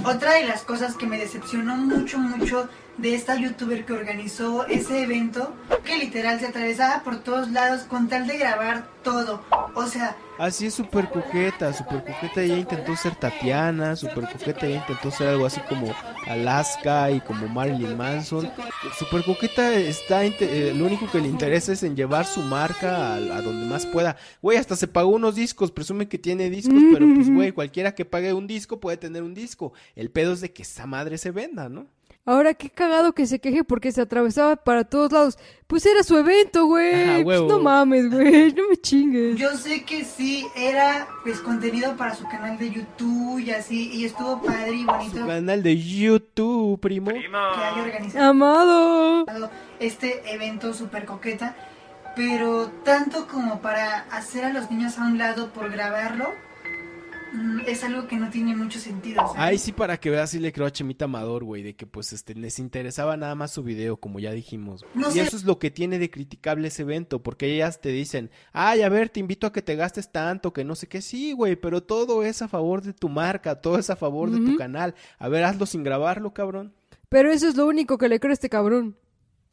[0.04, 2.68] Otra de las cosas que me decepcionó mucho, mucho
[3.00, 5.54] de esta youtuber que organizó ese evento,
[5.84, 9.42] que literal se atravesaba por todos lados con tal de grabar todo.
[9.74, 14.76] O sea, Así es super coqueta, super coqueta ya intentó ser Tatiana, super coqueta ya
[14.76, 15.94] intentó ser algo así como
[16.26, 18.50] Alaska y como Marilyn Manson.
[18.98, 23.16] Super coqueta está, eh, lo único que le interesa es en llevar su marca a,
[23.16, 24.16] a donde más pueda.
[24.40, 28.06] Güey, hasta se pagó unos discos, presume que tiene discos, pero pues güey, cualquiera que
[28.06, 29.74] pague un disco puede tener un disco.
[29.94, 31.86] El pedo es de que esa madre se venda, ¿no?
[32.26, 35.38] Ahora qué cagado que se queje porque se atravesaba para todos lados.
[35.66, 37.24] Pues era su evento, güey.
[37.24, 38.52] Pues no mames, güey.
[38.54, 39.36] No me chingues.
[39.36, 44.04] Yo sé que sí, era pues contenido para su canal de YouTube y así, y
[44.04, 47.10] estuvo padre y Su bonito canal de YouTube, primo.
[47.10, 47.82] que haya Primo.
[47.86, 49.50] organizado Amado.
[49.80, 51.56] este evento súper coqueta,
[52.14, 56.28] pero tanto como para hacer a los niños a un lado por grabarlo,
[57.66, 59.20] es algo que no tiene mucho sentido.
[59.20, 59.34] ¿sabes?
[59.36, 62.12] Ay, sí, para que veas, sí le creo a Chemita Amador, güey, de que pues
[62.12, 64.84] este les interesaba nada más su video, como ya dijimos.
[64.94, 65.22] No y sé.
[65.22, 68.88] eso es lo que tiene de criticable ese evento, porque ellas te dicen, ay, a
[68.88, 71.82] ver, te invito a que te gastes tanto, que no sé qué, sí, güey, pero
[71.82, 74.94] todo es a favor de tu marca, todo es a favor de tu canal.
[75.18, 76.72] A ver, hazlo sin grabarlo, cabrón.
[77.08, 78.96] Pero eso es lo único que le creo a este cabrón.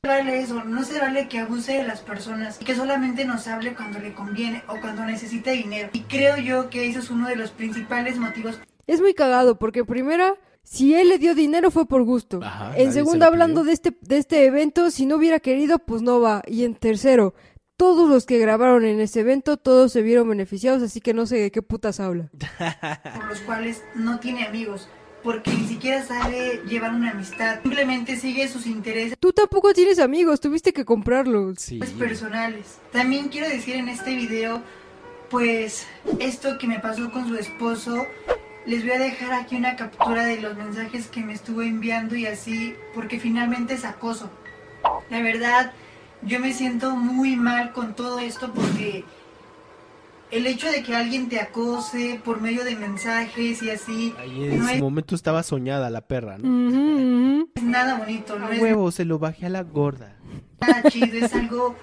[0.03, 3.47] Se vale eso, no se vale que abuse de las personas y que solamente nos
[3.47, 5.89] hable cuando le conviene o cuando necesita dinero.
[5.93, 9.83] Y creo yo que eso es uno de los principales motivos Es muy cagado porque
[9.83, 12.39] primera, si él le dio dinero fue por gusto.
[12.43, 16.01] Ajá, en se segunda, hablando de este, de este evento, si no hubiera querido, pues
[16.01, 16.43] no va.
[16.45, 17.33] Y en tercero,
[17.75, 21.37] todos los que grabaron en ese evento, todos se vieron beneficiados, así que no sé
[21.37, 22.29] de qué putas habla.
[23.15, 24.89] por los cuales no tiene amigos,
[25.27, 30.39] porque ni siquiera sabe llevar una amistad, simplemente sigue sus intereses Tú tampoco tienes amigos,
[30.39, 31.57] tuviste que comprarlos.
[31.59, 31.81] Sí.
[31.99, 32.77] personales.
[32.93, 34.61] También quiero decir en este video,
[35.29, 35.85] pues
[36.19, 38.07] esto que me pasó con su esposo,
[38.65, 42.25] les voy a dejar aquí una captura de los mensajes que me estuvo enviando y
[42.25, 44.31] así, porque finalmente es acoso.
[45.09, 45.73] La verdad,
[46.21, 49.03] yo me siento muy mal con todo esto porque
[50.31, 54.59] el hecho de que alguien te acose por medio de mensajes y así Ahí en
[54.59, 56.47] no su es momento estaba soñada la perra, ¿no?
[56.49, 57.49] Ujú, ujú.
[57.61, 60.15] nada bonito, no A es huevo, se lo bajé a la gorda.
[60.59, 61.75] nada chido, es algo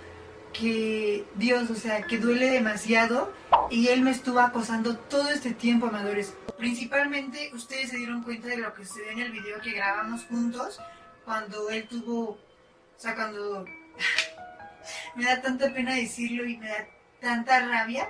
[0.52, 3.32] que, Dios, o sea, que duele demasiado
[3.70, 6.34] y él me estuvo acosando todo este tiempo, amadores.
[6.58, 10.24] Principalmente ustedes se dieron cuenta de lo que se ve en el video que grabamos
[10.26, 10.78] juntos
[11.24, 12.38] cuando él tuvo, o
[12.98, 13.64] sea, cuando
[15.16, 16.86] me da tanta pena decirlo y me da
[17.20, 18.08] tanta rabia.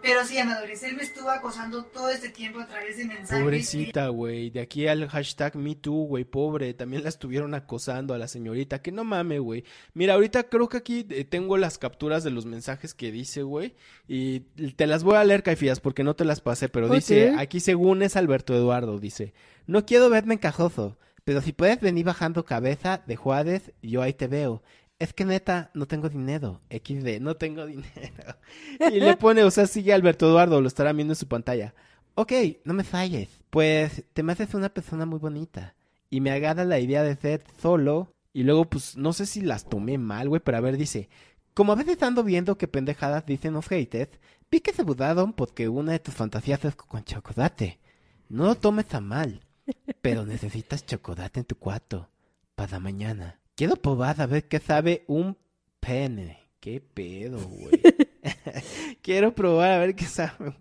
[0.00, 3.40] Pero sí, amadores, él me estuvo acosando todo este tiempo a través de mensajes.
[3.40, 4.48] y- Pobrecita, güey.
[4.50, 6.72] De aquí al hashtag MeToo, güey, pobre.
[6.72, 8.80] También la estuvieron acosando a la señorita.
[8.80, 9.64] Que no mame, güey.
[9.94, 13.74] Mira, ahorita creo que aquí eh, tengo las capturas de los mensajes que dice, güey.
[14.06, 14.40] Y
[14.76, 16.68] te las voy a leer, Caifías, porque no te las pasé.
[16.68, 19.34] Pero dice, aquí según es Alberto Eduardo, dice.
[19.66, 24.28] No quiero verme encajoso, pero si puedes venir bajando cabeza de Juárez, yo ahí te
[24.28, 24.62] veo.
[24.98, 26.60] Es que neta, no tengo dinero.
[26.70, 28.36] XD, no tengo dinero.
[28.92, 31.74] Y le pone, o sea, sigue Alberto Eduardo, lo estarán viendo en su pantalla.
[32.14, 32.32] Ok,
[32.64, 33.28] no me falles.
[33.50, 35.74] Pues te me haces una persona muy bonita.
[36.10, 38.12] Y me agrada la idea de ser solo.
[38.32, 41.08] Y luego, pues, no sé si las tomé mal, güey, pero a ver, dice.
[41.54, 44.18] Como a veces ando viendo que pendejadas dicen los haters,
[44.50, 47.80] vi que se budaron porque una de tus fantasías es con chocolate.
[48.28, 49.40] No lo tomes a mal,
[50.00, 52.10] pero necesitas chocolate en tu cuarto
[52.54, 53.37] para mañana.
[53.58, 55.36] Quiero probar a ver qué sabe un
[55.80, 56.38] pene.
[56.60, 57.72] ¿Qué pedo, güey?
[59.02, 60.54] Quiero probar a ver qué sabe un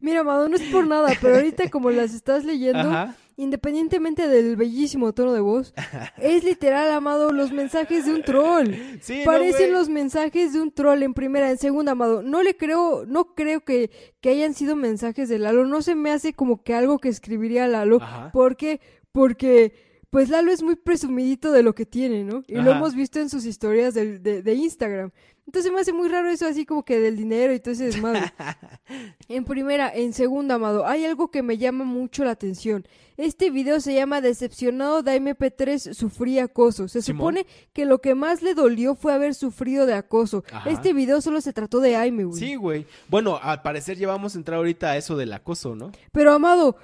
[0.00, 3.16] Mira, Amado, no es por nada, pero ahorita como las estás leyendo, Ajá.
[3.38, 5.72] independientemente del bellísimo tono de voz,
[6.18, 8.74] es literal, Amado, los mensajes de un troll.
[9.00, 12.22] Sí, Parecen los mensajes de un troll en primera, en segunda, Amado.
[12.22, 15.64] No le creo, no creo que, que hayan sido mensajes de Lalo.
[15.64, 17.96] No se me hace como que algo que escribiría Lalo.
[18.02, 18.30] Ajá.
[18.30, 18.82] ¿Por qué?
[19.10, 19.72] Porque,
[20.12, 22.44] pues Lalo es muy presumidito de lo que tiene, ¿no?
[22.46, 25.10] Y lo hemos visto en sus historias de, de Instagram.
[25.46, 28.32] Entonces me hace muy raro eso así como que del dinero y todo ese desmadre.
[29.28, 32.86] En primera, en segunda, Amado, hay algo que me llama mucho la atención.
[33.16, 36.88] Este video se llama Decepcionado de MP3 sufrí acoso.
[36.88, 40.44] Se supone que lo que más le dolió fue haber sufrido de acoso.
[40.52, 40.68] Ajá.
[40.68, 42.38] Este video solo se trató de Aime, güey.
[42.38, 42.86] Sí, güey.
[43.08, 45.92] Bueno, al parecer ya vamos a entrar ahorita a eso del acoso, ¿no?
[46.12, 46.76] Pero Amado,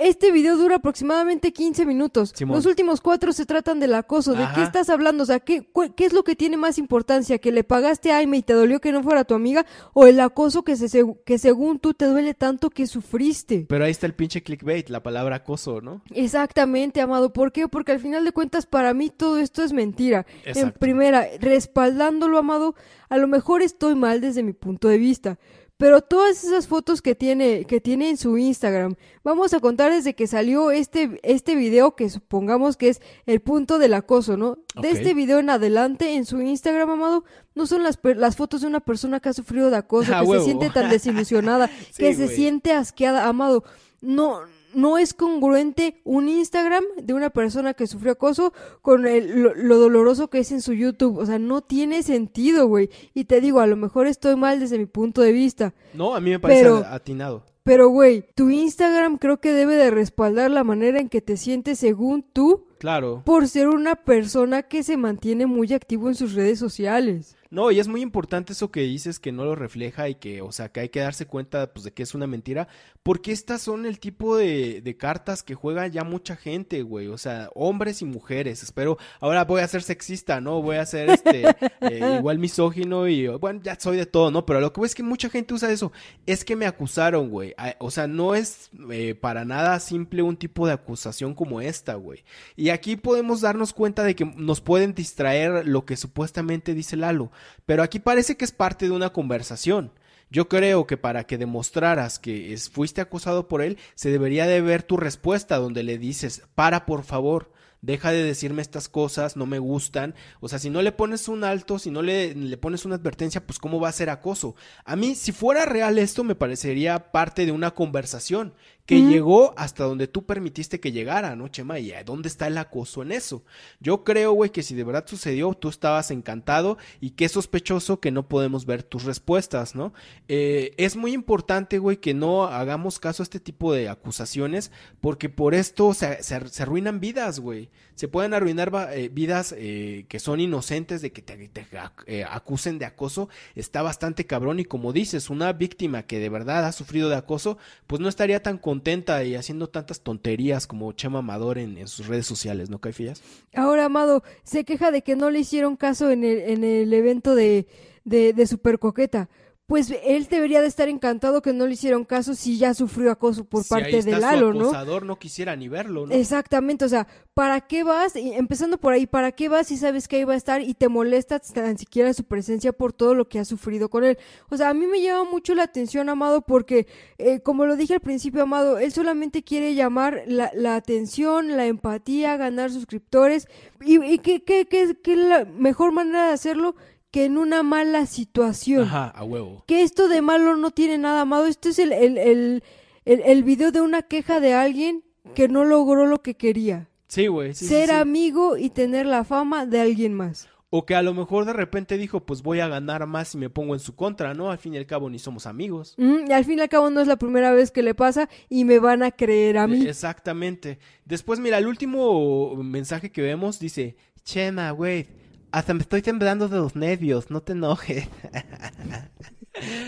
[0.00, 2.32] este video dura aproximadamente 15 minutos.
[2.34, 2.56] Simón.
[2.56, 4.34] Los últimos cuatro se tratan del acoso.
[4.34, 5.22] ¿De qué estás hablando?
[5.22, 7.38] O sea, ¿qué, cu- ¿qué es lo que tiene más importancia?
[7.38, 9.64] ¿Que le pagaste a Aime y te dolió que no fuera tu amiga?
[9.94, 13.66] ¿O el acoso que, se, que según tú te duele tanto que sufriste?
[13.68, 16.02] Pero ahí está el pinche clickbait, la palabra acoso, ¿no?
[16.12, 17.32] Exactamente, Amado.
[17.32, 17.68] ¿Por qué?
[17.68, 20.26] Porque al final de cuentas para mí todo esto es mentira.
[20.44, 22.74] En primera, respaldándolo, Amado,
[23.08, 25.38] a lo mejor estoy mal desde mi punto de vista.
[25.78, 30.14] Pero todas esas fotos que tiene, que tiene en su Instagram, vamos a contar desde
[30.14, 34.58] que salió este, este video, que supongamos que es el punto del acoso, ¿no?
[34.82, 37.24] De este video en adelante, en su Instagram, Amado,
[37.54, 40.26] no son las, las fotos de una persona que ha sufrido de acoso, Ah, que
[40.28, 40.42] huevo.
[40.44, 43.62] se siente tan desilusionada, Sí, que se siente asqueada, Amado.
[44.00, 44.40] No,
[44.78, 48.52] no es congruente un Instagram de una persona que sufrió acoso
[48.82, 51.18] con el- lo, lo doloroso que es en su YouTube.
[51.18, 52.88] O sea, no tiene sentido, güey.
[53.14, 55.74] Y te digo, a lo mejor estoy mal desde mi punto de vista.
[55.94, 57.44] No, a mí me parece Pero- atinado.
[57.68, 61.78] Pero, güey, tu Instagram creo que debe de respaldar la manera en que te sientes
[61.78, 63.22] según tú Claro.
[63.26, 67.36] por ser una persona que se mantiene muy activo en sus redes sociales.
[67.50, 70.52] No, y es muy importante eso que dices que no lo refleja y que, o
[70.52, 72.68] sea, que hay que darse cuenta pues de que es una mentira,
[73.02, 77.16] porque estas son el tipo de, de cartas que juega ya mucha gente, güey, o
[77.16, 80.60] sea, hombres y mujeres, espero, ahora voy a ser sexista, ¿no?
[80.60, 81.44] Voy a ser este,
[81.80, 84.44] eh, igual misógino y, bueno, ya soy de todo, ¿no?
[84.44, 85.90] Pero lo que veo es que mucha gente usa eso,
[86.26, 90.66] es que me acusaron, güey, o sea, no es eh, para nada simple un tipo
[90.66, 92.24] de acusación como esta, güey.
[92.56, 97.30] Y aquí podemos darnos cuenta de que nos pueden distraer lo que supuestamente dice Lalo,
[97.66, 99.92] pero aquí parece que es parte de una conversación.
[100.30, 104.60] Yo creo que para que demostraras que es- fuiste acosado por él, se debería de
[104.60, 109.46] ver tu respuesta donde le dices, para por favor, deja de decirme estas cosas, no
[109.46, 110.14] me gustan.
[110.40, 113.58] O sea, si no le pones un alto, si no le, pones una advertencia, pues
[113.58, 114.54] cómo va a ser acoso.
[114.84, 118.54] A mí, si fuera real esto, me parecería parte de una conversación
[118.88, 121.78] que llegó hasta donde tú permitiste que llegara, ¿no, Chema?
[121.78, 123.44] ¿Y a dónde está el acoso en eso?
[123.80, 128.10] Yo creo, güey, que si de verdad sucedió, tú estabas encantado y qué sospechoso que
[128.10, 129.92] no podemos ver tus respuestas, ¿no?
[130.26, 135.28] Eh, es muy importante, güey, que no hagamos caso a este tipo de acusaciones porque
[135.28, 137.68] por esto se, se- se arruinan vidas, güey.
[137.94, 142.24] Se pueden arruinar eh, vidas eh, que son inocentes de que te, te ac- eh,
[142.24, 143.28] acusen de acoso.
[143.54, 147.58] Está bastante cabrón y como dices, una víctima que de verdad ha sufrido de acoso,
[147.86, 148.77] pues no estaría tan contenta
[149.24, 153.22] y haciendo tantas tonterías como Chema Amador en, en sus redes sociales, ¿no, Caifías?
[153.54, 157.34] Ahora, Amado, se queja de que no le hicieron caso en el, en el evento
[157.34, 157.66] de,
[158.04, 159.28] de, de Super Coqueta.
[159.68, 163.44] Pues él debería de estar encantado que no le hicieron caso si ya sufrió acoso
[163.44, 165.00] por Si ahí parte está de su Lalo, ¿no?
[165.00, 166.14] no quisiera ni verlo, ¿no?
[166.14, 168.16] Exactamente, o sea, ¿para qué vas?
[168.16, 170.72] Y empezando por ahí, ¿para qué vas si sabes que ahí va a estar y
[170.72, 174.16] te molesta tan siquiera su presencia por todo lo que has sufrido con él?
[174.48, 176.86] O sea, a mí me llama mucho la atención, Amado, porque,
[177.18, 181.66] eh, como lo dije al principio, Amado, él solamente quiere llamar la, la atención, la
[181.66, 183.46] empatía, ganar suscriptores,
[183.84, 186.74] y, y que, que, que, que la mejor manera de hacerlo
[187.10, 189.64] que en una mala situación Ajá, a huevo.
[189.66, 191.46] que esto de malo no tiene nada amado.
[191.46, 192.62] Esto es el, el, el,
[193.04, 195.04] el, el video de una queja de alguien
[195.34, 196.88] que no logró lo que quería.
[197.08, 197.54] Sí, güey.
[197.54, 197.94] sí, sí, ser sí.
[197.94, 200.48] amigo y tener la fama de alguien más.
[200.70, 203.48] O que a lo mejor de repente dijo, pues voy a ganar más si me
[203.48, 204.50] pongo en su contra, ¿no?
[204.50, 205.94] Al fin y al cabo ni somos amigos.
[205.96, 208.28] Mm, y al fin y al cabo no es la primera vez que le pasa
[208.50, 209.86] y me van a creer a mí.
[209.86, 210.78] Exactamente.
[211.06, 215.06] Después, mira, el último mensaje que vemos dice, Chema, güey,
[215.50, 218.08] hasta me estoy temblando de los nervios, no te enojes.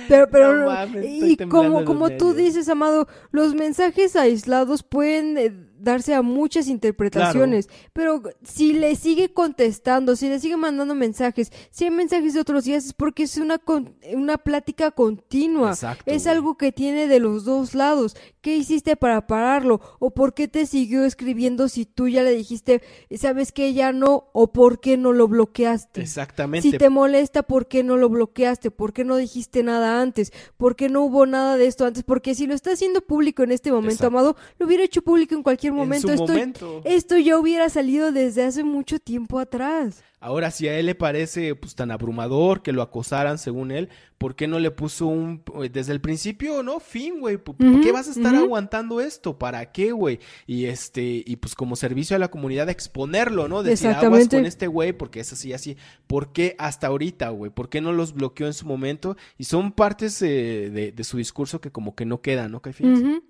[0.08, 5.38] Pero, pero, No mames, estoy y como, como tú dices, Amado, los mensajes aislados pueden
[5.38, 11.50] eh, darse a muchas interpretaciones, pero si le sigue contestando, si le sigue mandando mensajes,
[11.70, 16.04] si hay mensajes de otros días es porque es una, con- una plática continua, Exacto,
[16.06, 16.34] es güey.
[16.34, 18.16] algo que tiene de los dos lados.
[18.40, 19.80] ¿Qué hiciste para pararlo?
[19.98, 22.82] ¿O por qué te siguió escribiendo si tú ya le dijiste,
[23.16, 24.28] sabes que ya no?
[24.32, 26.00] ¿O por qué no lo bloqueaste?
[26.00, 26.70] Exactamente.
[26.70, 28.70] Si te molesta, ¿por qué no lo bloqueaste?
[28.70, 30.32] ¿Por qué no dijiste nada antes?
[30.56, 32.02] ¿Por qué no hubo nada de esto antes?
[32.02, 34.06] Porque si lo está haciendo público en este momento, Exacto.
[34.06, 36.08] Amado, lo hubiera hecho público en cualquier En momento.
[36.08, 36.82] su esto, momento.
[36.84, 40.02] esto ya hubiera salido desde hace mucho tiempo atrás.
[40.20, 43.88] Ahora, si a él le parece pues tan abrumador que lo acosaran según él,
[44.18, 46.78] ¿por qué no le puso un eh, desde el principio, no?
[46.78, 47.38] Fin, güey.
[47.38, 49.38] ¿Por, qué vas a estar aguantando esto?
[49.38, 50.20] ¿Para qué, güey?
[50.46, 53.62] Y este y pues como servicio a la comunidad exponerlo, ¿no?
[53.62, 55.76] Decir aguas con este güey porque es así así.
[56.06, 57.50] ¿Por qué hasta ahorita, güey?
[57.50, 59.16] ¿Por qué no los bloqueó en su momento?
[59.38, 62.60] Y son partes eh, de, de su discurso que como que no quedan, ¿no?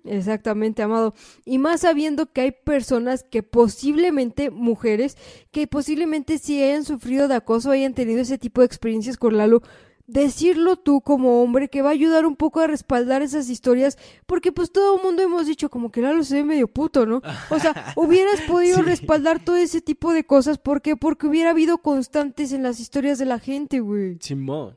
[0.05, 1.13] Exactamente, Amado.
[1.45, 5.17] Y más sabiendo que hay personas que posiblemente, mujeres,
[5.51, 9.61] que posiblemente si hayan sufrido de acoso, hayan tenido ese tipo de experiencias con Lalo,
[10.07, 14.51] decirlo tú como hombre que va a ayudar un poco a respaldar esas historias, porque
[14.51, 17.21] pues todo el mundo hemos dicho como que Lalo se ve medio puto, ¿no?
[17.49, 18.83] O sea, hubieras podido Sí.
[18.83, 20.95] respaldar todo ese tipo de cosas, ¿por qué?
[20.97, 24.17] Porque hubiera habido constantes en las historias de la gente, güey.
[24.19, 24.75] Simón.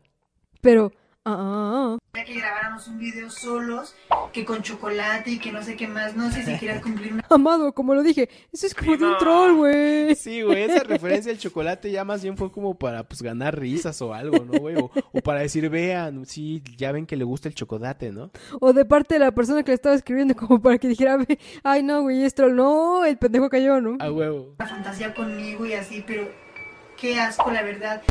[0.60, 0.92] Pero,
[1.24, 1.98] ah, ah, ah.
[2.12, 3.94] Quería que grabáramos un video solos,
[4.32, 6.14] que con chocolate y que no sé qué más.
[6.14, 9.18] No sé si quieras cumplir una Amado, como lo dije, eso es como de un
[9.18, 10.14] troll, güey.
[10.14, 14.00] Sí, güey, esa referencia al chocolate ya más bien fue como para pues ganar risas
[14.02, 14.76] o algo, ¿no, güey?
[14.76, 18.30] O, o para decir, vean, sí, ya ven que le gusta el chocolate, ¿no?
[18.60, 21.38] O de parte de la persona que le estaba escribiendo, como para que dijera, "Ve,
[21.62, 22.54] ay no, güey, es troll.
[22.54, 23.96] No, el pendejo cayó, ¿no?
[24.00, 24.54] A huevo.
[24.58, 26.28] fantasía conmigo y así, pero
[27.04, 28.02] qué asco, la verdad.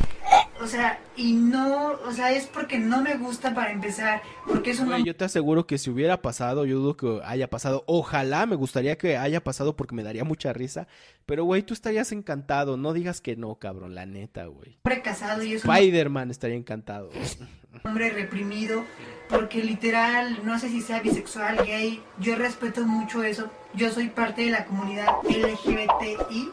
[0.62, 4.80] O sea, y no, o sea, es porque no me gusta para empezar, porque es
[4.80, 7.84] un Güey, yo te aseguro que si hubiera pasado, yo dudo que haya pasado.
[7.88, 10.88] Ojalá me gustaría que haya pasado porque me daría mucha risa.
[11.26, 12.78] Pero, güey, tú estarías encantado.
[12.78, 14.78] No digas que no, cabrón, la neta, güey.
[14.84, 17.10] hombre casado y es un Spider-Man estaría encantado.
[17.84, 18.84] hombre reprimido,
[19.28, 23.50] porque literal, no sé si sea bisexual, gay, yo respeto mucho eso.
[23.76, 26.50] Yo soy parte de la comunidad LGBTI.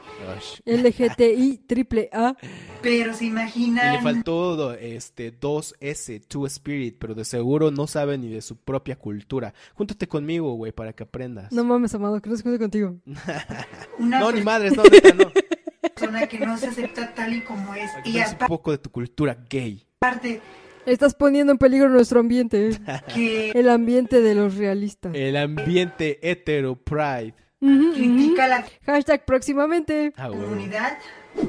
[0.65, 2.35] LGTI, triple A.
[2.81, 8.17] pero se Y le imaginan faltó este 2S, Two Spirit, pero de seguro no sabe
[8.17, 9.53] ni de su propia cultura.
[9.75, 11.53] Júntate conmigo, güey, para que aprendas.
[11.53, 12.97] No mames, amado, que no se cuente contigo.
[13.99, 15.31] una No, ni madres, no, neta, no.
[15.95, 17.91] persona que no se acepta tal y como es.
[18.05, 19.87] Y Aprendas un aparte, poco de tu cultura gay.
[19.97, 20.41] Aparte,
[20.87, 22.71] Estás poniendo en peligro nuestro ambiente.
[23.17, 23.53] eh.
[23.55, 25.15] El ambiente de los realistas.
[25.15, 27.35] El ambiente hetero pride.
[27.61, 30.13] Critica la Hashtag próximamente.
[30.17, 30.99] Ah, comunidad.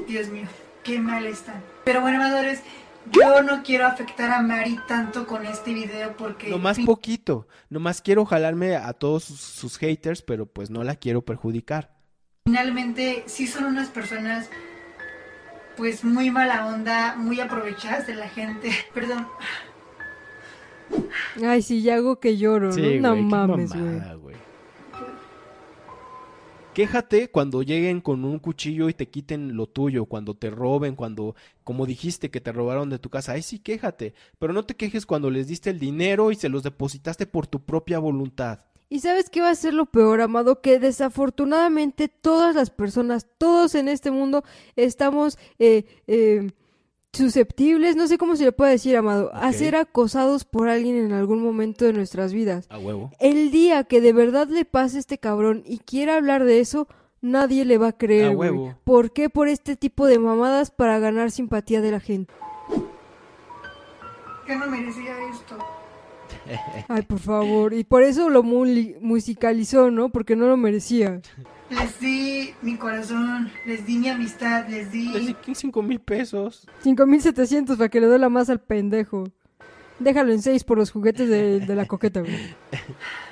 [0.06, 0.46] Dios mío,
[0.82, 1.62] qué mal están.
[1.84, 2.62] Pero bueno, amadores,
[3.10, 7.48] yo no quiero afectar a Mari tanto con este video porque Nomás poquito.
[7.70, 11.90] Nomás quiero jalarme a todos sus, sus haters, pero pues no la quiero perjudicar.
[12.44, 14.50] finalmente sí son unas personas
[15.76, 18.70] pues muy mala onda, muy aprovechadas de la gente.
[18.94, 19.26] Perdón,
[21.42, 22.72] Ay, sí, ya hago que lloro, ¿no?
[22.72, 24.36] Sí, no güey, mames, mamada, güey.
[26.74, 31.34] Quéjate cuando lleguen con un cuchillo y te quiten lo tuyo, cuando te roben, cuando,
[31.64, 33.32] como dijiste, que te robaron de tu casa.
[33.32, 34.14] Ay, sí, quéjate.
[34.38, 37.60] Pero no te quejes cuando les diste el dinero y se los depositaste por tu
[37.60, 38.60] propia voluntad.
[38.92, 40.60] ¿Y sabes qué va a ser lo peor, Amado?
[40.60, 44.44] Que desafortunadamente todas las personas, todos en este mundo,
[44.76, 46.50] estamos eh, eh,
[47.10, 51.12] susceptibles, no sé cómo se le puede decir, Amado, a ser acosados por alguien en
[51.12, 52.66] algún momento de nuestras vidas.
[52.68, 53.10] A huevo.
[53.18, 56.86] El día que de verdad le pase a este cabrón y quiera hablar de eso,
[57.22, 58.74] nadie le va a creer, A huevo.
[58.84, 59.30] ¿Por qué?
[59.30, 62.34] Por este tipo de mamadas para ganar simpatía de la gente.
[64.46, 65.81] yo no merecía esto.
[66.88, 67.72] Ay, por favor.
[67.74, 70.10] Y por eso lo musicalizó, ¿no?
[70.10, 71.20] Porque no lo merecía.
[71.70, 75.08] Les di mi corazón, les di mi amistad, les di...
[75.12, 76.66] Les di 5 mil pesos.
[76.82, 79.24] 5700 para que le duela más al pendejo.
[79.98, 82.34] Déjalo en 6 por los juguetes de, de la coqueta, güey.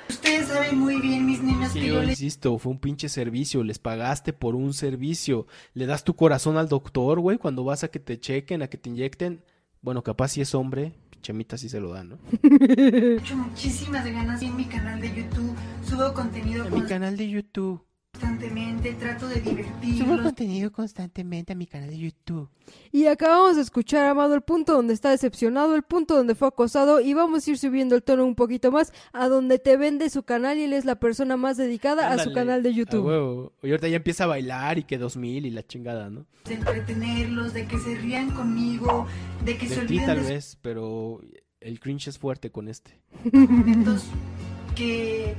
[0.09, 3.09] Ustedes saben muy bien, mis niños, Que que yo yo les insisto, fue un pinche
[3.09, 5.47] servicio, les pagaste por un servicio.
[5.73, 8.77] Le das tu corazón al doctor, güey, cuando vas a que te chequen, a que
[8.77, 9.43] te inyecten.
[9.81, 12.17] Bueno, capaz si es hombre, chamita sí se lo dan, ¿no?
[12.43, 15.55] he hecho muchísimas ganas en mi canal de YouTube.
[15.87, 17.85] Subo contenido En mi canal de YouTube.
[18.21, 20.21] Constantemente, trato de Subo divertirlos.
[20.21, 22.49] contenido constantemente a mi canal de YouTube.
[22.91, 27.01] Y acabamos de escuchar, Amado, el punto donde está decepcionado, el punto donde fue acosado,
[27.01, 30.23] y vamos a ir subiendo el tono un poquito más a donde te vende su
[30.23, 33.05] canal y él es la persona más dedicada a su canal de a YouTube.
[33.05, 33.53] huevo.
[33.63, 36.25] Y ahorita ya empieza a bailar y que dos mil y la chingada, ¿no?
[36.45, 39.07] de entretenerlos, de que se rían conmigo,
[39.43, 41.21] de que se De olviden tal de vez, pero
[41.59, 42.99] el cringe es fuerte con este.
[43.33, 44.05] momentos
[44.75, 45.35] que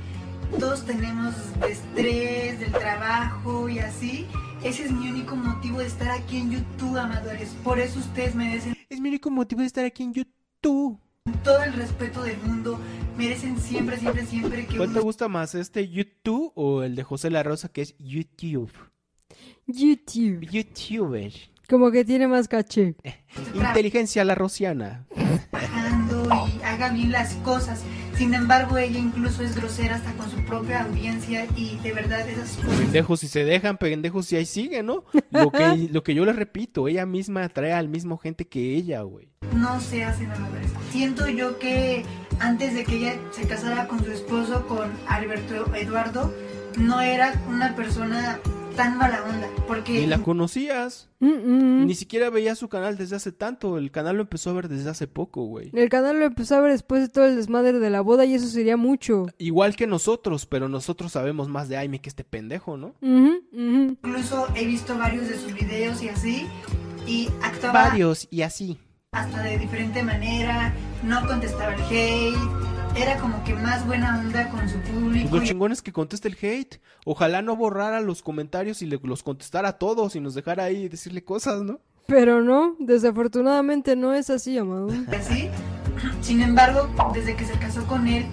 [0.59, 4.27] todos tenemos de estrés, del trabajo y así.
[4.63, 7.49] Ese es mi único motivo de estar aquí en YouTube, amadores.
[7.63, 10.99] Por eso ustedes merecen Es mi único motivo de estar aquí en YouTube.
[11.43, 12.79] todo el respeto del mundo.
[13.17, 17.03] Merecen siempre, siempre, siempre que ¿Cuál te uno gusta más, este YouTube o el de
[17.03, 18.71] José La Rosa que es YouTube?
[19.67, 20.41] YouTube.
[20.49, 21.31] YouTuber.
[21.69, 22.95] Como que tiene más caché.
[23.53, 25.05] Inteligencia la rosiana.
[25.51, 27.81] trabajando y haga bien las cosas.
[28.15, 32.57] Sin embargo, ella incluso es grosera hasta con su propia audiencia y de verdad esas
[32.57, 35.03] cosas Pendejos si se dejan, pendejos si ahí siguen, ¿no?
[35.31, 39.01] Lo que, lo que yo les repito, ella misma atrae al mismo gente que ella,
[39.01, 39.29] güey.
[39.55, 40.71] no se hacen amadores.
[40.91, 42.03] Siento yo que
[42.39, 46.33] antes de que ella se casara con su esposo, con Alberto Eduardo,
[46.77, 48.39] no era una persona
[48.75, 49.47] tan mala onda.
[49.67, 51.09] Porque Ni la conocías.
[51.19, 51.85] Mm, mm.
[51.87, 53.77] Ni siquiera veías su canal desde hace tanto.
[53.77, 55.71] El canal lo empezó a ver desde hace poco, güey.
[55.73, 58.33] El canal lo empezó a ver después de todo el desmadre de la boda y
[58.35, 59.27] eso sería mucho.
[59.37, 62.93] Igual que nosotros, pero nosotros sabemos más de Aime que este pendejo, ¿no?
[63.01, 63.97] Ujú, ujú.
[64.03, 66.47] incluso he visto varios de sus videos y así.
[67.07, 68.77] Y actuaba Varios y así.
[69.11, 70.73] hasta de diferente manera,
[71.03, 72.37] no contestaba el hate,
[72.95, 75.29] era como que más buena onda con su público.
[75.29, 76.79] Pues lo chingón es que conteste el hate.
[77.05, 80.87] Ojalá no borrara los comentarios y le, los contestara a todos y nos dejara ahí
[80.87, 81.79] decirle cosas, ¿no?
[82.07, 84.89] Pero no, desafortunadamente no es así, amado.
[85.17, 85.49] así.
[86.21, 88.25] Sin embargo, desde que se casó con él,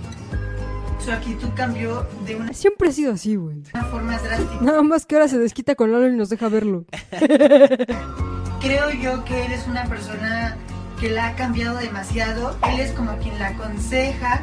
[0.98, 3.62] su actitud cambió de una Siempre ha sido así, güey.
[3.90, 4.60] forma drástica.
[4.60, 6.84] Nada más que ahora se desquita con Lalo y nos deja verlo.
[8.60, 10.56] Creo yo que él es una persona
[11.00, 12.56] que la ha cambiado demasiado.
[12.68, 14.42] Él es como quien la aconseja,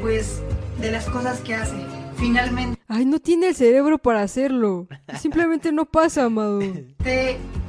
[0.00, 0.40] pues,
[0.80, 1.74] de las cosas que hace.
[2.16, 4.86] Finalmente, Ay, no tiene el cerebro para hacerlo.
[5.20, 6.60] Simplemente no pasa, amado.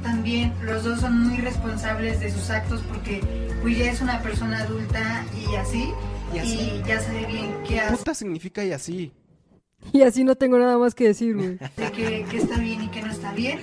[0.02, 3.20] también los dos son muy responsables de sus actos porque
[3.60, 5.90] pues ya es una persona adulta y así.
[6.32, 6.80] Y así.
[6.82, 9.12] Y ya sabe bien qué hace, Puta significa y así.
[9.92, 11.58] Y así no tengo nada más que decir, güey.
[11.94, 13.60] qué, qué está bien y qué no está bien.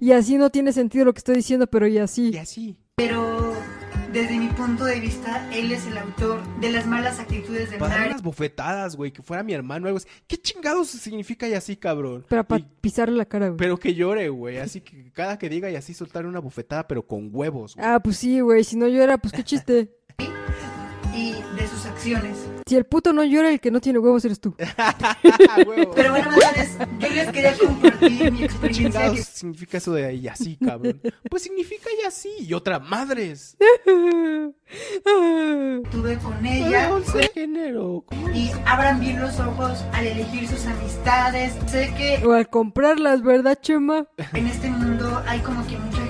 [0.00, 2.30] Y así no tiene sentido lo que estoy diciendo, pero y así.
[2.30, 2.78] Y así.
[2.96, 3.54] Pero
[4.12, 7.90] desde mi punto de vista, él es el autor de las malas actitudes de Para
[7.90, 8.10] dar Mari.
[8.12, 10.08] unas bofetadas, güey, que fuera mi hermano o algo así.
[10.26, 12.24] ¿Qué chingados significa y así, cabrón?
[12.28, 13.56] Para pa- Y- pisarle la cara, güey.
[13.58, 14.58] pero que llore, güey.
[14.58, 17.86] Así que cada que diga y así soltar una bofetada, pero con huevos, güey.
[17.86, 18.64] Ah, pues sí, güey.
[18.64, 19.90] Si no era, pues qué chiste.
[21.14, 22.36] y de sus acciones.
[22.68, 24.54] Si el puto no llora, el que no tiene huevos eres tú.
[25.94, 30.28] Pero bueno, madres, yo les quería compartir mi ¿Qué experiencia que significa eso de y
[30.28, 31.00] así, cabrón?
[31.30, 32.28] Pues significa y así.
[32.40, 33.56] Y otra, madres.
[35.90, 36.92] tuve con ella.
[36.92, 38.04] once género.
[38.34, 41.54] Y abran bien los ojos al elegir sus amistades.
[41.68, 44.06] Sé que o al comprarlas, ¿verdad, Chema?
[44.34, 46.07] en este mundo hay como que mucha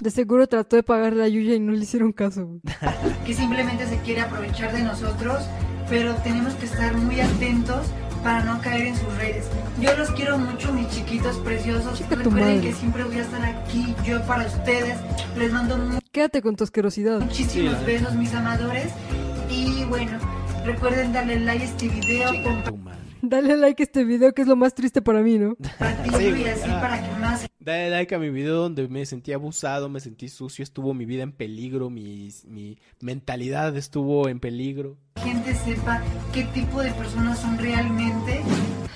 [0.00, 2.60] De seguro trató de pagar la Yuya y no le hicieron caso.
[3.26, 5.44] que simplemente se quiere aprovechar de nosotros,
[5.88, 7.86] pero tenemos que estar muy atentos
[8.22, 9.46] para no caer en sus redes.
[9.80, 11.98] Yo los quiero mucho, mis chiquitos preciosos.
[11.98, 14.96] Chica Recuerden que siempre voy a estar aquí yo para ustedes.
[15.36, 15.76] Les mando
[16.12, 17.20] Quédate con tu asquerosidad.
[17.20, 18.92] muchísimos Sí, besos, mis amadores.
[19.50, 20.18] Y bueno,
[20.64, 22.30] recuerden darle like a este video,
[22.64, 22.98] Tu madre.
[23.24, 25.54] Dale like a este video que es lo más triste para mí, ¿no?
[25.56, 26.80] compartirlo Sí, y güey, así ah.
[26.80, 30.64] para que más Dale like a mi video donde me sentí abusado, me sentí sucio,
[30.64, 34.96] estuvo mi vida en peligro, mi, mi mentalidad estuvo en peligro.
[35.22, 38.42] gente sepa qué tipo de personas son realmente.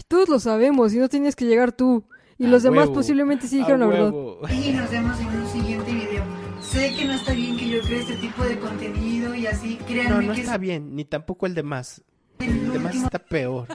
[0.08, 2.04] Todos lo sabemos y no tenías que llegar tú.
[2.38, 4.12] Y A los demás huevo, posiblemente sí dijeron la verdad.
[4.50, 6.24] Y nos vemos en un siguiente video.
[6.60, 9.78] Sé que no está bien que yo cree este tipo de contenido y así.
[9.80, 12.02] No, Créanme no que está bien, ni tampoco el demás.
[12.40, 13.68] es El el demás último está peor.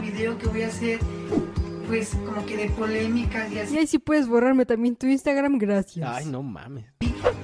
[0.00, 0.98] Video que voy a hacer,
[1.86, 3.78] pues como que de polémicas y Y así.
[3.78, 6.08] ahí sí puedes borrarme también tu Instagram, gracias.
[6.08, 6.84] Ay, no mames.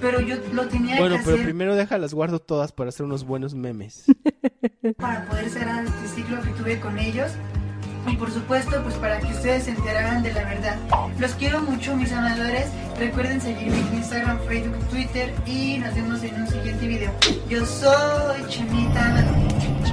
[0.01, 3.25] Pero yo lo tenía Bueno, que pero hacer primero déjalas guardo todas para hacer unos
[3.25, 4.05] buenos memes.
[4.99, 7.33] para poder cerrar este ciclo que tuve con ellos.
[8.07, 10.77] Y por supuesto, pues para que ustedes se enteraran de la verdad.
[11.19, 12.67] Los quiero mucho, mis amadores.
[12.99, 17.11] Recuerden seguirme en Instagram, Facebook, Twitter y nos vemos en un siguiente video.
[17.49, 19.25] Yo soy Chemita.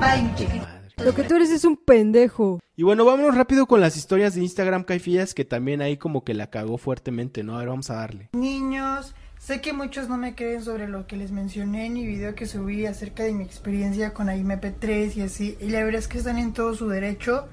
[0.02, 0.58] Bye, mi chiquito.
[0.58, 0.71] Madre.
[1.04, 2.60] Lo que tú eres es un pendejo.
[2.76, 6.36] Y bueno, vámonos rápido con las historias de Instagram Caifías, que también ahí como que
[6.36, 7.56] la cagó fuertemente, ¿no?
[7.56, 8.30] A ver, vamos a darle.
[8.34, 12.36] Niños, sé que muchos no me creen sobre lo que les mencioné en mi video
[12.36, 15.58] que subí acerca de mi experiencia con AIMP3 y así.
[15.60, 17.48] Y la verdad es que están en todo su derecho.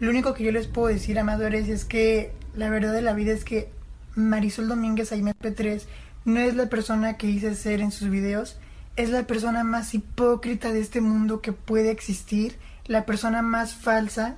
[0.00, 3.32] Lo único que yo les puedo decir, amadores, es que la verdad de la vida
[3.32, 3.68] es que
[4.14, 5.82] Marisol Domínguez AIMP3
[6.24, 8.56] no es la persona que dice ser en sus videos.
[8.96, 12.56] Es la persona más hipócrita de este mundo que puede existir.
[12.86, 14.36] La persona más falsa.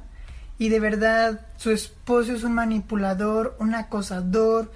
[0.58, 4.72] Y de verdad, su esposo es un manipulador, un acosador,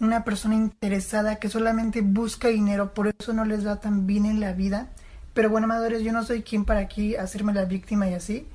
[0.00, 4.40] una persona interesada que solamente busca dinero, por eso no les va tan bien en
[4.40, 4.88] la vida.
[5.34, 8.48] Pero bueno, amadores, yo no soy quien para aquí hacerme la víctima y así.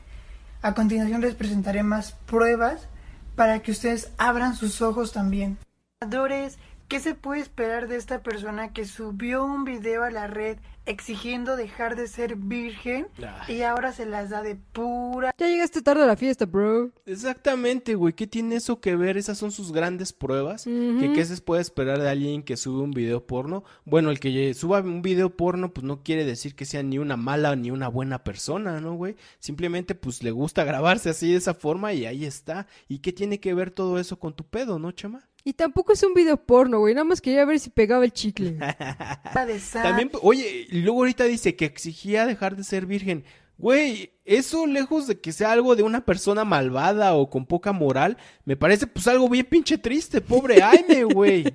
[0.62, 2.88] A continuación les presentaré más pruebas
[3.36, 5.58] para que ustedes abran sus ojos también.
[6.02, 10.58] Amadores, ¿qué se puede esperar de esta persona que subió un video a la red
[10.86, 13.58] exigiendo dejar de ser virgen Ay.
[13.58, 16.92] y ahora se las da de pura Ya llegaste tarde a la fiesta, bro.
[17.06, 18.14] Exactamente, güey.
[18.14, 19.18] ¿Qué tiene eso que ver?
[19.18, 20.68] Esas son sus grandes pruebas.
[20.68, 21.00] Ujú.
[21.00, 23.64] ¿Que ¿Qué se puede esperar de alguien que sube un video porno?
[23.86, 27.18] Bueno, el que suba un video porno, pues no quiere decir que sea ni una
[27.18, 29.16] mala ni una buena persona, ¿no, güey?
[29.40, 32.68] Simplemente, pues le gusta grabarse así de esa forma y ahí está.
[32.88, 35.28] ¿Y qué tiene que ver todo eso con tu pedo, no, chama?
[35.48, 36.96] Y tampoco es un video porno, güey.
[36.96, 38.58] Nada más quería ver si pegaba el chicle.
[39.74, 43.24] También, oye, y luego ahorita dice que exigía dejar de ser virgen.
[43.60, 48.18] Güey, eso lejos de que sea algo de una persona malvada o con poca moral,
[48.44, 51.46] me parece pues algo bien pinche triste, pobre Aime, güey.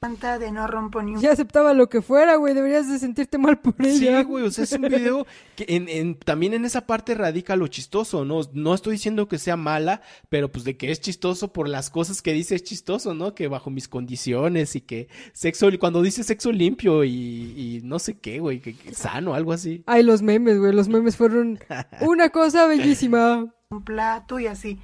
[0.00, 2.54] Santa de no rompo ni un Ya aceptaba lo que fuera, güey.
[2.54, 4.22] Deberías de sentirte mal por Sí, ella.
[4.22, 7.66] güey, o sea, es un video que en, en- también en esa parte radica lo
[7.66, 8.40] chistoso, ¿no?
[8.54, 10.00] No estoy diciendo que sea mala,
[10.30, 13.34] pero pues de que es chistoso por las cosas que dice es chistoso, ¿no?
[13.34, 18.18] Que bajo mis condiciones y que sexo, cuando dice sexo limpio y, y no sé
[18.18, 19.82] qué, güey, que, que sano, algo así.
[19.84, 20.72] Ay, los memes, güey.
[20.72, 21.58] Los memes fueron
[22.00, 23.52] una cosa bellísima.
[23.70, 24.78] un plato y así.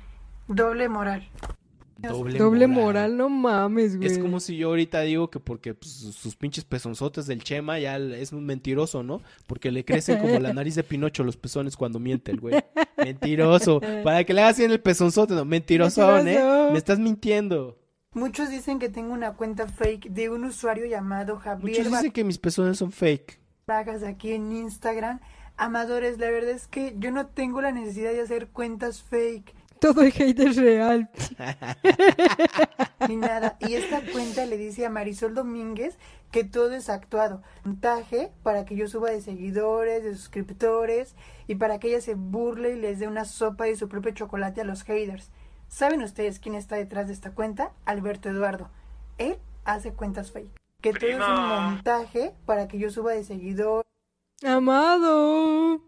[0.48, 1.28] Doble moral.
[1.98, 4.08] Doble, Doble moral, no mames, güey.
[4.08, 7.96] Es como si yo ahorita digo que porque pues, sus pinches pezonzotes del Chema ya
[7.96, 9.22] es un mentiroso, ¿no?
[9.46, 12.62] Porque le crecen como la nariz de Pinocho los pezones cuando miente el güey.
[12.98, 13.80] Mentiroso.
[14.04, 15.46] Para que le hagas en el pezonzote, no.
[15.46, 16.68] Mentiroso, ¿eh?
[16.70, 17.78] Me estás mintiendo.
[18.12, 22.24] Muchos dicen que tengo una cuenta fake de un usuario llamado Javier Muchos dicen que
[22.24, 23.38] mis pezones son fake.
[23.66, 25.20] Vargas aquí en Instagram.
[25.56, 30.02] Amadores, la verdad es que yo no tengo la necesidad de hacer cuentas fake Todo
[30.02, 31.08] el hate es real.
[33.08, 33.56] ni nada.
[33.60, 35.98] Y esta cuenta le dice a Marisol Domínguez
[36.30, 37.42] que todo es actuado.
[37.64, 41.14] Montaje para que yo suba de seguidores, de suscriptores
[41.46, 44.60] y para que ella se burle y les dé una sopa de su propio chocolate
[44.60, 45.30] a los haters.
[45.68, 47.72] ¿Saben ustedes quién está detrás de esta cuenta?
[47.84, 48.68] Alberto Eduardo.
[49.18, 50.50] Él hace cuentas fake.
[50.82, 53.86] Que todo es un montaje para que yo suba de seguidores.
[54.42, 55.80] Amado.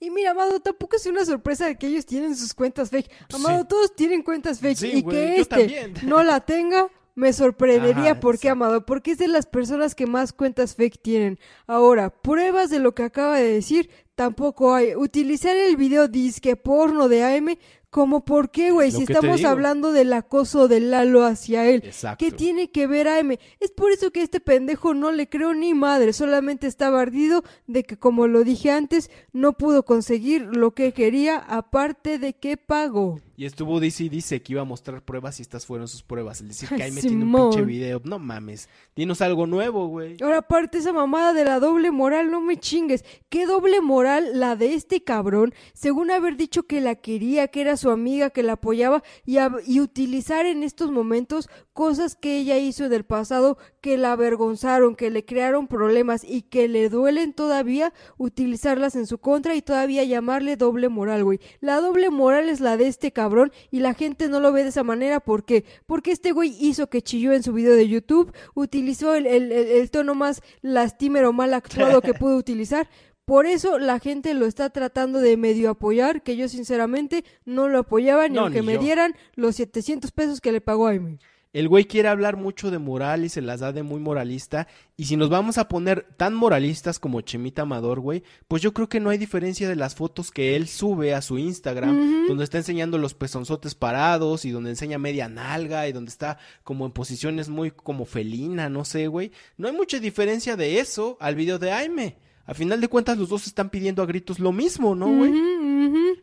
[0.00, 3.10] Y mira, Amado, tampoco es una sorpresa de que ellos tienen sus cuentas fake.
[3.32, 3.66] Amado, Sí.
[3.68, 4.76] todos tienen cuentas fake.
[4.76, 8.12] Sí, y güey, que este no la tenga, me sorprendería.
[8.12, 8.64] Ajá, ¿Por qué, exacto.
[8.64, 8.86] Amado?
[8.86, 11.38] Porque es de las personas que más cuentas fake tienen.
[11.66, 14.94] Ahora, pruebas de lo que acaba de decir, tampoco hay.
[14.94, 17.56] Utilizar el video disque porno de AM,
[17.94, 21.80] como por qué, güey, si estamos hablando del acoso de Lalo hacia él.
[21.84, 22.24] Exacto.
[22.24, 23.36] ¿Qué tiene que ver AM?
[23.60, 27.84] Es por eso que este pendejo no le creo ni madre, solamente estaba ardido de
[27.84, 33.20] que, como lo dije antes, no pudo conseguir lo que quería, aparte de que pagó.
[33.36, 36.40] Y estuvo dice y dice que iba a mostrar pruebas y estas fueron sus pruebas.
[36.40, 38.00] El decir que ahí me tiene un pinche video.
[38.04, 38.68] No mames.
[38.94, 40.16] Dinos algo nuevo, güey.
[40.22, 43.04] Ahora, aparte esa mamada de la doble moral, no me chingues.
[43.28, 45.52] ¿Qué doble moral la de este cabrón?
[45.72, 49.50] Según haber dicho que la quería, que era su amiga, que la apoyaba y, a-
[49.66, 55.10] y utilizar en estos momentos cosas que ella hizo del pasado que la avergonzaron, que
[55.10, 60.56] le crearon problemas y que le duelen todavía, utilizarlas en su contra y todavía llamarle
[60.56, 61.40] doble moral, güey.
[61.60, 63.23] La doble moral es la de este cabrón
[63.70, 65.20] y la gente no lo ve de esa manera.
[65.20, 65.64] ¿Por qué?
[65.86, 69.66] Porque este güey hizo que chilló en su video de YouTube, utilizó el, el- el-
[69.68, 72.88] el tono más lastimero, mal actuado que pudo utilizar.
[73.24, 77.78] Por eso la gente lo está tratando de medio apoyar, que yo sinceramente no lo
[77.78, 78.80] apoyaba ni No, aunque ni me yo.
[78.80, 81.18] dieran los 700 pesos que le pagó a Amy.
[81.54, 84.66] El güey quiere hablar mucho de moral y se las da de muy moralista.
[84.96, 88.88] Y si nos vamos a poner tan moralistas como Chemita Amador, güey, pues yo creo
[88.88, 92.58] que no hay diferencia de las fotos que él sube a su Instagram, donde está
[92.58, 97.48] enseñando los pezonzotes parados y donde enseña media nalga y donde está como en posiciones
[97.48, 99.30] muy como felina, no sé, güey.
[99.56, 102.16] No hay mucha diferencia de eso al video de Aime.
[102.46, 105.32] A final de cuentas, los dos están pidiendo a gritos lo mismo, ¿no, güey?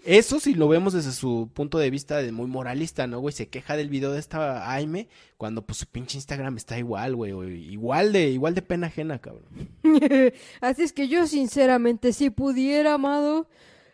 [0.03, 3.33] Eso si lo vemos desde su punto de vista de muy moralista, ¿no, güey?
[3.33, 5.07] Se queja del video de esta Aime
[5.37, 7.31] cuando pues su pinche Instagram está igual, güey.
[7.71, 9.45] Igual de, igual de pena ajena, cabrón.
[10.61, 13.47] Así es que yo sinceramente, si pudiera, amado,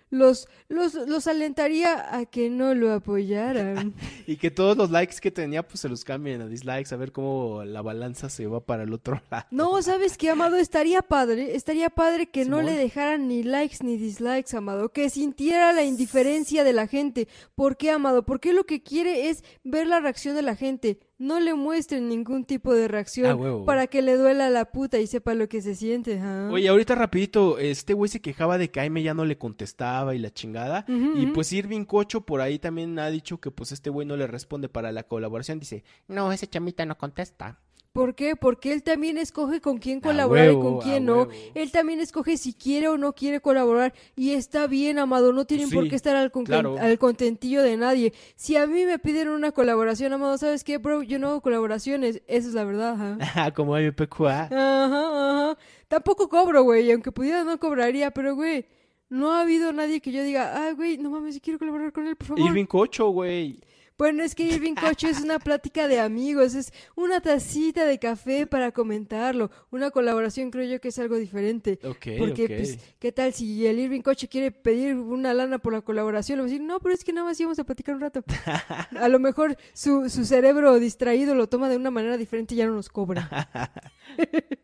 [0.09, 3.93] los, los, los alentaría a que no lo apoyaran.
[4.27, 7.13] Y que todos los likes que tenía, pues se los cambien a dislikes, a ver
[7.13, 9.45] cómo la balanza se va para el otro lado.
[9.51, 10.57] No, ¿sabes qué, Amado?
[10.57, 15.71] Estaría padre, estaría padre que no le dejaran ni likes ni dislikes, Amado, que sintiera
[15.71, 17.27] la indiferencia de la gente.
[17.55, 18.25] ¿Por qué, Amado?
[18.25, 20.99] Porque lo que quiere es ver la reacción de la gente.
[21.19, 23.65] No le muestren ningún tipo de reacción Ah, huevo.
[23.65, 26.19] para que le duela la puta y sepa lo que se siente.
[26.21, 26.47] ¿ah?
[26.51, 30.19] Oye, ahorita rapidito, este güey se quejaba de que Aime ya no le contestaba y
[30.19, 30.85] la chingada.
[30.87, 34.27] Y pues Irving Cocho por ahí también ha dicho que pues este güey no le
[34.27, 35.59] responde para la colaboración.
[35.59, 37.59] Dice, no, ese chamita no contesta.
[37.97, 38.35] ¿Por qué?
[38.35, 41.21] Porque él también escoge con quién colaborar huevo, y con quién no.
[41.23, 41.31] huevo.
[41.55, 43.91] Él también escoge si quiere o no quiere colaborar.
[44.15, 45.33] Y está bien, Amado.
[45.33, 46.75] No tienen por qué estar al, con- claro.
[46.79, 48.13] al contentillo de nadie.
[48.35, 51.01] Si a mí me piden una colaboración, Amado, ¿sabes qué, bro?
[51.01, 52.21] Yo no hago colaboraciones.
[52.27, 53.51] Esa es la verdad, ajá.
[53.55, 54.41] Como MPQA.
[54.43, 55.57] Ajá, ajá.
[55.87, 56.91] Tampoco cobro, güey.
[56.91, 58.11] Aunque pudiera, no cobraría.
[58.11, 58.67] Pero, güey,
[59.09, 62.15] no ha habido nadie que yo diga, ah, güey, no mames, quiero colaborar con él,
[62.15, 62.45] por favor.
[62.45, 63.59] Irving Cocho, güey.
[63.97, 68.45] Bueno, es que Irving Cocho es una plática de amigos, es una tacita de café
[68.45, 69.49] para comentarlo.
[69.71, 71.79] Una colaboración creo yo que es algo diferente.
[71.83, 75.81] Ok, Porque, pues, ¿qué tal si el Irving Cocho quiere pedir una lana por la
[75.81, 76.37] colaboración?
[76.37, 78.23] Le va a decir, no, pero es que nada más íbamos a platicar un rato.
[78.99, 82.67] A lo mejor su, su cerebro distraído lo toma de una manera diferente y ya
[82.67, 83.51] no nos cobra.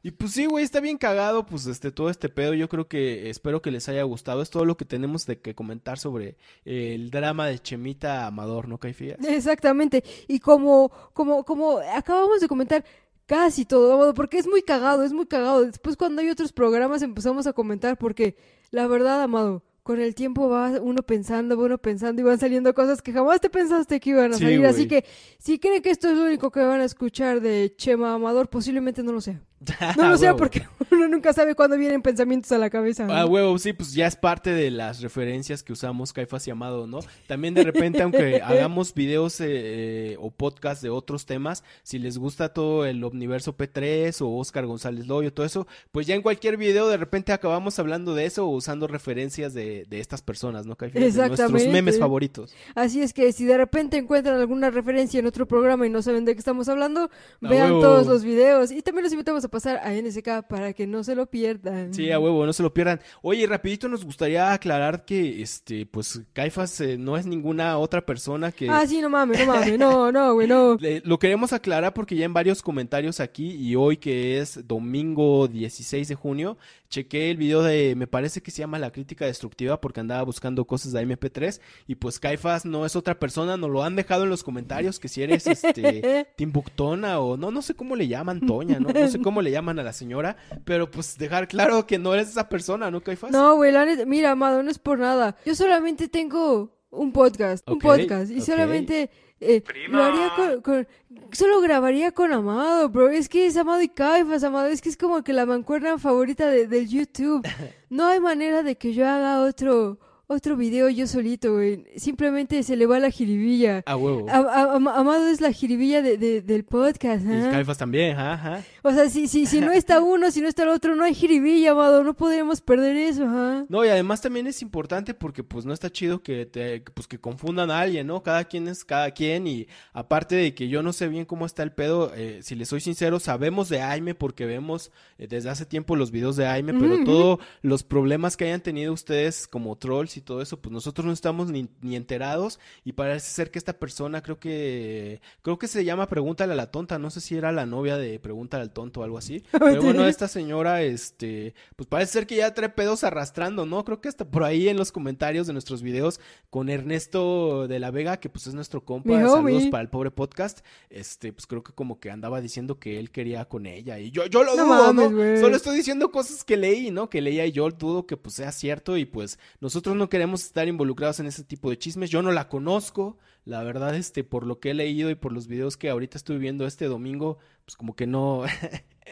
[0.05, 2.53] Y pues sí, güey, está bien cagado, pues este, todo este pedo.
[2.53, 4.41] Yo creo que espero que les haya gustado.
[4.41, 6.35] Es todo lo que tenemos de que comentar sobre
[6.65, 9.17] eh, el drama de Chemita Amador, ¿no, Caifías?
[9.27, 10.03] Exactamente.
[10.27, 12.83] Y como, como, como acabamos de comentar
[13.25, 15.65] casi todo, Amado, porque es muy cagado, es muy cagado.
[15.65, 18.35] Después cuando hay otros programas empezamos a comentar porque
[18.71, 22.73] la verdad, Amado, con el tiempo va uno pensando, va uno pensando y van saliendo
[22.73, 24.65] cosas que jamás te pensaste que iban a Sí, salir.
[24.65, 25.05] Así que
[25.37, 29.03] si creen que esto es lo único que van a escuchar de Chema Amador, posiblemente
[29.03, 29.41] no lo sea.
[29.97, 30.37] No lo sea Huevo.
[30.37, 33.05] porque uno nunca sabe cuándo vienen pensamientos a la cabeza.
[33.05, 33.13] ¿no?
[33.13, 36.87] Ah, huevo, sí, pues ya es parte de las referencias que usamos Caifás y Amado,
[36.87, 36.99] ¿no?
[37.27, 42.17] También de repente, aunque hagamos videos eh, eh, o podcasts de otros temas, si les
[42.17, 46.57] gusta todo el Omniverso P3 o Oscar González Loyo, todo eso, pues ya en cualquier
[46.57, 50.75] video de repente acabamos hablando de eso o usando referencias de, de estas personas, ¿no,
[50.75, 51.15] Caifás?
[51.15, 52.53] De nuestros memes favoritos.
[52.75, 56.25] Así es que si de repente encuentran alguna referencia en otro programa y no saben
[56.25, 57.09] de qué estamos hablando,
[57.41, 57.81] vean huevo.
[57.81, 58.71] todos los videos.
[58.71, 61.93] Y también los invitamos a pasar a NSK para que no se lo pierdan.
[61.93, 62.99] Sí, a huevo, no se lo pierdan.
[63.21, 68.51] Oye, rapidito nos gustaría aclarar que, este, pues, Caifás eh, no es ninguna otra persona
[68.51, 68.69] que...
[68.69, 70.75] Ah, sí, no mames, no mames, no, no, güey, no.
[70.79, 75.47] Le- lo queremos aclarar porque ya en varios comentarios aquí y hoy que es domingo
[75.47, 76.57] 16 de junio,
[76.93, 80.65] chequé el video de, me parece que se llama La Crítica Destructiva porque andaba buscando
[80.65, 84.29] cosas de MP3 y pues Caifás no es otra persona, nos lo han dejado en
[84.29, 88.79] los comentarios que si eres este Timbuktona o no, no sé cómo le llaman, Toña,
[88.79, 88.89] ¿no?
[88.89, 92.29] No sé cómo le llaman a la señora, pero pues dejar claro que no eres
[92.29, 93.31] esa persona, ¿no, Caifás?
[93.31, 95.35] No, güey, la neta- mira, amado, no es por nada.
[95.47, 99.09] Yo solamente tengo un podcast, un podcast, y solamente
[99.45, 99.97] eh, Prima.
[99.97, 100.87] lo haría con, con-
[101.31, 103.09] Solo grabaría con Amado, bro.
[103.09, 104.67] Es que es Amado y Caifas, Amado.
[104.67, 107.41] Es que es como que la mancuerna favorita de- del YouTube.
[107.89, 111.85] No hay manera de que yo haga otro, otro video yo solito, güey.
[111.95, 113.83] Simplemente se le va la jiribilla.
[113.85, 114.25] A huevo.
[114.29, 117.51] A- a- Am- Amado es la jiribilla de, de- del podcast, Y.
[117.51, 118.63] Caifas también, ajá, ajá.
[118.85, 121.13] O sea, si, si, si no está uno, si no está el otro, no hay
[121.13, 122.03] jiribilla, Amado.
[122.03, 123.63] No podríamos perder eso, ¿ah?
[123.69, 127.17] No, y además también es importante porque pues no está chido que te, pues que
[127.17, 128.21] confundan a alguien, ¿no?
[128.23, 131.63] Cada quien es cada quien y aparte de que yo no sé bien cómo está
[131.63, 135.65] el pedo, eh, si les soy sincero, sabemos de Aime porque vemos eh, desde hace
[135.65, 140.17] tiempo los videos de Aime, pero todos los problemas que hayan tenido ustedes como trolls
[140.17, 143.79] y todo eso, pues nosotros no estamos ni, ni enterados y parece ser que esta
[143.79, 147.53] persona creo que creo que se llama Pregúntale a la tonta, no sé si era
[147.53, 151.87] la novia de Pregúntale al tonto o algo así, pero bueno, esta señora, este, pues
[151.87, 153.83] parece ser que ya trae pedos arrastrando, ¿no?
[153.85, 156.19] Creo que hasta por ahí en los comentarios de nuestros videos
[156.49, 160.59] con Ernesto de la Vega, que pues es nuestro compa, saludos para el pobre podcast,
[160.89, 164.25] este, pues creo que como que andaba diciendo que él quería con ella y yo,
[164.25, 165.37] yo lo No dudo, mames, ¿no?
[165.41, 167.09] Solo estoy diciendo cosas que leí, ¿no?
[167.09, 170.67] Que leía y yo dudo que pues sea cierto y pues nosotros no queremos estar
[170.67, 174.59] involucrados en ese tipo de chismes, yo no la conozco, la verdad, este, por lo
[174.59, 177.95] que he leído y por los videos que ahorita estoy viendo este domingo, pues como
[177.95, 178.43] que no,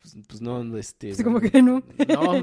[0.00, 1.08] pues, pues no, este...
[1.08, 1.82] Pues como que no.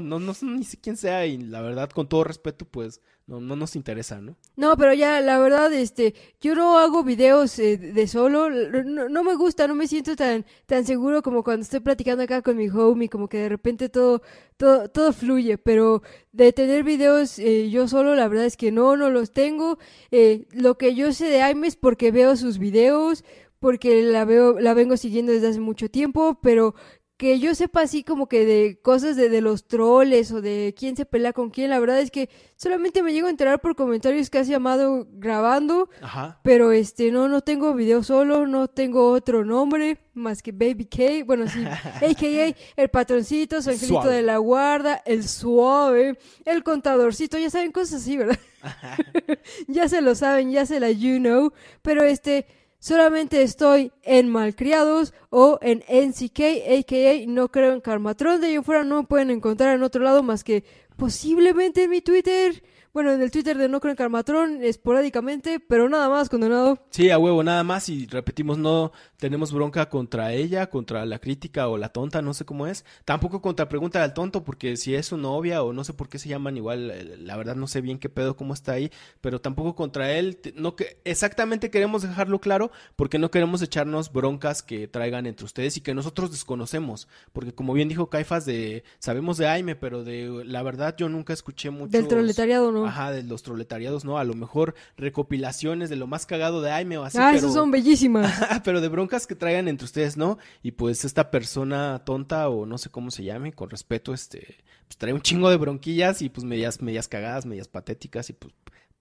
[0.00, 3.74] no, ni sé quién sea y la verdad, con todo respeto, pues no, no nos
[3.74, 4.36] interesa, ¿no?
[4.54, 9.24] No, pero ya, la verdad, este, yo no hago videos eh, de solo, no, no
[9.24, 12.68] me gusta, no me siento tan, tan seguro como cuando estoy platicando acá con mi
[12.68, 14.22] homie, como que de repente todo,
[14.56, 16.02] todo, todo fluye, pero
[16.32, 19.78] de tener videos eh, yo solo, la verdad es que no, no los tengo.
[20.12, 23.24] Eh, lo que yo sé de Aime es porque veo sus videos,
[23.58, 26.74] porque la veo, la vengo siguiendo desde hace mucho tiempo, pero
[27.16, 30.96] que yo sepa así como que de cosas de, de los troles o de quién
[30.96, 34.28] se pelea con quién, la verdad es que solamente me llego a enterar por comentarios
[34.28, 36.40] que has llamado grabando, Ajá.
[36.42, 41.24] pero este no no tengo video solo, no tengo otro nombre más que Baby K,
[41.24, 41.64] bueno sí,
[41.96, 44.16] AKA el patroncito, su angelito Suave.
[44.16, 48.38] de la guarda, el suave, el contadorcito, ya saben cosas así, ¿verdad?
[49.68, 51.52] ya se lo saben, ya se la you know,
[51.82, 52.46] pero este
[52.86, 56.40] solamente estoy en Malcriados o en NCK,
[56.78, 60.22] aka no creo en Karmatron, de ahí fuera no me pueden encontrar en otro lado
[60.22, 60.62] más que
[60.96, 62.62] posiblemente en mi Twitter,
[62.96, 66.78] bueno, en el Twitter de no creo en Karmatron, esporádicamente, pero nada más condenado.
[66.88, 67.90] Sí, a huevo, nada más.
[67.90, 72.46] Y repetimos, no tenemos bronca contra ella, contra la crítica o la tonta, no sé
[72.46, 72.86] cómo es.
[73.04, 76.18] Tampoco contra pregunta al tonto, porque si es su novia o no sé por qué
[76.18, 78.90] se llaman igual, eh, la verdad no sé bien qué pedo, cómo está ahí.
[79.20, 80.38] Pero tampoco contra él.
[80.54, 85.76] No que exactamente queremos dejarlo claro, porque no queremos echarnos broncas que traigan entre ustedes
[85.76, 87.08] y que nosotros desconocemos.
[87.34, 91.34] Porque como bien dijo Caifas, de sabemos de Aime, pero de la verdad yo nunca
[91.34, 91.90] escuché mucho.
[91.90, 92.85] Del proletariado, ¿no?
[92.88, 94.18] Ajá, de los proletariados, ¿no?
[94.18, 97.38] A lo mejor recopilaciones de lo más cagado de Aime o así, ah, pero...
[97.38, 98.32] esas son bellísimas.
[98.64, 100.38] pero de broncas que traigan entre ustedes, ¿no?
[100.62, 104.96] Y pues esta persona tonta o no sé cómo se llame, con respeto, este, pues
[104.98, 108.54] trae un chingo de bronquillas y pues medias, medias cagadas, medias patéticas y pues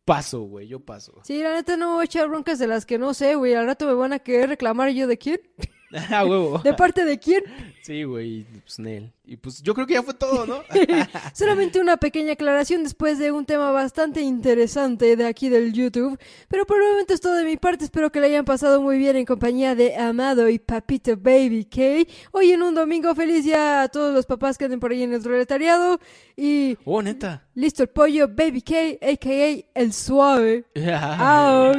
[0.06, 1.14] paso, güey, yo paso.
[1.24, 3.56] Sí, la neta no voy a echar broncas de las que no sé, güey.
[3.56, 5.42] Al rato me van a querer reclamar yo de quién.
[6.12, 6.60] A huevo.
[6.64, 7.44] ¿De parte de quién?
[7.82, 9.12] Sí, güey, pues Nel.
[9.28, 10.62] Y pues yo creo que ya fue todo, ¿no?
[11.34, 16.20] Solamente una pequeña aclaración después de un tema bastante interesante de aquí del YouTube.
[16.48, 17.86] Pero por el momento es todo de mi parte.
[17.86, 22.12] Espero que le hayan pasado muy bien en compañía de Amado y Papito Baby K.
[22.32, 25.14] Hoy en un domingo feliz ya a todos los papás que anden por ahí en
[25.14, 26.00] el proletariado.
[26.36, 27.48] Y Oh, neta.
[27.56, 29.80] listo el pollo Baby K, a.k.a.
[29.80, 30.66] el suave.
[30.76, 31.78] Out.